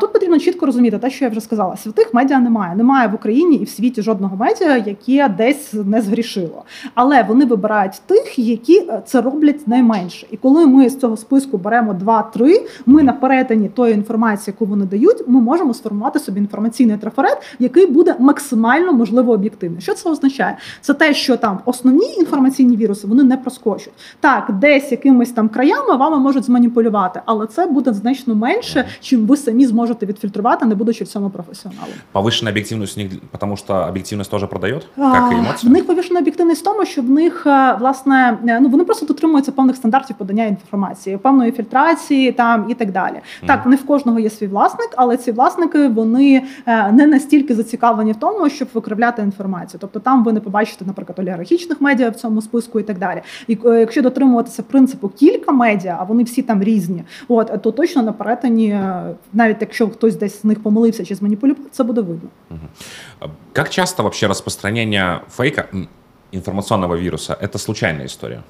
Тут 0.00 0.12
потрібно 0.12 0.38
чітко 0.38 0.66
розуміти 0.66 0.98
те, 0.98 1.10
що 1.10 1.24
я 1.24 1.30
вже 1.30 1.40
сказала: 1.40 1.76
святих 1.76 2.14
медіа 2.14 2.38
немає. 2.38 2.76
Немає 2.76 3.08
в 3.08 3.14
Україні 3.14 3.56
і 3.56 3.64
в 3.64 3.68
світі 3.68 4.02
жодного 4.02 4.36
медіа, 4.36 4.76
яке 4.76 5.34
десь 5.36 5.74
не 5.84 6.02
згрішило. 6.02 6.64
Але 6.94 7.22
вони 7.22 7.44
вибирають 7.44 8.02
тих, 8.06 8.38
які 8.38 8.78
е, 8.78 9.02
це 9.06 9.20
роблять 9.20 9.68
найменше. 9.68 10.26
І 10.30 10.36
коли 10.36 10.66
ми 10.66 10.90
з 10.90 10.98
цього 10.98 11.16
списку 11.16 11.58
беремо 11.58 11.92
2-3, 11.92 12.60
ми 12.86 13.02
на 13.02 13.12
перетині 13.12 13.68
тої 13.68 13.94
інформації, 13.94 14.54
яку 14.56 14.70
вони 14.70 14.84
дають, 14.84 15.28
ми 15.28 15.40
можемо 15.40 15.74
сформувати 15.74 16.18
собі 16.18 16.40
інформаційний 16.40 16.96
трафарет, 16.96 17.41
який 17.59 17.85
буде 17.85 18.15
максимально 18.19 18.93
можливо 18.93 19.33
об'єктивний. 19.33 19.81
Що 19.81 19.93
це 19.93 20.09
означає? 20.09 20.57
Це 20.81 20.93
те, 20.93 21.13
що 21.13 21.37
там 21.37 21.59
основні 21.65 22.13
інформаційні 22.17 22.75
віруси 22.75 23.07
вони 23.07 23.23
не 23.23 23.37
проскочуть. 23.37 23.93
Так, 24.19 24.49
десь 24.49 24.91
якимись 24.91 25.31
там 25.31 25.49
краями 25.49 25.95
вами 25.95 26.19
можуть 26.19 26.43
зманіпулювати, 26.43 27.21
але 27.25 27.47
це 27.47 27.65
буде 27.65 27.93
значно 27.93 28.35
менше, 28.35 28.85
чим 29.01 29.25
ви 29.25 29.37
самі 29.37 29.65
зможете 29.65 30.05
відфільтрувати, 30.05 30.65
не 30.65 30.75
будучи 30.75 31.03
в 31.03 31.07
цьому 31.07 31.29
професіоналом. 31.29 31.93
Повышенная 32.13 32.51
объективность 32.51 32.97
у 32.97 33.01
них, 33.01 33.11
потому 33.31 33.57
что 33.57 33.73
объективность 33.73 34.31
тоже 34.31 34.47
продает, 34.47 34.87
как 34.95 35.31
и 35.31 35.35
А, 35.35 35.39
эмоции? 35.39 35.69
В 35.69 35.71
них 35.71 35.87
повішена 35.87 36.19
об'єктивність 36.19 36.61
в 36.61 36.63
тому, 36.63 36.85
що 36.85 37.01
в 37.01 37.09
них 37.09 37.43
е, 37.45 37.77
власне 37.79 38.37
е, 38.47 38.59
ну 38.59 38.69
вони 38.69 38.83
просто 38.83 39.05
дотримуються 39.05 39.51
певних 39.51 39.75
стандартів 39.75 40.15
подання 40.15 40.45
інформації, 40.45 41.17
певної 41.17 41.51
фільтрації 41.51 42.31
там 42.31 42.65
і 42.69 42.73
так 42.73 42.91
далі. 42.91 43.15
Так, 43.47 43.65
не 43.65 43.75
в 43.75 43.85
кожного 43.85 44.19
є 44.19 44.29
свій 44.29 44.47
власник, 44.47 44.89
але 44.95 45.17
ці 45.17 45.31
власники 45.31 45.87
вони 45.87 46.43
е, 46.65 46.91
не 46.91 47.07
настільки 47.07 47.30
зацікавлені 47.40 48.12
в 48.12 48.16
тому, 48.16 48.50
щоб 48.50 48.68
викривляти 48.74 49.22
інформацію. 49.22 49.80
Тобто 49.80 50.00
там 50.00 50.24
ви 50.24 50.32
не 50.32 50.40
побачите, 50.40 50.84
наприклад, 50.84 51.18
олігархічних 51.18 51.80
медіа 51.80 52.10
в 52.10 52.14
цьому 52.14 52.42
списку 52.42 52.80
і 52.80 52.82
так 52.82 52.98
далі. 52.98 53.22
І 53.48 53.58
е, 53.64 53.80
якщо 53.80 54.02
дотримуватися 54.02 54.62
принципу 54.62 55.08
кілька 55.08 55.52
медіа, 55.52 55.96
а 56.00 56.04
вони 56.04 56.22
всі 56.22 56.42
там 56.42 56.62
різні, 56.62 57.04
от 57.28 57.62
то 57.62 57.72
точно 57.72 58.02
на 58.02 58.12
перетині, 58.12 58.68
е, 58.68 59.14
навіть 59.32 59.56
якщо 59.60 59.88
хтось 59.88 60.16
десь 60.16 60.40
з 60.40 60.44
них 60.44 60.62
помилився 60.62 61.04
чи 61.04 61.14
зманіпулював, 61.14 61.62
це 61.70 61.84
буде 61.84 62.00
видно. 62.00 62.28
Как 63.52 63.70
часто 63.70 64.02
вообще 64.02 64.26
распространение 64.26 65.20
фейка, 65.30 65.64
м, 65.74 65.88
информационного 66.32 66.96
вируса, 66.96 67.36
это 67.42 67.58
случайная 67.58 68.06
история? 68.06 68.40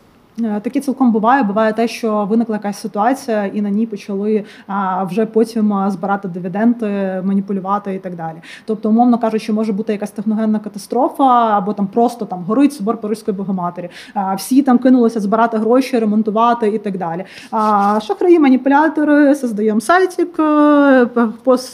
Е, 0.44 0.60
Таке 0.64 0.80
цілком 0.80 1.12
буває. 1.12 1.44
Буває 1.44 1.74
те, 1.74 1.88
що 1.88 2.26
виникла 2.30 2.56
якась 2.56 2.78
ситуація, 2.80 3.46
і 3.46 3.62
на 3.62 3.70
ній 3.70 3.86
почали 3.86 4.44
а, 4.68 5.04
вже 5.04 5.26
потім 5.26 5.74
а, 5.74 5.92
збирати 5.92 6.28
дивіденди, 6.28 7.22
маніпулювати 7.24 7.94
і 7.96 8.00
так 8.00 8.16
далі. 8.16 8.36
Тобто, 8.66 8.90
умовно 8.90 9.18
кажучи, 9.18 9.54
може 9.54 9.74
бути 9.74 9.92
якась 9.94 10.12
техногенна 10.12 10.60
катастрофа, 10.60 11.58
або 11.58 11.74
там 11.74 11.88
просто 11.88 12.26
там 12.26 12.44
горить 12.48 12.74
собор 12.74 12.98
Паризької 12.98 13.38
Богоматері. 13.38 13.90
А, 14.14 14.36
всі 14.36 14.62
там 14.62 14.78
кинулися 14.78 15.20
збирати 15.20 15.58
гроші, 15.58 16.00
ремонтувати 16.00 16.68
і 16.68 16.78
так 16.78 16.98
далі. 16.98 17.24
А 17.52 18.00
шахраї, 18.04 18.40
маніпулятори, 18.40 19.36
создаємо 19.36 19.82
сайтик, 19.82 20.40
е, 20.40 21.06
пос, 21.44 21.72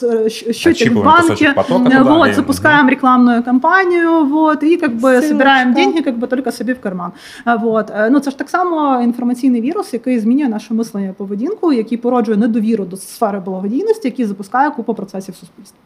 щотик 0.51 0.93
в 0.93 0.97
Отщипываем 0.97 1.03
банке, 1.03 1.22
кусочек 1.30 1.55
потока 1.55 1.89
Е, 1.89 1.97
туда, 1.97 2.18
вот, 2.18 2.28
и- 2.30 2.34
запускаем 2.34 2.89
рекламную 2.89 3.43
кампанию, 3.43 4.26
вот, 4.26 4.64
и 4.64 4.78
как 4.78 4.91
бы 4.91 5.01
Ссылочка. 5.01 5.28
собираем 5.28 5.74
деньги 5.74 6.01
как 6.01 6.18
бы 6.18 6.28
только 6.28 6.51
собі 6.51 6.74
в 6.74 6.82
карман. 6.82 7.11
А, 7.45 7.55
Вот. 7.55 7.89
Е, 7.89 8.09
Ну, 8.09 8.20
це 8.20 8.32
ж 8.32 8.38
так 8.38 8.47
само 8.51 9.03
інформаційний 9.03 9.61
вірус, 9.61 9.92
який 9.92 10.20
змінює 10.20 10.49
наше 10.49 10.74
мислення 10.74 11.12
поведінку, 11.12 11.72
який 11.72 11.99
породжує 11.99 12.38
недовіру 12.38 12.84
до 12.84 12.96
сфери 12.96 13.40
благодійності, 13.40 14.09
який 14.09 14.24
запускає 14.24 14.70
купу 14.70 14.94
процесів 14.94 15.34
в 15.34 15.38
суспільстві. 15.38 15.78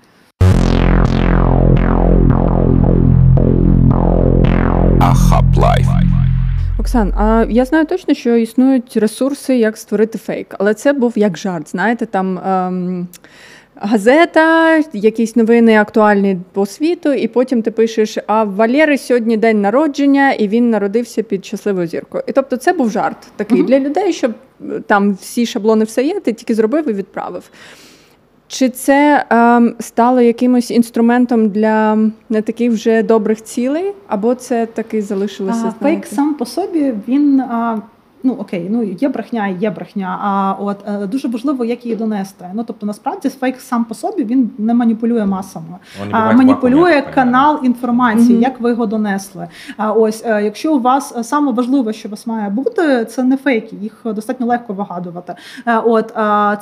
Ахаплайф. 5.01 5.87
Оксан, 6.79 7.13
а 7.17 7.47
я 7.51 7.65
знаю 7.65 7.87
точно, 7.87 8.15
що 8.15 8.37
існують 8.37 8.97
ресурси, 8.97 9.57
як 9.57 9.77
створити 9.77 10.19
фейк, 10.19 10.55
але 10.59 10.75
це 10.75 10.93
був 10.93 11.13
як 11.17 11.39
жарт. 11.39 11.71
Знаєте, 11.71 12.07
там 12.07 12.39
ем, 12.39 13.09
газета, 13.83 14.77
якісь 14.93 15.37
новини 15.37 15.77
актуальні 15.77 16.39
по 16.53 16.67
світу, 16.67 17.13
і 17.13 17.29
потім 17.29 17.63
ти 17.63 17.71
пишеш: 17.71 18.19
а 18.27 18.45
в 18.45 18.55
Валєри 18.55 18.99
сьогодні 18.99 19.37
день 19.37 19.61
народження, 19.61 20.33
і 20.33 20.49
він 20.49 20.71
народився 20.71 21.23
під 21.23 21.45
щасливою 21.45 21.87
зіркою. 21.87 22.25
І 22.27 22.33
тобто, 22.33 22.57
це 22.57 22.73
був 22.73 22.91
жарт 22.91 23.17
такий 23.37 23.59
Мгм. 23.59 23.67
для 23.67 23.81
людей, 23.81 24.13
щоб 24.13 24.33
е, 24.61 24.81
там 24.87 25.13
всі 25.13 25.47
шаблони 25.47 25.85
все 25.85 26.03
є, 26.05 26.21
ти 26.21 26.33
тільки 26.33 26.55
зробив 26.55 26.89
і 26.89 26.93
відправив. 26.93 27.51
Чи 28.49 28.69
це 28.69 29.25
ем, 29.31 29.75
стало 29.81 30.21
якимось 30.21 30.71
інструментом 30.71 31.49
для 31.49 31.99
не 32.31 32.43
таких 32.43 32.73
вже 32.73 33.03
добрих 33.03 33.43
цілей, 33.43 33.93
або 34.09 34.35
це 34.35 34.67
таки 34.67 35.03
залишилося? 35.03 35.75
Фейк 35.83 36.07
сам 36.07 36.35
по 36.35 36.47
собі 36.47 36.95
він. 37.09 37.41
а, 37.41 37.79
Ну 38.25 38.33
окей, 38.39 38.69
ну 38.71 38.83
є 38.83 39.09
брехня, 39.09 39.49
і 39.49 39.55
є 39.61 39.71
брехня. 39.71 40.19
А 40.23 40.53
от 40.63 40.77
е, 40.89 41.07
дуже 41.07 41.29
важливо, 41.29 41.65
як 41.65 41.85
її 41.85 41.97
донести. 41.97 42.45
Ну 42.55 42.65
тобто, 42.67 42.87
насправді 42.87 43.29
фейк 43.29 43.61
сам 43.61 43.85
по 43.85 43.95
собі 43.95 44.25
він 44.25 44.51
не 44.59 44.75
маніпулює 44.75 45.27
масами, 45.27 45.77
а 46.11 46.33
маніпулює 46.33 46.81
понимаю. 46.81 47.05
канал 47.15 47.59
інформації, 47.63 48.33
Мгм. 48.33 48.43
як 48.43 48.61
ви 48.61 48.71
його 48.71 48.87
донесли. 48.87 49.49
А 49.77 49.93
ось 49.93 50.23
е, 50.27 50.43
якщо 50.45 50.75
у 50.75 50.81
вас 50.81 51.15
е, 51.17 51.25
саме 51.25 51.53
важливе, 51.53 51.93
що 51.93 52.09
у 52.09 52.11
вас 52.11 52.27
має 52.27 52.49
бути, 52.51 53.05
це 53.05 53.23
не 53.23 53.37
фейки, 53.37 53.77
їх 53.77 54.01
достатньо 54.05 54.47
легко 54.47 54.73
вигадувати. 54.73 55.35
Е, 55.67 55.79
От 55.85 56.13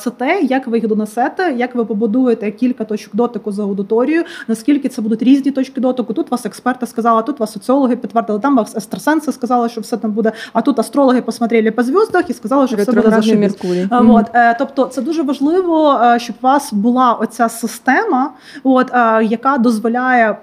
це 0.02 0.10
те, 0.10 0.40
як 0.42 0.66
ви 0.66 0.78
їх 0.78 0.88
донесете, 0.88 1.52
як 1.56 1.74
ви 1.74 1.84
побудуєте 1.84 2.50
кілька 2.50 2.84
точок 2.84 3.16
дотику 3.16 3.52
за 3.52 3.62
аудиторію, 3.62 4.22
наскільки 4.48 4.88
це 4.88 5.02
будуть 5.02 5.22
різні 5.22 5.50
точки 5.50 5.80
дотику. 5.80 6.12
Тут 6.12 6.30
вас 6.30 6.46
експерти 6.46 6.86
сказали, 6.86 7.22
тут 7.22 7.40
вас 7.40 7.52
соціологи 7.52 7.96
підтвердили, 7.96 8.38
там 8.38 8.56
вас 8.56 8.76
екстрасенси 8.76 9.32
сказали, 9.32 9.68
що 9.68 9.80
все 9.80 9.96
там 9.96 10.12
буде. 10.12 10.32
А 10.52 10.60
тут 10.62 10.78
астрологи 10.78 11.22
посмотрели 11.22 11.49
по 11.76 11.82
зв'яздах 11.82 12.30
і 12.30 12.32
сказали, 12.32 12.66
що 12.66 12.76
все 12.76 12.92
буде 12.92 13.10
зашибісь. 13.10 13.62
Меркурій. 13.62 13.88
Е. 13.92 13.96
От, 13.98 14.26
е, 14.34 14.56
тобто, 14.58 14.84
це 14.84 15.02
дуже 15.02 15.22
важливо, 15.22 16.00
е, 16.04 16.18
щоб 16.18 16.36
у 16.42 16.46
вас 16.46 16.72
була 16.72 17.12
оця 17.12 17.48
система, 17.48 18.30
от, 18.64 18.90
яка 19.30 19.58
дозволяє 19.58 20.36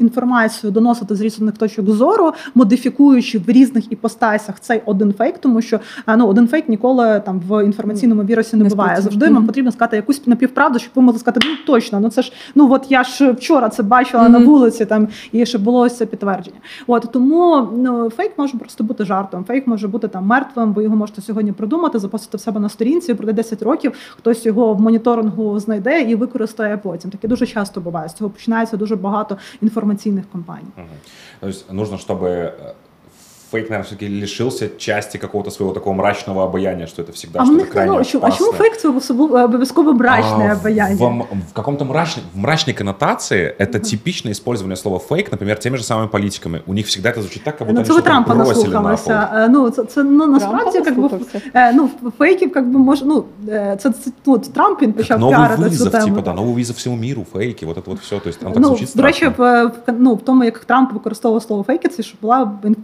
інформацію 0.00 0.70
доносити 0.70 1.14
з 1.14 1.20
різних 1.20 1.56
точок 1.56 1.90
зору, 1.90 2.32
модифікуючи 2.54 3.38
в 3.38 3.48
різних 3.48 3.92
іпостасях 3.92 4.60
цей 4.60 4.82
один 4.86 5.12
фейк, 5.12 5.38
тому 5.38 5.62
що 5.62 5.80
ну, 6.16 6.26
один 6.26 6.48
фейк 6.48 6.68
ніколи 6.68 7.22
там 7.26 7.42
в 7.48 7.64
інформаційному 7.64 8.22
вірусі 8.22 8.56
не, 8.56 8.64
Не 8.64 8.70
буває. 8.70 9.00
Завжди 9.00 9.28
вам 9.28 9.46
потрібно 9.46 9.72
сказати 9.72 9.96
якусь 9.96 10.26
напівправду, 10.26 10.78
щоб 10.78 10.92
ви 10.94 11.02
могли 11.02 11.20
сказати, 11.20 11.46
ну 11.50 11.56
точно, 11.66 12.00
ну 12.00 12.10
це 12.10 12.22
ж 12.22 12.32
ну 12.54 12.72
от 12.72 12.86
я 12.88 13.02
ж 13.04 13.30
вчора 13.30 13.68
це 13.68 13.82
бачила 13.82 14.28
на 14.28 14.38
вулиці, 14.38 14.84
там 14.84 15.08
і 15.32 15.46
щоб 15.46 15.62
було 15.62 15.80
ось 15.80 15.96
це 15.96 16.06
підтвердження. 16.06 16.56
От 16.86 17.08
тому 17.12 17.68
ну, 17.76 18.10
фейк 18.10 18.32
може 18.38 18.58
просто 18.58 18.84
бути 18.84 19.04
жартом. 19.04 19.44
Фейк 19.44 19.66
може 19.66 19.88
бути 19.88 20.08
там 20.08 20.26
мертвим. 20.26 20.51
Ви 20.56 20.82
його 20.82 20.96
можете 20.96 21.22
сьогодні 21.22 21.52
придумати, 21.52 21.98
запостити 21.98 22.36
в 22.36 22.40
себе 22.40 22.60
на 22.60 22.68
сторінці, 22.68 23.14
пройде 23.14 23.32
10 23.32 23.62
років. 23.62 23.92
Хтось 24.16 24.46
його 24.46 24.74
в 24.74 24.80
моніторингу 24.80 25.58
знайде 25.58 26.02
і 26.02 26.14
використає 26.14 26.76
потім. 26.76 27.10
Таке 27.10 27.28
дуже 27.28 27.46
часто 27.46 27.80
буває. 27.80 28.08
З 28.08 28.12
цього 28.12 28.30
починається 28.30 28.76
дуже 28.76 28.96
багато 28.96 29.36
інформаційних 29.62 30.24
компаній. 30.32 30.72
Угу. 30.76 30.86
Тобто, 31.40 31.72
нужно, 31.72 31.96
чтобы 31.96 32.28
э, 32.28 32.50
фейк, 33.51 33.69
наверное, 33.69 33.85
все-таки 33.85 34.07
лишился 34.21 34.67
части 34.77 35.17
какого-то 35.17 35.51
своего 35.51 35.73
такого 35.73 35.93
мрачного 35.95 36.43
обаяния, 36.43 36.85
что 36.87 37.01
это 37.01 37.11
всегда 37.13 37.39
а 37.39 37.43
в 37.43 37.45
что-то 37.45 37.61
них 37.61 37.69
крайне 37.71 37.97
ну, 37.97 38.03
що- 38.03 38.17
а 38.17 38.31
чому 38.31 38.49
опасное. 38.49 38.57
фейк 38.69 38.77
це 38.81 38.87
обов'язково- 38.89 39.43
обов'язково 39.43 39.93
мрачне 39.93 40.49
А, 40.51 40.59
обаяння? 40.59 40.95
В, 40.95 41.03
м- 41.03 41.23
в 41.49 41.53
каком-то 41.53 41.85
мрачной, 41.85 42.23
в 42.35 42.37
мрачной 42.37 42.73
коннотации 42.73 43.55
это 43.59 43.79
типичное 43.79 44.31
использование 44.31 44.75
слова 44.75 44.99
фейк, 44.99 45.31
например, 45.31 45.59
теми 45.59 45.77
же 45.77 45.83
самыми 45.83 46.07
политиками. 46.07 46.61
У 46.65 46.73
них 46.73 46.87
всегда 46.87 47.09
это 47.09 47.21
звучит 47.21 47.43
так, 47.43 47.57
как 47.57 47.67
будто 47.67 47.73
Ну, 47.73 47.79
они 47.79 47.87
це 47.87 47.93
ви 47.93 47.99
что-то 47.99 48.09
Трампа 48.09 48.35
бросили 48.35 48.67
на 48.73 48.81
пол. 48.81 48.89
наслухалися. 48.91 49.29
Е, 49.35 49.47
Ну 49.49 49.69
це, 49.69 49.83
це 49.83 50.03
ну 50.03 50.27
насправді 50.27 50.71
Трампа 50.71 50.89
як 50.89 50.95
би 50.95 51.01
наслухався? 51.01 51.41
е, 51.53 51.73
ну 51.73 51.89
фейків, 52.17 52.51
як 52.55 52.67
би 52.71 52.79
може, 52.79 53.05
ну 53.05 53.23
е, 53.49 53.77
це, 53.81 53.91
це 53.91 54.11
ну, 54.25 54.33
от 54.33 54.53
Трамп 54.53 54.81
він 54.81 54.89
Как 54.93 54.97
почав 54.97 55.19
новый 55.19 55.29
піарити 55.29 55.69
цю 55.77 55.83
вызов, 55.85 55.91
тему. 55.91 56.05
типа, 56.05 56.21
да, 56.21 56.41
новый 56.41 56.55
вызов 56.55 56.73
всему 56.73 56.95
миру, 56.95 57.25
фейки, 57.33 57.65
вот 57.65 57.77
это 57.77 57.85
вот 57.89 57.99
все. 57.99 58.19
То 58.19 58.29
есть 58.29 58.39
там 58.39 58.51
так 58.53 58.61
Ну, 58.61 58.67
звучит 58.67 58.89
до 58.95 59.03
речі, 59.03 59.25
страшно. 59.33 59.71
в, 59.85 59.91
в, 59.91 59.95
ну, 59.99 60.15
в 60.15 60.21
тому, 60.21 60.43
як 60.43 60.59
Трамп 60.65 60.93
використовував 60.93 61.43
слово 61.43 61.63
фейки, 61.63 61.87
це 61.87 62.03
що 62.03 62.17
була 62.21 62.51
ін- 62.63 62.75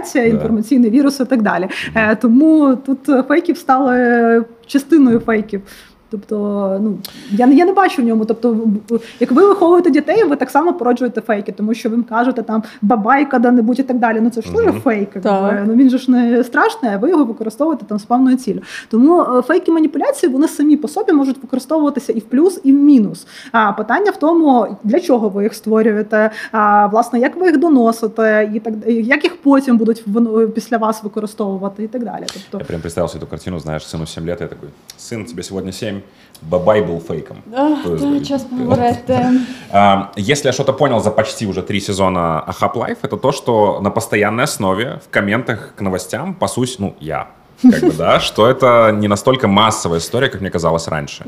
Маніпуляція, 0.00 0.24
інформаційний 0.24 0.90
вірус 0.90 1.20
і 1.20 1.24
так 1.24 1.42
далі. 1.42 1.68
Е, 1.94 2.16
тому 2.16 2.76
тут 2.86 3.08
е, 3.08 3.22
фейків 3.22 3.56
стали 3.56 4.44
частиною 4.66 5.20
фейків. 5.20 5.62
Тобто, 6.09 6.77
ну 6.81 6.97
я 7.31 7.47
не 7.47 7.55
я 7.55 7.65
не 7.65 7.73
бачу 7.73 8.01
в 8.01 8.05
ньому. 8.05 8.25
Тобто, 8.25 8.51
в- 8.89 8.99
як 9.19 9.31
ви 9.31 9.47
виховуєте 9.47 9.89
дітей, 9.91 10.23
ви 10.23 10.35
так 10.35 10.49
само 10.49 10.73
породжуєте 10.73 11.21
фейки, 11.21 11.51
тому 11.51 11.73
що 11.73 11.89
ви 11.89 11.95
їм 11.95 12.03
кажете 12.03 12.43
там 12.43 12.63
бабай 12.81 13.29
коли-небудь 13.31 13.79
і 13.79 13.83
так 13.83 13.99
далі. 13.99 14.19
Ну 14.21 14.29
це 14.29 14.41
ж 14.41 14.53
теж 14.53 14.65
Мгм. 14.65 14.81
фейк. 14.81 15.09
якби. 15.15 15.21
Так. 15.29 15.63
Ну 15.67 15.73
він 15.73 15.89
же 15.89 15.97
ж 15.97 16.11
не 16.11 16.43
страшний, 16.43 16.91
а 16.93 16.97
ви 16.97 17.09
його 17.09 17.25
використовуєте 17.25 17.85
там 17.85 17.99
з 17.99 18.03
певною 18.03 18.37
ціллю. 18.37 18.59
Тому 18.89 19.21
е, 19.21 19.41
фейки 19.41 19.71
маніпуляції 19.71 20.31
вони 20.31 20.47
самі 20.47 20.77
по 20.77 20.87
собі 20.87 21.11
можуть 21.13 21.37
використовуватися 21.43 22.13
і 22.13 22.19
в 22.19 22.23
плюс, 22.23 22.59
і 22.63 22.71
в 22.71 22.75
мінус. 22.75 23.27
А 23.51 23.71
питання 23.71 24.11
в 24.11 24.17
тому, 24.17 24.77
для 24.83 24.99
чого 24.99 25.29
ви 25.29 25.43
їх 25.43 25.53
створюєте, 25.53 26.31
а 26.51 26.87
власне, 26.87 27.19
як 27.19 27.35
ви 27.35 27.47
їх 27.47 27.57
доносите, 27.57 28.51
і 28.55 28.59
так 28.59 28.73
як 28.87 29.23
їх 29.23 29.37
потім 29.41 29.77
будуть 29.77 30.03
вон- 30.07 30.51
після 30.51 30.77
вас 30.77 31.03
використовувати, 31.03 31.83
і 31.83 31.87
так 31.87 32.03
далі. 32.03 32.23
Тобто 32.33 32.57
Я 32.57 32.65
прям 32.65 32.81
представил 32.81 33.09
себе 33.09 33.25
эту 33.25 33.29
картину, 33.29 33.59
знаешь, 33.59 33.83
сыну 33.95 34.05
7 34.05 34.25
лет, 34.25 34.41
я 34.41 34.47
такой, 34.47 34.69
сын, 34.99 35.25
тебе 35.29 35.43
сегодня 35.43 35.71
7, 35.71 35.98
бабай 36.42 36.82
был 36.82 37.00
фейком. 37.00 37.42
То 37.50 37.94
есть, 37.94 38.28
час 38.28 38.46
Если 40.16 40.48
я 40.48 40.52
что-то 40.52 40.72
понял 40.72 41.00
за 41.00 41.10
почти 41.10 41.46
уже 41.46 41.62
три 41.62 41.80
сезона 41.80 42.40
A-Hub 42.40 42.76
Life, 42.76 42.98
это 43.02 43.16
то, 43.16 43.32
что 43.32 43.80
на 43.80 43.90
постоянной 43.90 44.44
основе 44.44 45.00
в 45.06 45.10
комментах 45.10 45.74
к 45.76 45.80
новостям 45.80 46.34
пасусь, 46.34 46.78
ну, 46.78 46.96
я. 47.00 47.28
Как 47.62 47.80
бы, 47.80 47.92
да, 47.92 48.20
что 48.20 48.46
это 48.46 48.90
не 48.92 49.08
настолько 49.08 49.48
массовая 49.48 49.98
история, 49.98 50.28
как 50.28 50.40
мне 50.40 50.50
казалось 50.50 50.88
раньше. 50.88 51.24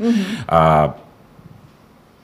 А, 0.47 0.95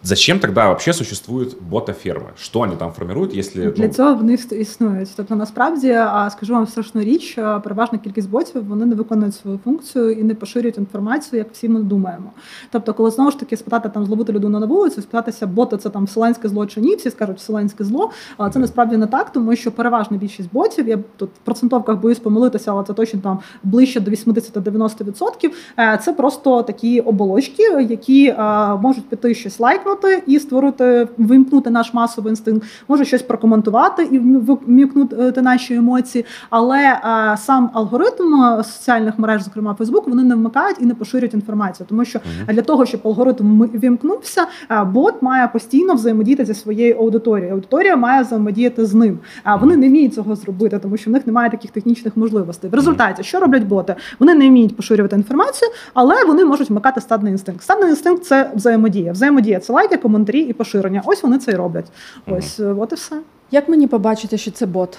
Зачем 0.03 0.39
тогда 0.39 0.67
вообще 0.67 0.93
существуют 0.93 1.57
бота-ферми? 1.61 2.29
Що 2.37 2.59
вони 2.59 2.75
там 2.75 2.91
формують, 2.91 3.35
якщо... 3.35 3.71
Для 3.71 3.87
ну... 3.87 3.93
цього 3.93 4.15
вони 4.15 4.37
існують. 4.51 5.09
Тобто, 5.15 5.35
насправді, 5.35 5.87
скажу 6.29 6.53
вам 6.53 6.67
страшну 6.67 7.01
річ, 7.01 7.35
переважна 7.35 7.97
кількість 7.97 8.29
ботів 8.29 8.67
вони 8.67 8.85
не 8.85 8.95
виконують 8.95 9.35
свою 9.35 9.59
функцію 9.63 10.11
і 10.11 10.23
не 10.23 10.35
поширюють 10.35 10.77
інформацію, 10.77 11.37
як 11.37 11.47
всі 11.53 11.69
ми 11.69 11.79
думаємо. 11.79 12.31
Тобто, 12.71 12.93
коли 12.93 13.11
знову 13.11 13.31
ж 13.31 13.39
таки 13.39 13.57
спитати 13.57 13.89
там 13.89 14.05
зловити 14.05 14.33
людину 14.33 14.59
на 14.59 14.65
вулицю, 14.65 15.01
спитатися, 15.01 15.47
боти 15.47 15.77
це 15.77 15.89
там 15.89 16.05
вселенське 16.05 16.49
зло 16.49 16.65
чи 16.65 16.81
ні, 16.81 16.95
всі 16.95 17.09
скажуть 17.09 17.37
вселенське 17.37 17.83
зло, 17.83 18.11
але 18.37 18.49
це 18.49 18.59
насправді 18.59 18.97
не 18.97 19.07
так, 19.07 19.31
тому 19.31 19.55
що 19.55 19.71
переважна 19.71 20.17
більшість 20.17 20.49
ботів, 20.51 20.87
я 20.87 20.99
тут 21.17 21.29
в 21.29 21.45
процентовках 21.45 21.97
боюсь 21.97 22.19
помилитися, 22.19 22.71
але 22.71 22.83
це 22.83 22.93
точно 22.93 23.19
там 23.19 23.39
ближче 23.63 23.99
до 23.99 24.11
80-90%. 24.11 25.51
Е, 25.79 25.99
це 26.03 26.13
просто 26.13 26.63
такі 26.63 26.99
оболочки, 26.99 27.63
які 27.89 28.35
можуть 28.81 29.09
піти 29.09 29.35
щось 29.35 29.59
лайкнути 29.89 30.23
і 30.27 30.39
створити, 30.39 31.07
вимкнути 31.17 31.69
наш 31.69 31.93
масовий 31.93 32.29
інстинкт, 32.31 32.67
може 32.87 33.05
щось 33.05 33.21
прокоментувати 33.21 34.03
і 34.03 34.19
вмікнути 34.19 35.41
наші 35.41 35.73
емоції. 35.75 36.25
Але 36.49 36.77
е, 36.77 37.37
сам 37.37 37.69
алгоритм 37.73 38.63
соціальних 38.63 39.19
мереж, 39.19 39.43
зокрема 39.43 39.73
Фейсбук, 39.73 40.07
вони 40.07 40.23
не 40.23 40.35
вмикають 40.35 40.77
і 40.79 40.85
не 40.85 40.95
поширюють 40.95 41.33
інформацію, 41.33 41.87
тому 41.89 42.05
що 42.05 42.19
для 42.47 42.61
того, 42.61 42.85
щоб 42.85 43.01
алгоритм 43.03 43.61
вімкнувся, 43.61 44.45
бот 44.85 45.21
має 45.21 45.47
постійно 45.47 45.93
взаємодіяти 45.93 46.45
зі 46.45 46.53
своєю 46.53 46.97
аудиторією. 46.97 47.53
Аудиторія 47.53 47.95
має 47.95 48.21
взаємодіяти 48.21 48.85
з 48.85 48.93
ним. 48.93 49.19
А 49.43 49.55
вони 49.55 49.77
не 49.77 49.87
вміють 49.87 50.13
цього 50.13 50.35
зробити, 50.35 50.79
тому 50.79 50.97
що 50.97 51.09
в 51.09 51.13
них 51.13 51.27
немає 51.27 51.49
таких 51.49 51.71
технічних 51.71 52.17
можливостей. 52.17 52.69
В 52.69 52.73
результаті 52.73 53.23
що 53.23 53.39
роблять 53.39 53.63
боти? 53.63 53.95
Вони 54.19 54.35
не 54.35 54.49
вміють 54.49 54.75
поширювати 54.75 55.15
інформацію, 55.15 55.71
але 55.93 56.25
вони 56.25 56.45
можуть 56.45 56.69
вмикати 56.69 57.01
стадний 57.01 57.31
інстинкт. 57.31 57.61
Стадний 57.61 57.89
інстинкт 57.89 58.23
це 58.23 58.51
взаємодія. 58.55 59.11
Взаємодія 59.11 59.59
це 59.59 59.73
лайки, 59.79 59.97
коментарі 59.97 60.39
і 60.39 60.53
поширення. 60.53 61.01
Ось 61.05 61.23
вони 61.23 61.37
це 61.37 61.51
і 61.51 61.55
роблять. 61.55 61.91
Ось 62.27 62.59
от 62.59 62.91
і 62.91 62.95
все. 62.95 63.21
Як 63.51 63.69
мені 63.69 63.87
побачити, 63.87 64.37
що 64.37 64.51
це 64.51 64.65
бот? 64.65 64.97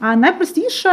А 0.00 0.16
найпростіше 0.16 0.88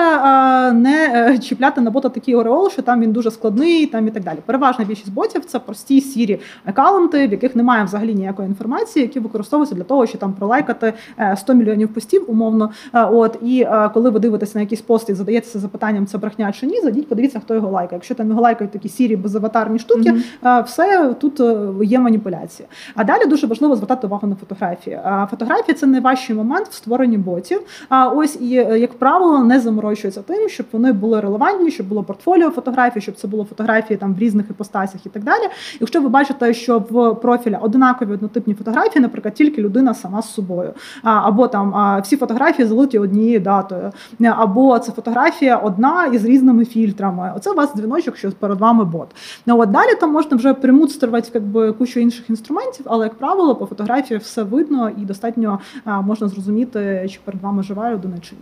не 0.73 1.29
е, 1.33 1.37
чіпляти 1.37 1.81
на 1.81 1.91
бота 1.91 2.09
такий 2.09 2.35
ореол, 2.35 2.69
що 2.69 2.81
там 2.81 3.01
він 3.01 3.11
дуже 3.11 3.31
складний, 3.31 3.85
там 3.85 4.07
і 4.07 4.11
так 4.11 4.23
далі. 4.23 4.37
Переважна 4.45 4.85
більшість 4.85 5.13
ботів 5.13 5.45
це 5.45 5.59
прості 5.59 6.01
сірі 6.01 6.39
акаунти, 6.65 7.27
в 7.27 7.31
яких 7.31 7.55
немає 7.55 7.83
взагалі 7.83 8.15
ніякої 8.15 8.47
інформації, 8.47 9.03
які 9.03 9.19
використовуються 9.19 9.75
для 9.75 9.83
того, 9.83 10.05
щоб 10.05 10.21
там 10.21 10.33
пролайкати 10.33 10.93
100 11.35 11.53
е, 11.53 11.55
мільйонів 11.55 11.93
постів, 11.93 12.23
умовно. 12.27 12.71
Е, 12.93 13.03
от 13.03 13.37
і 13.41 13.67
коли 13.93 14.09
ви 14.09 14.19
дивитесь 14.19 14.55
на 14.55 14.61
якісь 14.61 14.81
пости 14.81 15.11
і 15.11 15.15
задаєтеся 15.15 15.59
запитанням, 15.59 16.05
це 16.05 16.17
брехня 16.17 16.51
чи 16.51 16.65
ні, 16.65 16.81
зайдіть, 16.81 17.09
подивіться, 17.09 17.39
хто 17.39 17.55
його 17.55 17.71
лайкає. 17.71 17.97
Якщо 17.97 18.15
там 18.15 18.29
його 18.29 18.41
лайкають 18.41 18.71
такі 18.71 18.89
сірі 18.89 19.15
безаватарні 19.15 19.79
штуки, 19.79 20.13
mm-hmm. 20.43 20.63
все 20.63 21.15
тут 21.19 21.41
є 21.83 21.99
маніпуляція. 21.99 22.67
А 22.95 23.03
далі 23.03 23.25
дуже 23.25 23.47
важливо 23.47 23.75
звертати 23.75 24.07
увагу 24.07 24.27
на 24.27 24.35
фотографії. 24.35 24.99
Фотографія 25.29 25.77
це 25.77 25.87
найважчий 25.87 26.35
момент 26.35 26.67
в 26.67 26.73
створенні 26.73 27.17
ботів. 27.17 27.61
А 27.89 28.09
ось 28.09 28.41
і 28.41 28.59
як 28.89 28.99
правило, 28.99 29.43
не 29.43 29.59
заморочується 29.59 30.21
тим, 30.21 30.49
щоб 30.49 30.65
вони 30.71 30.91
були 30.91 31.21
релевантні, 31.21 31.71
щоб 31.71 31.87
було 31.87 32.03
портфоліо 32.03 32.49
фотографій, 32.49 33.01
щоб 33.01 33.15
це 33.15 33.27
було 33.27 33.45
фотографії 33.45 33.97
там 33.97 34.13
в 34.13 34.19
різних 34.19 34.49
іпостасях 34.49 35.05
і 35.05 35.09
так 35.09 35.23
далі. 35.23 35.43
Якщо 35.79 36.01
ви 36.01 36.09
бачите, 36.09 36.53
що 36.53 36.79
в 36.79 37.15
профілі 37.15 37.57
однакові 37.61 38.13
однотипні 38.13 38.53
фотографії, 38.53 39.01
наприклад, 39.01 39.33
тільки 39.33 39.61
людина 39.61 39.93
сама 39.93 40.21
з 40.21 40.33
собою, 40.33 40.73
або 41.03 41.47
там 41.47 42.01
всі 42.01 42.17
фотографії 42.17 42.67
залиті 42.67 42.99
однією 42.99 43.39
датою, 43.39 43.91
або 44.25 44.79
це 44.79 44.91
фотографія 44.91 45.57
одна 45.57 46.05
із 46.05 46.25
різними 46.25 46.65
фільтрами. 46.65 47.33
Оце 47.35 47.51
у 47.51 47.55
вас 47.55 47.75
дзвіночок, 47.75 48.17
що 48.17 48.31
перед 48.31 48.59
вами 48.59 48.85
бот. 48.85 49.07
Ну 49.45 49.59
от 49.59 49.71
далі 49.71 49.95
там 49.99 50.11
можна 50.11 50.37
вже 50.37 50.53
примуцтувати 50.53 51.29
якби 51.33 51.73
кучу 51.73 51.99
інших 51.99 52.29
інструментів, 52.29 52.85
але 52.89 53.05
як 53.05 53.13
правило, 53.13 53.55
по 53.55 53.65
фотографії 53.65 54.17
все 54.17 54.43
видно 54.43 54.89
і 54.97 55.05
достатньо 55.05 55.59
можна 55.85 56.27
зрозуміти, 56.27 57.07
чи 57.11 57.19
перед 57.25 57.41
вами 57.41 57.63
жива 57.63 57.91
людина 57.91 58.15
чи 58.21 58.35
ні. 58.35 58.41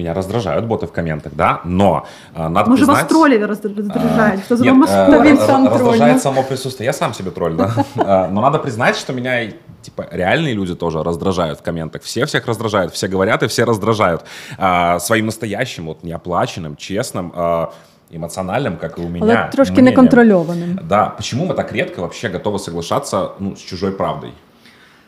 Меня 0.00 0.14
раздражают 0.14 0.64
боты 0.64 0.86
в 0.86 0.92
комментах, 0.92 1.34
да, 1.34 1.60
но 1.64 2.06
э, 2.34 2.48
надо 2.48 2.70
Может, 2.70 2.86
признать... 2.86 3.02
вас 3.02 3.08
тролли 3.10 3.36
раздражают? 3.36 4.40
Кто 4.44 4.56
за 4.56 4.64
вами 4.64 5.32
э, 5.32 5.36
сам 5.36 5.68
Раздражает 5.68 6.22
само 6.22 6.42
присутствие. 6.42 6.86
Я 6.86 6.94
сам 6.94 7.12
себе 7.12 7.30
тролль, 7.30 7.54
да. 7.54 7.70
Э, 7.96 8.28
но 8.30 8.40
надо 8.40 8.58
признать, 8.58 8.96
что 8.96 9.12
меня 9.12 9.52
типа 9.82 10.08
реальные 10.10 10.54
люди 10.54 10.74
тоже 10.74 11.02
раздражают 11.02 11.58
в 11.58 11.62
комментах. 11.62 12.02
Все 12.02 12.24
всех 12.24 12.46
раздражают, 12.46 12.94
все 12.94 13.08
говорят 13.08 13.42
и 13.42 13.46
все 13.46 13.64
раздражают. 13.64 14.24
Э, 14.56 14.98
своим 15.00 15.26
настоящим, 15.26 15.84
вот 15.84 16.02
неоплаченным, 16.02 16.76
честным, 16.76 17.30
э, 17.36 17.66
эмоциональным, 18.10 18.78
как 18.78 18.98
и 18.98 19.02
у 19.02 19.08
меня. 19.08 19.24
Але 19.24 19.50
трошки 19.52 19.72
мнением. 19.72 19.92
неконтрольованным. 19.92 20.80
Да, 20.82 21.10
почему 21.10 21.44
мы 21.44 21.54
так 21.54 21.72
редко 21.72 22.00
вообще 22.00 22.30
готовы 22.30 22.58
соглашаться 22.58 23.32
ну, 23.38 23.54
с 23.54 23.60
чужой 23.60 23.92
правдой? 23.92 24.32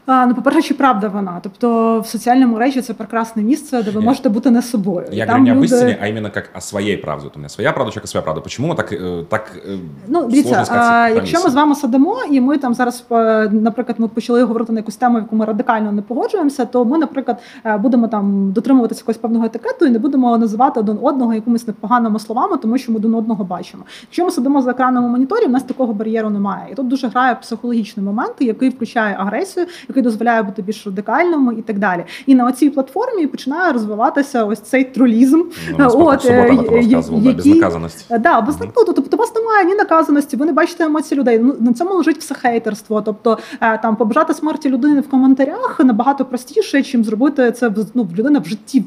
А, 0.06 0.26
ну, 0.26 0.34
по-перше, 0.34 0.62
чи 0.62 0.74
правда 0.74 1.08
вона? 1.08 1.40
Тобто 1.42 2.00
в 2.00 2.06
соціальному 2.06 2.54
мережі 2.54 2.80
це 2.82 2.94
прекрасне 2.94 3.42
місце, 3.42 3.82
де 3.82 3.90
ви 3.90 4.00
можете 4.00 4.28
бути 4.28 4.50
не 4.50 4.62
собою. 4.62 5.06
Я 5.12 5.26
говорю 5.26 5.44
не 5.44 5.50
люди... 5.50 5.58
об 5.58 5.64
истине, 5.64 5.98
а 6.02 6.08
именно 6.08 6.30
как 6.30 6.50
о 6.56 6.60
своей 6.60 6.96
правді. 6.96 7.26
У 7.34 7.38
мене 7.38 7.48
своя 7.48 7.72
правда, 7.72 7.92
человека 7.92 8.06
своя 8.06 8.22
правда. 8.22 8.40
Почему 8.40 8.74
так, 8.74 8.92
э, 8.92 9.24
так 9.24 9.52
э, 9.68 9.78
ну, 10.08 10.24
дивіться, 10.28 10.64
а, 10.70 11.08
якщо 11.08 11.44
ми 11.44 11.50
з 11.50 11.54
вами 11.54 11.74
сидимо, 11.74 12.16
і 12.30 12.40
ми 12.40 12.58
там 12.58 12.74
зараз, 12.74 13.04
е, 13.10 13.48
наприклад, 13.52 14.00
ми 14.00 14.08
почали 14.08 14.42
говорити 14.42 14.72
на 14.72 14.78
якусь 14.78 14.96
тему, 14.96 15.18
яку 15.18 15.36
ми 15.36 15.44
радикально 15.44 15.92
не 15.92 16.02
погоджуємося, 16.02 16.64
то 16.64 16.84
ми, 16.84 16.98
наприклад, 16.98 17.38
е, 17.64 17.76
будемо 17.76 18.08
там 18.08 18.52
дотримуватися 18.52 19.00
якогось 19.00 19.18
певного 19.18 19.44
етикету 19.44 19.86
і 19.86 19.90
не 19.90 19.98
будемо 19.98 20.38
називати 20.38 20.80
один 20.80 20.98
одного 21.02 21.34
якимись 21.34 21.66
непоганими 21.66 22.18
словами, 22.18 22.56
тому 22.56 22.78
що 22.78 22.92
ми 22.92 22.98
один 22.98 23.14
одного 23.14 23.44
бачимо. 23.44 23.84
Якщо 24.02 24.24
ми 24.24 24.30
сидимо 24.30 24.62
за 24.62 24.70
екраном 24.70 25.04
у 25.04 25.08
моніторі, 25.08 25.46
у 25.46 25.50
нас 25.50 25.62
такого 25.62 25.92
бар'єру 25.92 26.30
немає. 26.30 26.66
І 26.72 26.74
тут 26.74 26.88
дуже 26.88 27.08
грає 27.08 27.34
психологічний 27.34 28.06
момент, 28.06 28.34
який 28.40 28.68
включає 28.68 29.16
агресію 29.18 29.66
який 29.92 30.02
дозволяє 30.02 30.42
бути 30.42 30.62
більш 30.62 30.86
радикальним 30.86 31.56
і 31.58 31.62
так 31.62 31.78
далі. 31.78 32.04
І 32.26 32.34
на 32.34 32.52
цій 32.52 32.70
платформі 32.70 33.26
починає 33.26 33.72
розвиватися 33.72 34.44
ось 34.44 34.60
цей 34.60 34.84
тролізм. 34.84 35.42
Ну, 35.78 35.88
От, 35.94 36.26
е, 36.26 36.58
який, 36.72 36.96
безнаказаності. 37.34 38.04
Да, 38.20 38.40
без, 38.40 38.56
mm 38.56 38.68
ну, 38.76 38.92
тобто 38.94 39.16
у 39.16 39.20
вас 39.20 39.34
немає 39.34 39.64
ні 39.64 39.74
наказаності, 39.74 40.36
ви 40.36 40.46
не 40.46 40.52
бачите 40.52 40.84
емоції 40.84 41.20
людей. 41.20 41.38
Ну 41.38 41.56
на 41.60 41.72
цьому 41.72 41.94
лежить 41.94 42.18
все 42.18 42.34
хейтерство. 42.34 43.02
Тобто 43.02 43.38
е, 43.60 43.78
там 43.78 43.96
побажати 43.96 44.34
смерті 44.34 44.68
людини 44.68 45.00
в 45.00 45.10
коментарях 45.10 45.80
набагато 45.84 46.24
простіше, 46.24 46.82
чим 46.82 47.04
зробити 47.04 47.52
це 47.52 47.70
ну, 47.94 48.08
людина 48.18 48.38
в 48.38 48.44
житті 48.44 48.84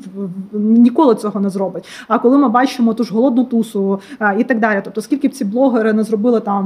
ніколи 0.54 1.16
цього 1.16 1.40
не 1.40 1.50
зробить. 1.50 1.86
А 2.08 2.20
коли 2.20 2.38
ми 2.38 2.50
бачимо 2.50 2.94
ту 2.94 3.04
ж 3.04 3.14
голодну 3.14 3.44
тусу 3.44 4.00
е, 4.20 4.36
і 4.40 4.44
так 4.44 4.60
далі, 4.60 4.82
тобто 4.84 5.02
скільки 5.02 5.28
б 5.28 5.32
ці 5.32 5.46
блогери 5.46 5.94
не 5.94 6.04
зробили 6.04 6.40
там 6.40 6.66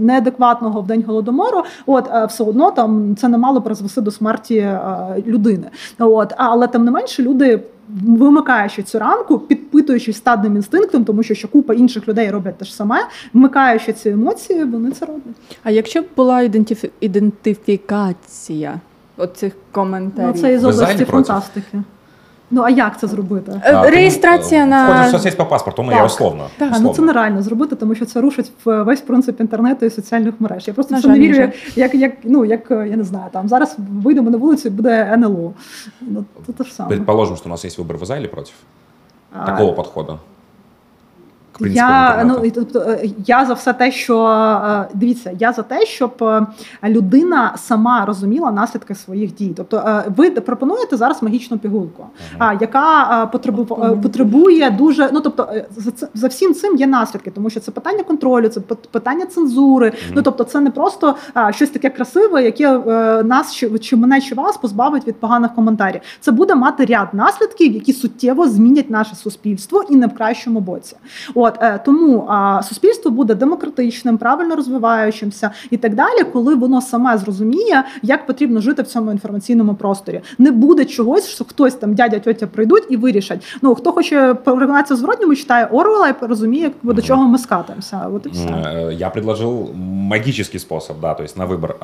неадекватного 0.00 0.80
в 0.80 0.86
день 0.86 1.04
голодомору, 1.06 1.62
от 1.86 2.10
все 2.28 2.44
одно 2.44 2.70
там 2.70 3.16
це 3.16 3.28
не 3.28 3.38
мало 3.38 3.60
призвести 3.70 4.00
до 4.00 4.10
смерті 4.10 4.56
е, 4.56 4.78
людини. 5.26 5.70
От 5.98 6.32
але 6.36 6.66
тим 6.66 6.84
не 6.84 6.90
менше 6.90 7.22
люди. 7.22 7.60
Вимикаючи 8.06 8.82
цю 8.82 8.98
ранку, 8.98 9.38
підпитуючись 9.38 10.16
стадним 10.16 10.56
інстинктом, 10.56 11.04
тому 11.04 11.22
що 11.22 11.34
ще 11.34 11.48
купа 11.48 11.74
інших 11.74 12.08
людей 12.08 12.30
роблять 12.30 12.58
те 12.58 12.64
ж 12.64 12.74
саме, 12.74 12.96
вмикаючи 13.34 13.92
ці 13.92 14.08
емоції, 14.08 14.64
вони 14.64 14.90
це 14.90 15.06
роблять. 15.06 15.36
А 15.62 15.70
якщо 15.70 16.02
б 16.02 16.04
була 16.16 16.42
ідентифі... 16.42 16.90
ідентифікація 17.00 18.80
оцих 19.16 19.52
коментарів? 19.72 20.32
Ну, 20.34 20.40
це 20.42 20.54
із 20.54 20.64
області 20.64 21.04
фантастики. 21.04 21.82
Ну 22.50 22.62
а 22.62 22.70
як 22.70 23.00
це 23.00 23.06
зробити? 23.06 23.62
А, 23.64 23.90
Реєстрація 23.90 24.66
на 24.66 24.84
Входиш 24.84 25.06
в 25.06 25.10
соцсеть 25.10 25.36
по 25.36 25.46
паспорту, 25.46 25.82
ну 25.82 25.92
я 25.92 26.04
условно. 26.04 26.46
Так, 26.58 26.68
условно. 26.68 26.88
ну 26.88 26.94
це 26.94 27.02
нереально 27.02 27.42
зробити, 27.42 27.76
тому 27.76 27.94
що 27.94 28.04
це 28.04 28.20
рушить 28.20 28.52
весь 28.64 29.00
принцип 29.00 29.40
інтернету 29.40 29.86
і 29.86 29.90
соціальних 29.90 30.34
мереж. 30.38 30.68
Я 30.68 30.74
просто 30.74 31.08
не 31.08 31.18
вірю, 31.18 31.34
як, 31.36 31.54
як 31.76 31.94
як 31.94 32.12
ну 32.24 32.44
як 32.44 32.70
я 32.70 32.96
не 32.96 33.04
знаю, 33.04 33.24
там 33.32 33.48
зараз 33.48 33.76
вийдемо 34.04 34.30
на 34.30 34.38
вулицю, 34.38 34.68
і 34.68 34.70
буде 34.70 35.12
НЛО. 35.12 35.52
Ну 36.00 36.24
це 36.46 36.52
те 36.52 36.64
ж 36.64 36.74
саме. 36.74 36.88
Предположим, 36.88 37.36
що 37.36 37.46
у 37.46 37.48
нас 37.48 37.64
є 37.64 37.70
вибір 37.78 37.96
в 37.96 38.04
за 38.04 38.16
или 38.16 38.28
проти 38.28 38.50
такого 39.46 39.72
підходу 39.74 40.18
я 41.66 42.24
ну 42.24 42.50
тобто 42.54 42.96
я 43.26 43.44
за 43.46 43.54
все 43.54 43.72
те, 43.72 43.92
що 43.92 44.26
е, 44.26 44.88
дивіться, 44.94 45.32
я 45.38 45.52
за 45.52 45.62
те, 45.62 45.86
щоб 45.86 46.14
е, 46.22 46.46
людина 46.84 47.54
сама 47.56 48.04
розуміла 48.06 48.50
наслідки 48.50 48.94
своїх 48.94 49.34
дій. 49.34 49.52
Тобто, 49.56 50.02
ви 50.16 50.30
пропонуєте 50.30 50.96
зараз 50.96 51.22
магічну 51.22 51.58
пігулку, 51.58 52.06
ага. 52.38 52.58
яка 52.60 53.26
потребує 53.32 53.96
потребує 53.96 54.70
дуже. 54.70 55.10
Ну 55.12 55.20
тобто, 55.20 55.48
за 55.76 56.08
за 56.14 56.28
всім 56.28 56.54
цим 56.54 56.76
є 56.76 56.86
наслідки, 56.86 57.30
тому 57.30 57.50
що 57.50 57.60
це 57.60 57.70
питання 57.70 58.02
контролю, 58.02 58.48
це 58.48 58.60
питання 58.90 59.26
цензури. 59.26 59.92
Ага. 59.94 60.12
Ну 60.16 60.22
тобто, 60.22 60.44
це 60.44 60.60
не 60.60 60.70
просто 60.70 61.14
щось 61.50 61.70
таке 61.70 61.90
красиве, 61.90 62.42
яке 62.42 62.78
нас 63.24 63.54
чи, 63.54 63.78
чи 63.78 63.96
мене 63.96 64.20
чи 64.20 64.34
вас 64.34 64.56
позбавить 64.56 65.06
від 65.06 65.20
поганих 65.20 65.54
коментарів. 65.54 66.00
Це 66.20 66.32
буде 66.32 66.54
мати 66.54 66.84
ряд 66.84 67.08
наслідків, 67.12 67.72
які 67.74 67.92
суттєво 67.92 68.48
змінять 68.48 68.90
наше 68.90 69.16
суспільство 69.16 69.84
і 69.90 69.96
не 69.96 70.06
в 70.06 70.14
кращому 70.14 70.60
боці. 70.60 70.96
От 71.34 71.49
е, 71.60 71.80
тому 71.84 72.28
суспільство 72.62 73.10
буде 73.10 73.34
демократичним, 73.34 74.18
правильно 74.18 74.56
розвиваючимся 74.56 75.50
і 75.70 75.76
так 75.76 75.94
далі, 75.94 76.24
коли 76.32 76.54
воно 76.54 76.80
саме 76.80 77.18
зрозуміє, 77.18 77.84
як 78.02 78.26
потрібно 78.26 78.60
жити 78.60 78.82
в 78.82 78.86
цьому 78.86 79.10
інформаційному 79.10 79.74
просторі. 79.74 80.20
Не 80.38 80.50
буде 80.50 80.84
чогось, 80.84 81.28
що 81.28 81.44
хтось 81.44 81.74
там 81.74 81.94
дядя 81.94 82.18
тьотя 82.18 82.46
прийдуть 82.46 82.86
і 82.88 82.96
вирішать. 82.96 83.58
Ну 83.62 83.74
хто 83.74 83.92
хоче 83.92 84.34
переконатися 84.34 84.96
зворотньому, 84.96 85.34
читає 85.34 85.66
Оруела 85.66 86.08
і 86.08 86.14
розуміє, 86.20 86.70
до 86.82 87.02
чого 87.02 87.28
ми 87.28 87.38
скатимося. 87.38 88.06
От 88.14 88.26
і 88.26 88.28
все. 88.28 88.94
Я 88.98 89.10
предложив 89.10 89.68
магічний 89.76 90.60
спосіб, 90.60 90.96
да, 91.00 91.14
то 91.14 91.22
есть 91.22 91.38
на 91.38 91.44
вибір. 91.44 91.74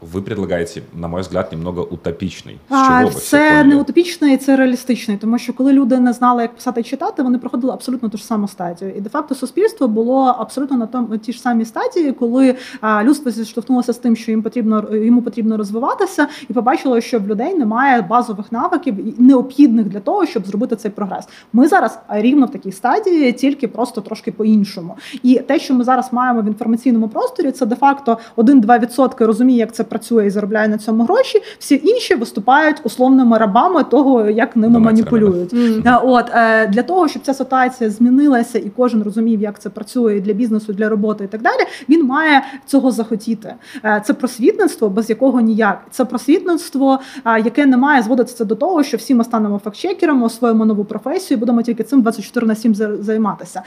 Вы 0.00 0.22
предлагаете, 0.22 0.82
на 0.94 1.08
мой 1.08 1.20
взгляд, 1.20 1.48
немного 1.52 1.88
утопічний. 1.90 2.58
З 2.70 2.88
чого 2.88 3.10
це 3.10 3.64
не 3.64 3.76
утопічний, 3.76 4.36
це 4.36 4.56
реалістичний, 4.56 5.16
тому 5.16 5.38
що 5.38 5.52
коли 5.52 5.72
люди 5.72 5.98
не 5.98 6.12
знали, 6.12 6.42
як 6.42 6.54
писати 6.54 6.80
і 6.80 6.84
читати, 6.84 7.22
вони 7.22 7.38
проходили 7.38 7.72
абсолютно 7.72 8.08
ту 8.08 8.18
ж 8.18 8.24
саму 8.24 8.48
стадію. 8.48 8.92
І 8.96 9.00
де 9.00 9.10
факто 9.10 9.34
суспільство 9.34 9.88
було 9.88 10.36
абсолютно 10.38 10.76
на 10.76 10.86
тому 10.86 11.16
ті 11.18 11.32
ж 11.32 11.40
самі 11.40 11.64
стадії, 11.64 12.12
коли 12.12 12.54
а, 12.80 13.04
людство 13.04 13.30
зіштовхнулося 13.30 13.92
з 13.92 13.98
тим, 13.98 14.16
що 14.16 14.30
їм 14.30 14.42
потрібно 14.42 14.96
йому 14.96 15.22
потрібно 15.22 15.56
розвиватися, 15.56 16.28
і 16.48 16.52
побачило, 16.52 17.00
що 17.00 17.18
в 17.18 17.26
людей 17.26 17.54
немає 17.54 18.02
базових 18.02 18.52
навиків 18.52 18.94
необхідних 19.18 19.86
для 19.86 20.00
того, 20.00 20.26
щоб 20.26 20.46
зробити 20.46 20.76
цей 20.76 20.90
прогрес. 20.90 21.28
Ми 21.52 21.68
зараз 21.68 21.98
рівно 22.08 22.46
в 22.46 22.50
такій 22.50 22.72
стадії, 22.72 23.32
тільки 23.32 23.68
просто 23.68 24.00
трошки 24.00 24.32
по-іншому. 24.32 24.96
І 25.22 25.38
те, 25.38 25.58
що 25.58 25.74
ми 25.74 25.84
зараз 25.84 26.12
маємо 26.12 26.42
в 26.42 26.46
інформаційному 26.46 27.08
просторі, 27.08 27.50
це 27.50 27.66
де 27.66 27.76
факто 27.76 28.18
1-2% 28.36 29.26
розуміє, 29.26 29.58
як 29.58 29.74
це 29.74 29.84
працює 29.94 30.26
і 30.26 30.30
заробляє 30.30 30.68
на 30.68 30.78
цьому 30.78 31.04
гроші. 31.04 31.42
Всі 31.58 31.80
інші 31.84 32.14
виступають 32.14 32.80
условними 32.84 33.38
рабами 33.38 33.84
того, 33.84 34.30
як 34.30 34.56
ними 34.56 34.72
Давайте 34.72 35.02
маніпулюють. 35.02 35.54
Mm. 35.54 36.00
От 36.04 36.30
е, 36.34 36.66
для 36.66 36.82
того, 36.82 37.08
щоб 37.08 37.22
ця 37.22 37.34
ситуація 37.34 37.90
змінилася, 37.90 38.58
і 38.58 38.70
кожен 38.76 39.02
розумів, 39.02 39.40
як 39.40 39.58
це 39.58 39.70
працює 39.70 40.20
для 40.20 40.32
бізнесу, 40.32 40.72
для 40.72 40.88
роботи 40.88 41.24
і 41.24 41.26
так 41.26 41.42
далі. 41.42 41.60
Він 41.88 42.06
має 42.06 42.42
цього 42.66 42.90
захотіти. 42.90 43.54
Е, 43.84 44.02
це 44.04 44.14
просвітництво, 44.14 44.88
без 44.88 45.10
якого 45.10 45.40
ніяк. 45.40 45.82
Це 45.90 46.04
просвітництво, 46.04 46.98
яке 47.44 47.66
не 47.66 47.76
має 47.76 48.02
зводитися 48.02 48.44
до 48.44 48.54
того, 48.54 48.82
що 48.82 48.96
всі 48.96 49.14
ми 49.14 49.24
станемо 49.24 49.60
фактчекерами, 49.64 50.26
освоїмо 50.26 50.64
нову 50.64 50.84
професію, 50.84 51.36
і 51.36 51.40
будемо 51.40 51.62
тільки 51.62 51.82
цим 51.82 52.02
24 52.02 52.46
на 52.46 52.54
7 52.54 52.74
займатися. 53.00 53.62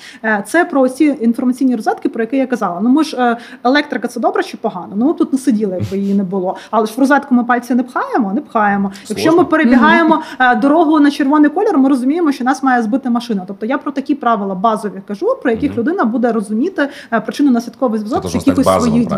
Це 0.45 0.65
про 0.65 0.89
ці 0.89 1.17
інформаційні 1.21 1.75
розетки, 1.75 2.09
про 2.09 2.23
які 2.23 2.37
я 2.37 2.47
казала. 2.47 2.79
Ну 2.83 2.89
ми 2.89 3.03
ж 3.03 3.37
електрика 3.63 4.07
це 4.07 4.19
добре 4.19 4.43
чи 4.43 4.57
погано? 4.57 4.93
Ну 4.95 5.13
тут 5.13 5.33
не 5.33 5.39
сиділи, 5.39 5.77
якби 5.81 5.97
її 6.07 6.17
не 6.17 6.23
було. 6.23 6.55
Але 6.71 6.85
ж 6.85 6.93
в 6.97 6.99
розетку 6.99 7.35
ми 7.35 7.43
пальці 7.43 7.75
не 7.75 7.83
пхаємо, 7.83 8.33
не 8.33 8.41
пхаємо. 8.41 8.91
Сложно. 8.93 9.15
Якщо 9.23 9.37
ми 9.37 9.43
перебігаємо 9.43 10.21
mm-hmm. 10.39 10.59
дорогу 10.59 10.99
на 10.99 11.11
червоний 11.11 11.49
колір, 11.49 11.77
ми 11.77 11.89
розуміємо, 11.89 12.31
що 12.31 12.43
нас 12.43 12.63
має 12.63 12.83
збити 12.83 13.09
машина. 13.09 13.43
Тобто 13.47 13.65
я 13.65 13.77
про 13.77 13.91
такі 13.91 14.15
правила 14.15 14.55
базові 14.55 15.01
кажу, 15.07 15.37
про 15.41 15.51
яких 15.51 15.71
mm-hmm. 15.71 15.77
людина 15.77 16.05
буде 16.05 16.31
розуміти 16.31 16.89
е, 17.13 17.21
причину 17.21 17.51
наслідковий 17.51 17.99
зв'язок 17.99 18.27
з 18.27 18.35
якихось 18.35 18.65
своїх 18.65 19.07
дій. 19.07 19.15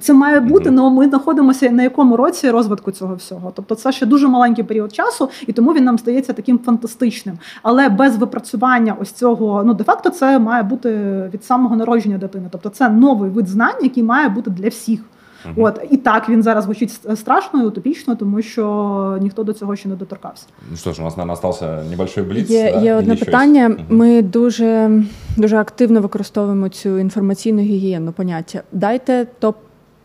Це 0.00 0.12
має 0.12 0.40
бути, 0.40 0.68
але 0.68 0.78
mm-hmm. 0.80 0.90
ми 0.90 1.08
знаходимося 1.08 1.70
на 1.70 1.82
якому 1.82 2.16
році 2.16 2.50
розвитку 2.50 2.90
цього 2.90 3.14
всього. 3.14 3.52
Тобто, 3.54 3.74
це 3.74 3.92
ще 3.92 4.06
дуже 4.06 4.28
маленький 4.28 4.64
період 4.64 4.94
часу, 4.94 5.28
і 5.46 5.52
тому 5.52 5.72
він 5.72 5.84
нам 5.84 5.98
здається 5.98 6.32
таким 6.32 6.58
фантастичним. 6.58 7.38
Але 7.62 7.88
без 7.88 8.16
випрацювання 8.16 8.96
ось 9.00 9.12
цього, 9.12 9.62
ну 9.64 9.74
де 9.74 9.84
факто, 9.84 10.10
це 10.10 10.38
має 10.38 10.62
бути 10.62 10.90
від 11.34 11.44
самого 11.44 11.76
народження 11.76 12.18
дитини. 12.18 12.48
Тобто, 12.50 12.68
це 12.68 12.88
новий 12.88 13.30
вид 13.30 13.48
знань, 13.48 13.82
який 13.82 14.02
має 14.02 14.28
бути 14.28 14.50
для 14.50 14.68
всіх. 14.68 15.00
Угу. 15.44 15.66
От 15.66 15.80
і 15.90 15.96
так 15.96 16.28
він 16.28 16.42
зараз 16.42 16.64
звучить 16.64 17.00
страшно 17.14 17.62
і 17.62 17.66
утопічно, 17.66 18.16
тому 18.16 18.42
що 18.42 19.18
ніхто 19.20 19.44
до 19.44 19.52
цього 19.52 19.76
ще 19.76 19.88
не 19.88 19.94
доторкався. 19.94 20.46
Ну 20.70 20.76
що 20.76 20.92
ж, 20.92 21.02
у 21.02 21.04
нас 21.04 21.16
наверное, 21.16 21.34
остався 21.34 21.84
небольшой 21.90 22.24
бліц. 22.24 22.50
Є, 22.50 22.72
да? 22.72 22.80
є 22.80 22.94
одне 22.94 23.16
питання. 23.16 23.66
Угу. 23.66 23.84
Ми 23.88 24.22
дуже 24.22 25.02
дуже 25.36 25.56
активно 25.56 26.00
використовуємо 26.00 26.68
цю 26.68 26.98
інформаційну 26.98 27.62
гігієну 27.62 28.12
поняття. 28.12 28.62
Дайте 28.72 29.26
топ 29.38 29.56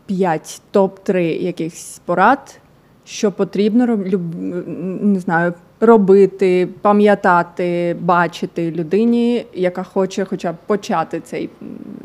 5 0.06 0.62
топ 0.70 0.98
3 0.98 1.26
якихось 1.26 2.00
порад, 2.04 2.60
що 3.04 3.32
потрібно 3.32 3.86
не 5.02 5.20
знаю, 5.20 5.54
робити, 5.80 6.68
пам'ятати, 6.82 7.96
бачити 8.00 8.70
людині, 8.70 9.46
яка 9.54 9.82
хоче, 9.82 10.24
хоча 10.24 10.52
б 10.52 10.56
почати 10.66 11.20
цей 11.20 11.50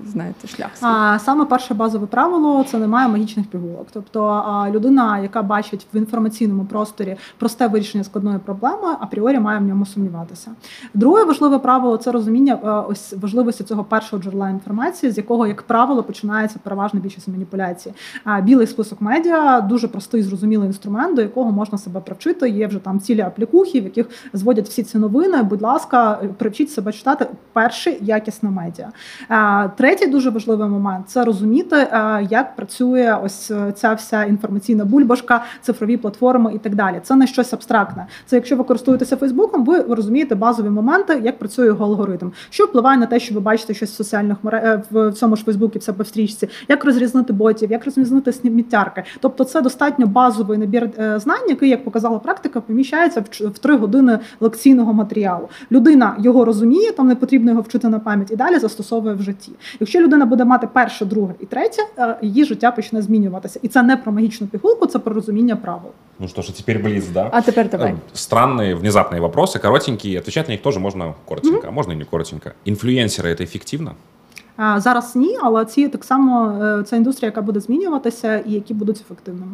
знаєте, 0.07 0.47
шлях. 0.47 0.69
А 0.81 1.19
саме 1.19 1.45
перше 1.45 1.73
базове 1.73 2.07
правило 2.07 2.63
це 2.63 2.77
немає 2.77 3.07
магічних 3.07 3.47
пігулок. 3.47 3.87
Тобто 3.93 4.43
людина, 4.71 5.19
яка 5.19 5.41
бачить 5.41 5.87
в 5.93 5.97
інформаційному 5.97 6.65
просторі 6.65 7.15
просте 7.37 7.67
вирішення 7.67 8.03
складної 8.03 8.39
проблеми, 8.39 8.87
апріорі 8.99 9.39
має 9.39 9.59
в 9.59 9.61
ньому 9.61 9.85
сумніватися. 9.85 10.51
Друге 10.93 11.23
важливе 11.23 11.59
правило 11.59 11.97
це 11.97 12.11
розуміння 12.11 12.59
а, 12.63 12.81
ось 12.81 13.13
важливості 13.21 13.63
цього 13.63 13.83
першого 13.83 14.23
джерела 14.23 14.49
інформації, 14.49 15.11
з 15.11 15.17
якого, 15.17 15.47
як 15.47 15.61
правило, 15.61 16.03
починається 16.03 16.59
переважна 16.63 16.99
більшість 16.99 17.27
маніпуляцій. 17.27 17.93
Білий 18.43 18.67
список 18.67 19.01
медіа 19.01 19.61
дуже 19.61 19.87
простий, 19.87 20.23
зрозумілий 20.23 20.67
інструмент, 20.67 21.15
до 21.15 21.21
якого 21.21 21.51
можна 21.51 21.77
себе 21.77 21.99
привчити. 21.99 22.49
Є 22.49 22.67
вже 22.67 22.79
там 22.79 22.99
цілі 22.99 23.21
аплікухи, 23.21 23.62
в 23.71 23.83
яких 23.83 24.05
зводять 24.33 24.67
всі 24.67 24.83
ці 24.83 24.97
новини. 24.97 25.43
Будь 25.43 25.61
ласка, 25.61 26.21
привчіть 26.37 26.71
себе 26.71 26.91
читати 26.91 27.27
перше 27.53 27.97
якісне 28.01 28.49
медіа. 28.49 28.91
А, 29.29 29.67
Третій 29.77 30.07
дуже 30.07 30.29
важливий 30.29 30.67
момент 30.67 31.09
це 31.09 31.25
розуміти, 31.25 31.75
е, 31.75 32.27
як 32.29 32.55
працює 32.55 33.17
ось 33.23 33.51
е, 33.51 33.71
ця 33.71 33.93
вся 33.93 34.23
інформаційна 34.23 34.85
бульбашка, 34.85 35.43
цифрові 35.61 35.97
платформи 35.97 36.53
і 36.55 36.57
так 36.57 36.75
далі. 36.75 36.99
Це 37.03 37.15
не 37.15 37.27
щось 37.27 37.53
абстрактне. 37.53 38.07
Це 38.25 38.35
якщо 38.35 38.55
ви 38.55 38.63
користуєтеся 38.63 39.15
Фейсбуком, 39.17 39.65
ви 39.65 39.79
розумієте 39.79 40.35
базові 40.35 40.69
моменти, 40.69 41.21
як 41.23 41.39
працює 41.39 41.65
його 41.65 41.85
алгоритм, 41.85 42.31
що 42.49 42.65
впливає 42.65 42.97
на 42.97 43.05
те, 43.05 43.19
що 43.19 43.35
ви 43.35 43.41
бачите 43.41 43.73
щось 43.73 43.91
в 43.91 43.95
соціальних 43.95 44.37
мережах 44.43 44.63
в 44.91 45.11
цьому 45.11 45.35
ж 45.35 45.43
Фейсбуці, 45.43 45.79
в 45.79 45.83
себе 45.83 46.03
в 46.03 46.07
стрічці, 46.07 46.49
як 46.67 46.85
розрізнити 46.85 47.33
ботів, 47.33 47.71
як 47.71 47.85
розрізнити 47.85 48.31
сміттярки. 48.33 49.03
Тобто, 49.19 49.43
це 49.43 49.61
достатньо 49.61 50.07
базовий 50.07 50.57
набір 50.57 50.89
е, 50.99 51.19
знань, 51.19 51.49
який, 51.49 51.69
як 51.69 51.83
показала 51.83 52.19
практика, 52.19 52.61
поміщається 52.61 53.23
в 53.39 53.52
три 53.60 53.76
години 53.76 54.18
лекційного 54.40 54.92
матеріалу. 54.92 55.48
Людина 55.72 56.16
його 56.18 56.44
розуміє, 56.44 56.92
там 56.92 57.08
не 57.08 57.14
потрібно 57.14 57.50
його 57.50 57.62
вчити 57.62 57.88
на 57.88 57.98
пам'ять 57.98 58.30
і 58.30 58.36
далі 58.36 58.58
застосовує 58.58 59.14
в 59.14 59.22
житті. 59.22 59.52
Якщо 59.80 60.00
людина 60.00 60.26
буде 60.26 60.44
мати 60.44 60.68
перше, 60.72 61.04
друге 61.04 61.34
і 61.40 61.46
третє, 61.46 61.82
е, 61.98 62.16
її 62.22 62.44
життя 62.44 62.70
почне 62.70 63.02
змінюватися. 63.02 63.60
І 63.62 63.68
це 63.68 63.82
не 63.82 63.96
про 63.96 64.12
магічну 64.12 64.46
пігулку, 64.46 64.86
це 64.86 64.98
про 64.98 65.14
розуміння 65.14 65.56
правил. 65.56 65.90
Ну 66.20 66.28
что 66.28 66.42
ж, 66.42 66.56
теперь 66.56 66.82
близ, 66.82 67.08
да? 67.08 67.28
А 67.32 67.42
теперь 67.42 67.68
давай. 67.70 67.92
Э, 67.92 67.96
странные, 68.14 68.74
внезапные 68.74 69.20
вопросы, 69.20 69.60
коротенькие. 69.60 70.18
Отвечать 70.18 70.48
на 70.48 70.54
них 70.54 70.62
тоже 70.62 70.80
можно 70.80 71.14
коротенько, 71.24 71.66
mm-hmm. 71.66 71.68
а 71.68 71.70
можно 71.70 71.92
и 71.92 71.96
не 71.96 72.04
коротенько. 72.04 72.50
Інфлюенсери – 72.64 73.36
це 73.36 73.44
ефективно? 73.44 73.94
Зараз 74.57 75.15
ні, 75.15 75.37
але 75.41 75.65
ці 75.65 75.89
так 75.89 76.03
само 76.03 76.53
ця 76.59 76.83
це 76.83 76.97
індустрія, 76.97 77.27
яка 77.27 77.41
буде 77.41 77.59
змінюватися, 77.59 78.37
і 78.37 78.51
які 78.51 78.73
будуть 78.73 79.01
ефективними. 79.01 79.51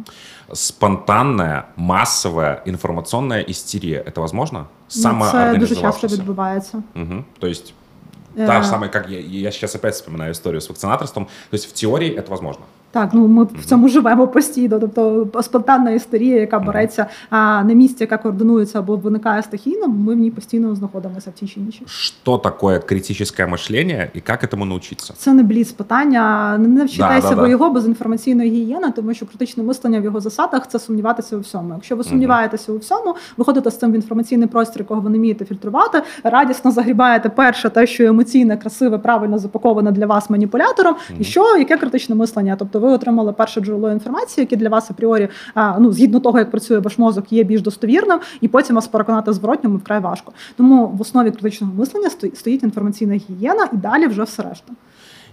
Спонтанна, 0.53 1.63
масова 1.77 2.61
інформаційна 2.65 3.39
істерія– 3.39 4.03
це 4.15 4.21
можливо? 4.21 4.65
Саме 4.87 5.31
це 5.31 5.57
дуже 5.57 5.75
часто 5.75 6.07
відбувається. 6.07 6.83
Угу. 6.95 7.23
Тобто 7.39 7.61
Та 8.35 8.61
же 8.61 8.69
самая, 8.69 8.89
как 8.89 9.09
я, 9.09 9.19
я 9.19 9.51
сейчас 9.51 9.75
опять 9.75 9.93
вспоминаю 9.93 10.31
историю 10.31 10.61
с 10.61 10.69
вакцинаторством. 10.69 11.27
То 11.49 11.55
есть 11.55 11.65
в 11.65 11.73
теории 11.73 12.09
это 12.09 12.29
возможно. 12.29 12.65
Так, 12.91 13.09
ну 13.13 13.27
ми 13.27 13.43
в 13.43 13.65
цьому 13.65 13.87
живемо 13.87 14.27
постійно. 14.27 14.79
Тобто 14.79 15.27
спонтанна 15.41 15.91
історія, 15.91 16.39
яка 16.39 16.59
береться 16.59 17.05
а, 17.29 17.63
на 17.63 17.73
місці, 17.73 18.03
яка 18.03 18.17
координується 18.17 18.79
або 18.79 18.95
виникає 18.95 19.43
стихійно, 19.43 19.87
ми 19.87 20.15
в 20.15 20.17
ній 20.17 20.31
постійно 20.31 20.75
знаходимося 20.75 21.29
в 21.29 21.33
тій 21.33 21.47
чи 21.47 21.59
іншій. 21.59 21.83
Що 21.85 22.37
таке 22.37 22.79
критичне 22.79 23.47
мишлення 23.47 24.07
і 24.13 24.23
як 24.27 24.51
цьому 24.51 24.65
навчитися? 24.65 25.13
Це 25.17 25.33
не 25.33 25.43
бліц 25.43 25.71
питання. 25.71 26.57
Не 26.57 26.67
навчитайся 26.67 27.29
да, 27.29 27.35
да, 27.35 27.41
ви 27.41 27.47
да. 27.47 27.51
його 27.51 27.69
без 27.69 27.85
інформаційної 27.85 28.49
гігієни, 28.49 28.91
тому 28.91 29.13
що 29.13 29.25
критичне 29.25 29.63
мислення 29.63 29.99
в 29.99 30.03
його 30.03 30.19
засадах 30.19 30.67
це 30.67 30.79
сумніватися 30.79 31.37
у 31.37 31.39
всьому. 31.39 31.73
Якщо 31.73 31.95
ви 31.95 32.03
сумніваєтеся 32.03 32.71
у 32.71 32.77
всьому, 32.77 33.15
виходите 33.37 33.71
з 33.71 33.79
цим 33.79 33.91
в 33.91 33.95
інформаційний 33.95 34.47
простір, 34.47 34.81
якого 34.81 35.01
ви 35.01 35.09
не 35.09 35.17
вмієте 35.17 35.45
фільтрувати, 35.45 36.01
радісно 36.23 36.71
загрібаєте 36.71 37.29
перше, 37.29 37.69
те, 37.69 37.87
що 37.87 38.03
емоційне, 38.03 38.57
красиве, 38.57 38.97
правильно 38.97 39.37
запаковане 39.37 39.91
для 39.91 40.05
вас 40.05 40.29
маніпулятором, 40.29 40.95
і 41.19 41.23
що 41.23 41.57
яке 41.57 41.77
критичне 41.77 42.15
мислення, 42.15 42.55
тобто 42.59 42.78
ви 42.79 42.89
отримали 42.89 43.33
перше 43.33 43.61
джерело 43.61 43.91
інформації, 43.91 44.43
яке 44.43 44.55
для 44.55 44.69
вас 44.69 44.91
апріорі, 44.91 45.27
ну 45.79 45.91
згідно 45.91 46.19
того, 46.19 46.39
як 46.39 46.51
працює 46.51 46.79
ваш 46.79 46.97
мозок, 46.97 47.31
є 47.31 47.43
більш 47.43 47.61
достовірним, 47.61 48.19
і 48.41 48.47
потім 48.47 48.75
вас 48.75 48.87
переконати 48.87 49.33
зворотньому 49.33 49.77
вкрай 49.77 49.99
важко. 49.99 50.31
Тому 50.57 50.87
в 50.87 51.01
основі 51.01 51.31
критичного 51.31 51.73
мислення 51.73 52.09
стоїть 52.09 52.63
інформаційна 52.63 53.13
гігієна, 53.13 53.69
і 53.73 53.77
далі 53.77 54.07
вже 54.07 54.23
все 54.23 54.43
решта. 54.43 54.73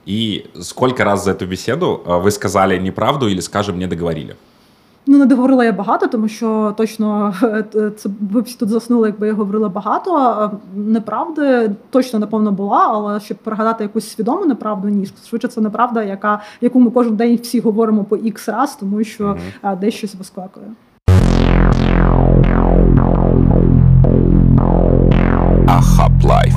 І 0.07 0.45
скільки 0.61 1.05
раз 1.05 1.23
за 1.23 1.35
цю 1.35 1.47
бесіду 1.47 2.01
ви 2.07 2.31
сказали 2.31 2.81
неправду, 2.81 3.31
або, 3.31 3.43
скажем, 3.43 3.79
не 3.79 3.87
договорили? 3.87 4.35
Ну, 5.09 5.19
не 5.19 5.27
договорила 5.27 5.65
я 5.65 5.73
багато, 5.73 6.07
тому 6.07 6.29
що 6.29 6.75
точно 6.77 7.35
е, 7.43 7.91
це 7.97 8.09
ви 8.31 8.41
всі 8.41 8.57
тут 8.59 8.69
заснули, 8.69 9.09
якби 9.09 9.27
я 9.27 9.35
говорила 9.35 9.69
багато. 9.69 10.51
Неправди 10.75 11.71
точно 11.91 12.19
напевно 12.19 12.53
була, 12.53 12.89
але 12.91 13.21
щоб 13.21 13.37
пригадати 13.39 13.85
якусь 13.85 14.09
свідому 14.09 14.47
неправду, 14.47 14.89
ні. 14.89 15.09
Швидше 15.29 15.49
це 15.49 15.61
неправда, 15.61 16.03
яка 16.03 16.41
яку 16.61 16.81
ми 16.81 16.91
кожен 16.91 17.17
день 17.17 17.39
всі 17.43 17.61
говоримо 17.61 18.05
по 18.05 18.17
ікс 18.17 18.49
раз, 18.49 18.77
тому 18.77 19.05
що 19.05 19.25
mm-hmm. 19.63 19.79
десь 19.79 19.95
щось 19.95 20.15
вискакує. 20.15 20.67
A-Hub 25.69 26.25
Life. 26.25 26.56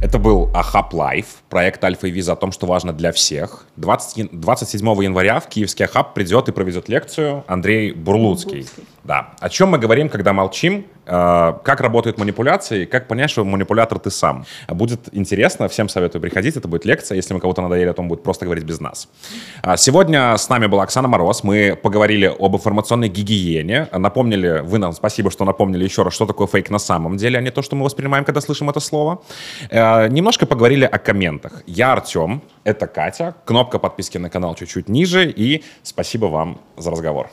Это 0.00 0.20
был 0.20 0.48
A-Hub 0.54 0.94
Life. 0.94 1.42
проект 1.48 1.82
Альфа 1.82 2.06
и 2.06 2.10
Виза 2.10 2.34
о 2.34 2.36
том, 2.36 2.52
что 2.52 2.66
важно 2.66 2.92
для 2.92 3.10
всех. 3.10 3.64
20, 3.76 4.28
27 4.30 4.86
января 5.02 5.40
в 5.40 5.48
Киевский 5.48 5.86
A-Hub 5.86 6.14
придет 6.14 6.48
и 6.48 6.52
проведет 6.52 6.88
лекцию 6.88 7.42
Андрей 7.48 7.92
Бурлуцкий. 7.92 8.60
Бурлуцкий. 8.60 8.84
Да. 9.08 9.30
О 9.40 9.48
чем 9.48 9.70
мы 9.70 9.78
говорим, 9.78 10.10
когда 10.10 10.34
молчим? 10.34 10.84
Э, 11.06 11.54
как 11.64 11.80
работают 11.80 12.18
манипуляции? 12.18 12.84
Как 12.84 13.08
понять, 13.08 13.30
что 13.30 13.42
манипулятор 13.42 13.98
ты 13.98 14.10
сам? 14.10 14.44
Будет 14.68 15.08
интересно, 15.12 15.66
всем 15.68 15.88
советую 15.88 16.20
приходить. 16.20 16.56
Это 16.56 16.68
будет 16.68 16.84
лекция. 16.84 17.16
Если 17.16 17.32
мы 17.32 17.40
кого-то 17.40 17.62
надоели, 17.62 17.90
то 17.92 18.02
он 18.02 18.08
будет 18.08 18.22
просто 18.22 18.44
говорить 18.44 18.64
без 18.64 18.80
нас. 18.80 19.08
А 19.62 19.78
сегодня 19.78 20.36
с 20.36 20.50
нами 20.50 20.66
была 20.66 20.82
Оксана 20.82 21.08
Мороз. 21.08 21.42
Мы 21.42 21.74
поговорили 21.74 22.26
об 22.38 22.54
информационной 22.54 23.08
гигиене. 23.08 23.88
Напомнили, 23.92 24.60
вы 24.62 24.76
нам 24.76 24.92
спасибо, 24.92 25.30
что 25.30 25.46
напомнили 25.46 25.84
еще 25.84 26.02
раз, 26.02 26.12
что 26.12 26.26
такое 26.26 26.46
фейк 26.46 26.68
на 26.68 26.78
самом 26.78 27.16
деле, 27.16 27.38
а 27.38 27.40
не 27.40 27.50
то, 27.50 27.62
что 27.62 27.76
мы 27.76 27.86
воспринимаем, 27.86 28.26
когда 28.26 28.42
слышим 28.42 28.68
это 28.68 28.80
слово. 28.80 29.22
Э, 29.70 30.08
немножко 30.08 30.44
поговорили 30.44 30.84
о 30.84 30.98
комментах. 30.98 31.62
Я 31.66 31.92
Артем, 31.92 32.42
это 32.64 32.86
Катя. 32.86 33.34
Кнопка 33.46 33.78
подписки 33.78 34.18
на 34.18 34.28
канал 34.28 34.54
чуть-чуть 34.54 34.90
ниже. 34.90 35.30
И 35.30 35.64
спасибо 35.82 36.26
вам 36.26 36.58
за 36.76 36.90
разговор. 36.90 37.30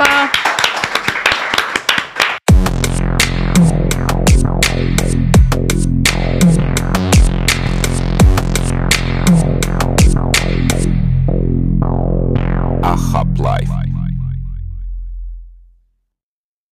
아빠. 0.00 0.29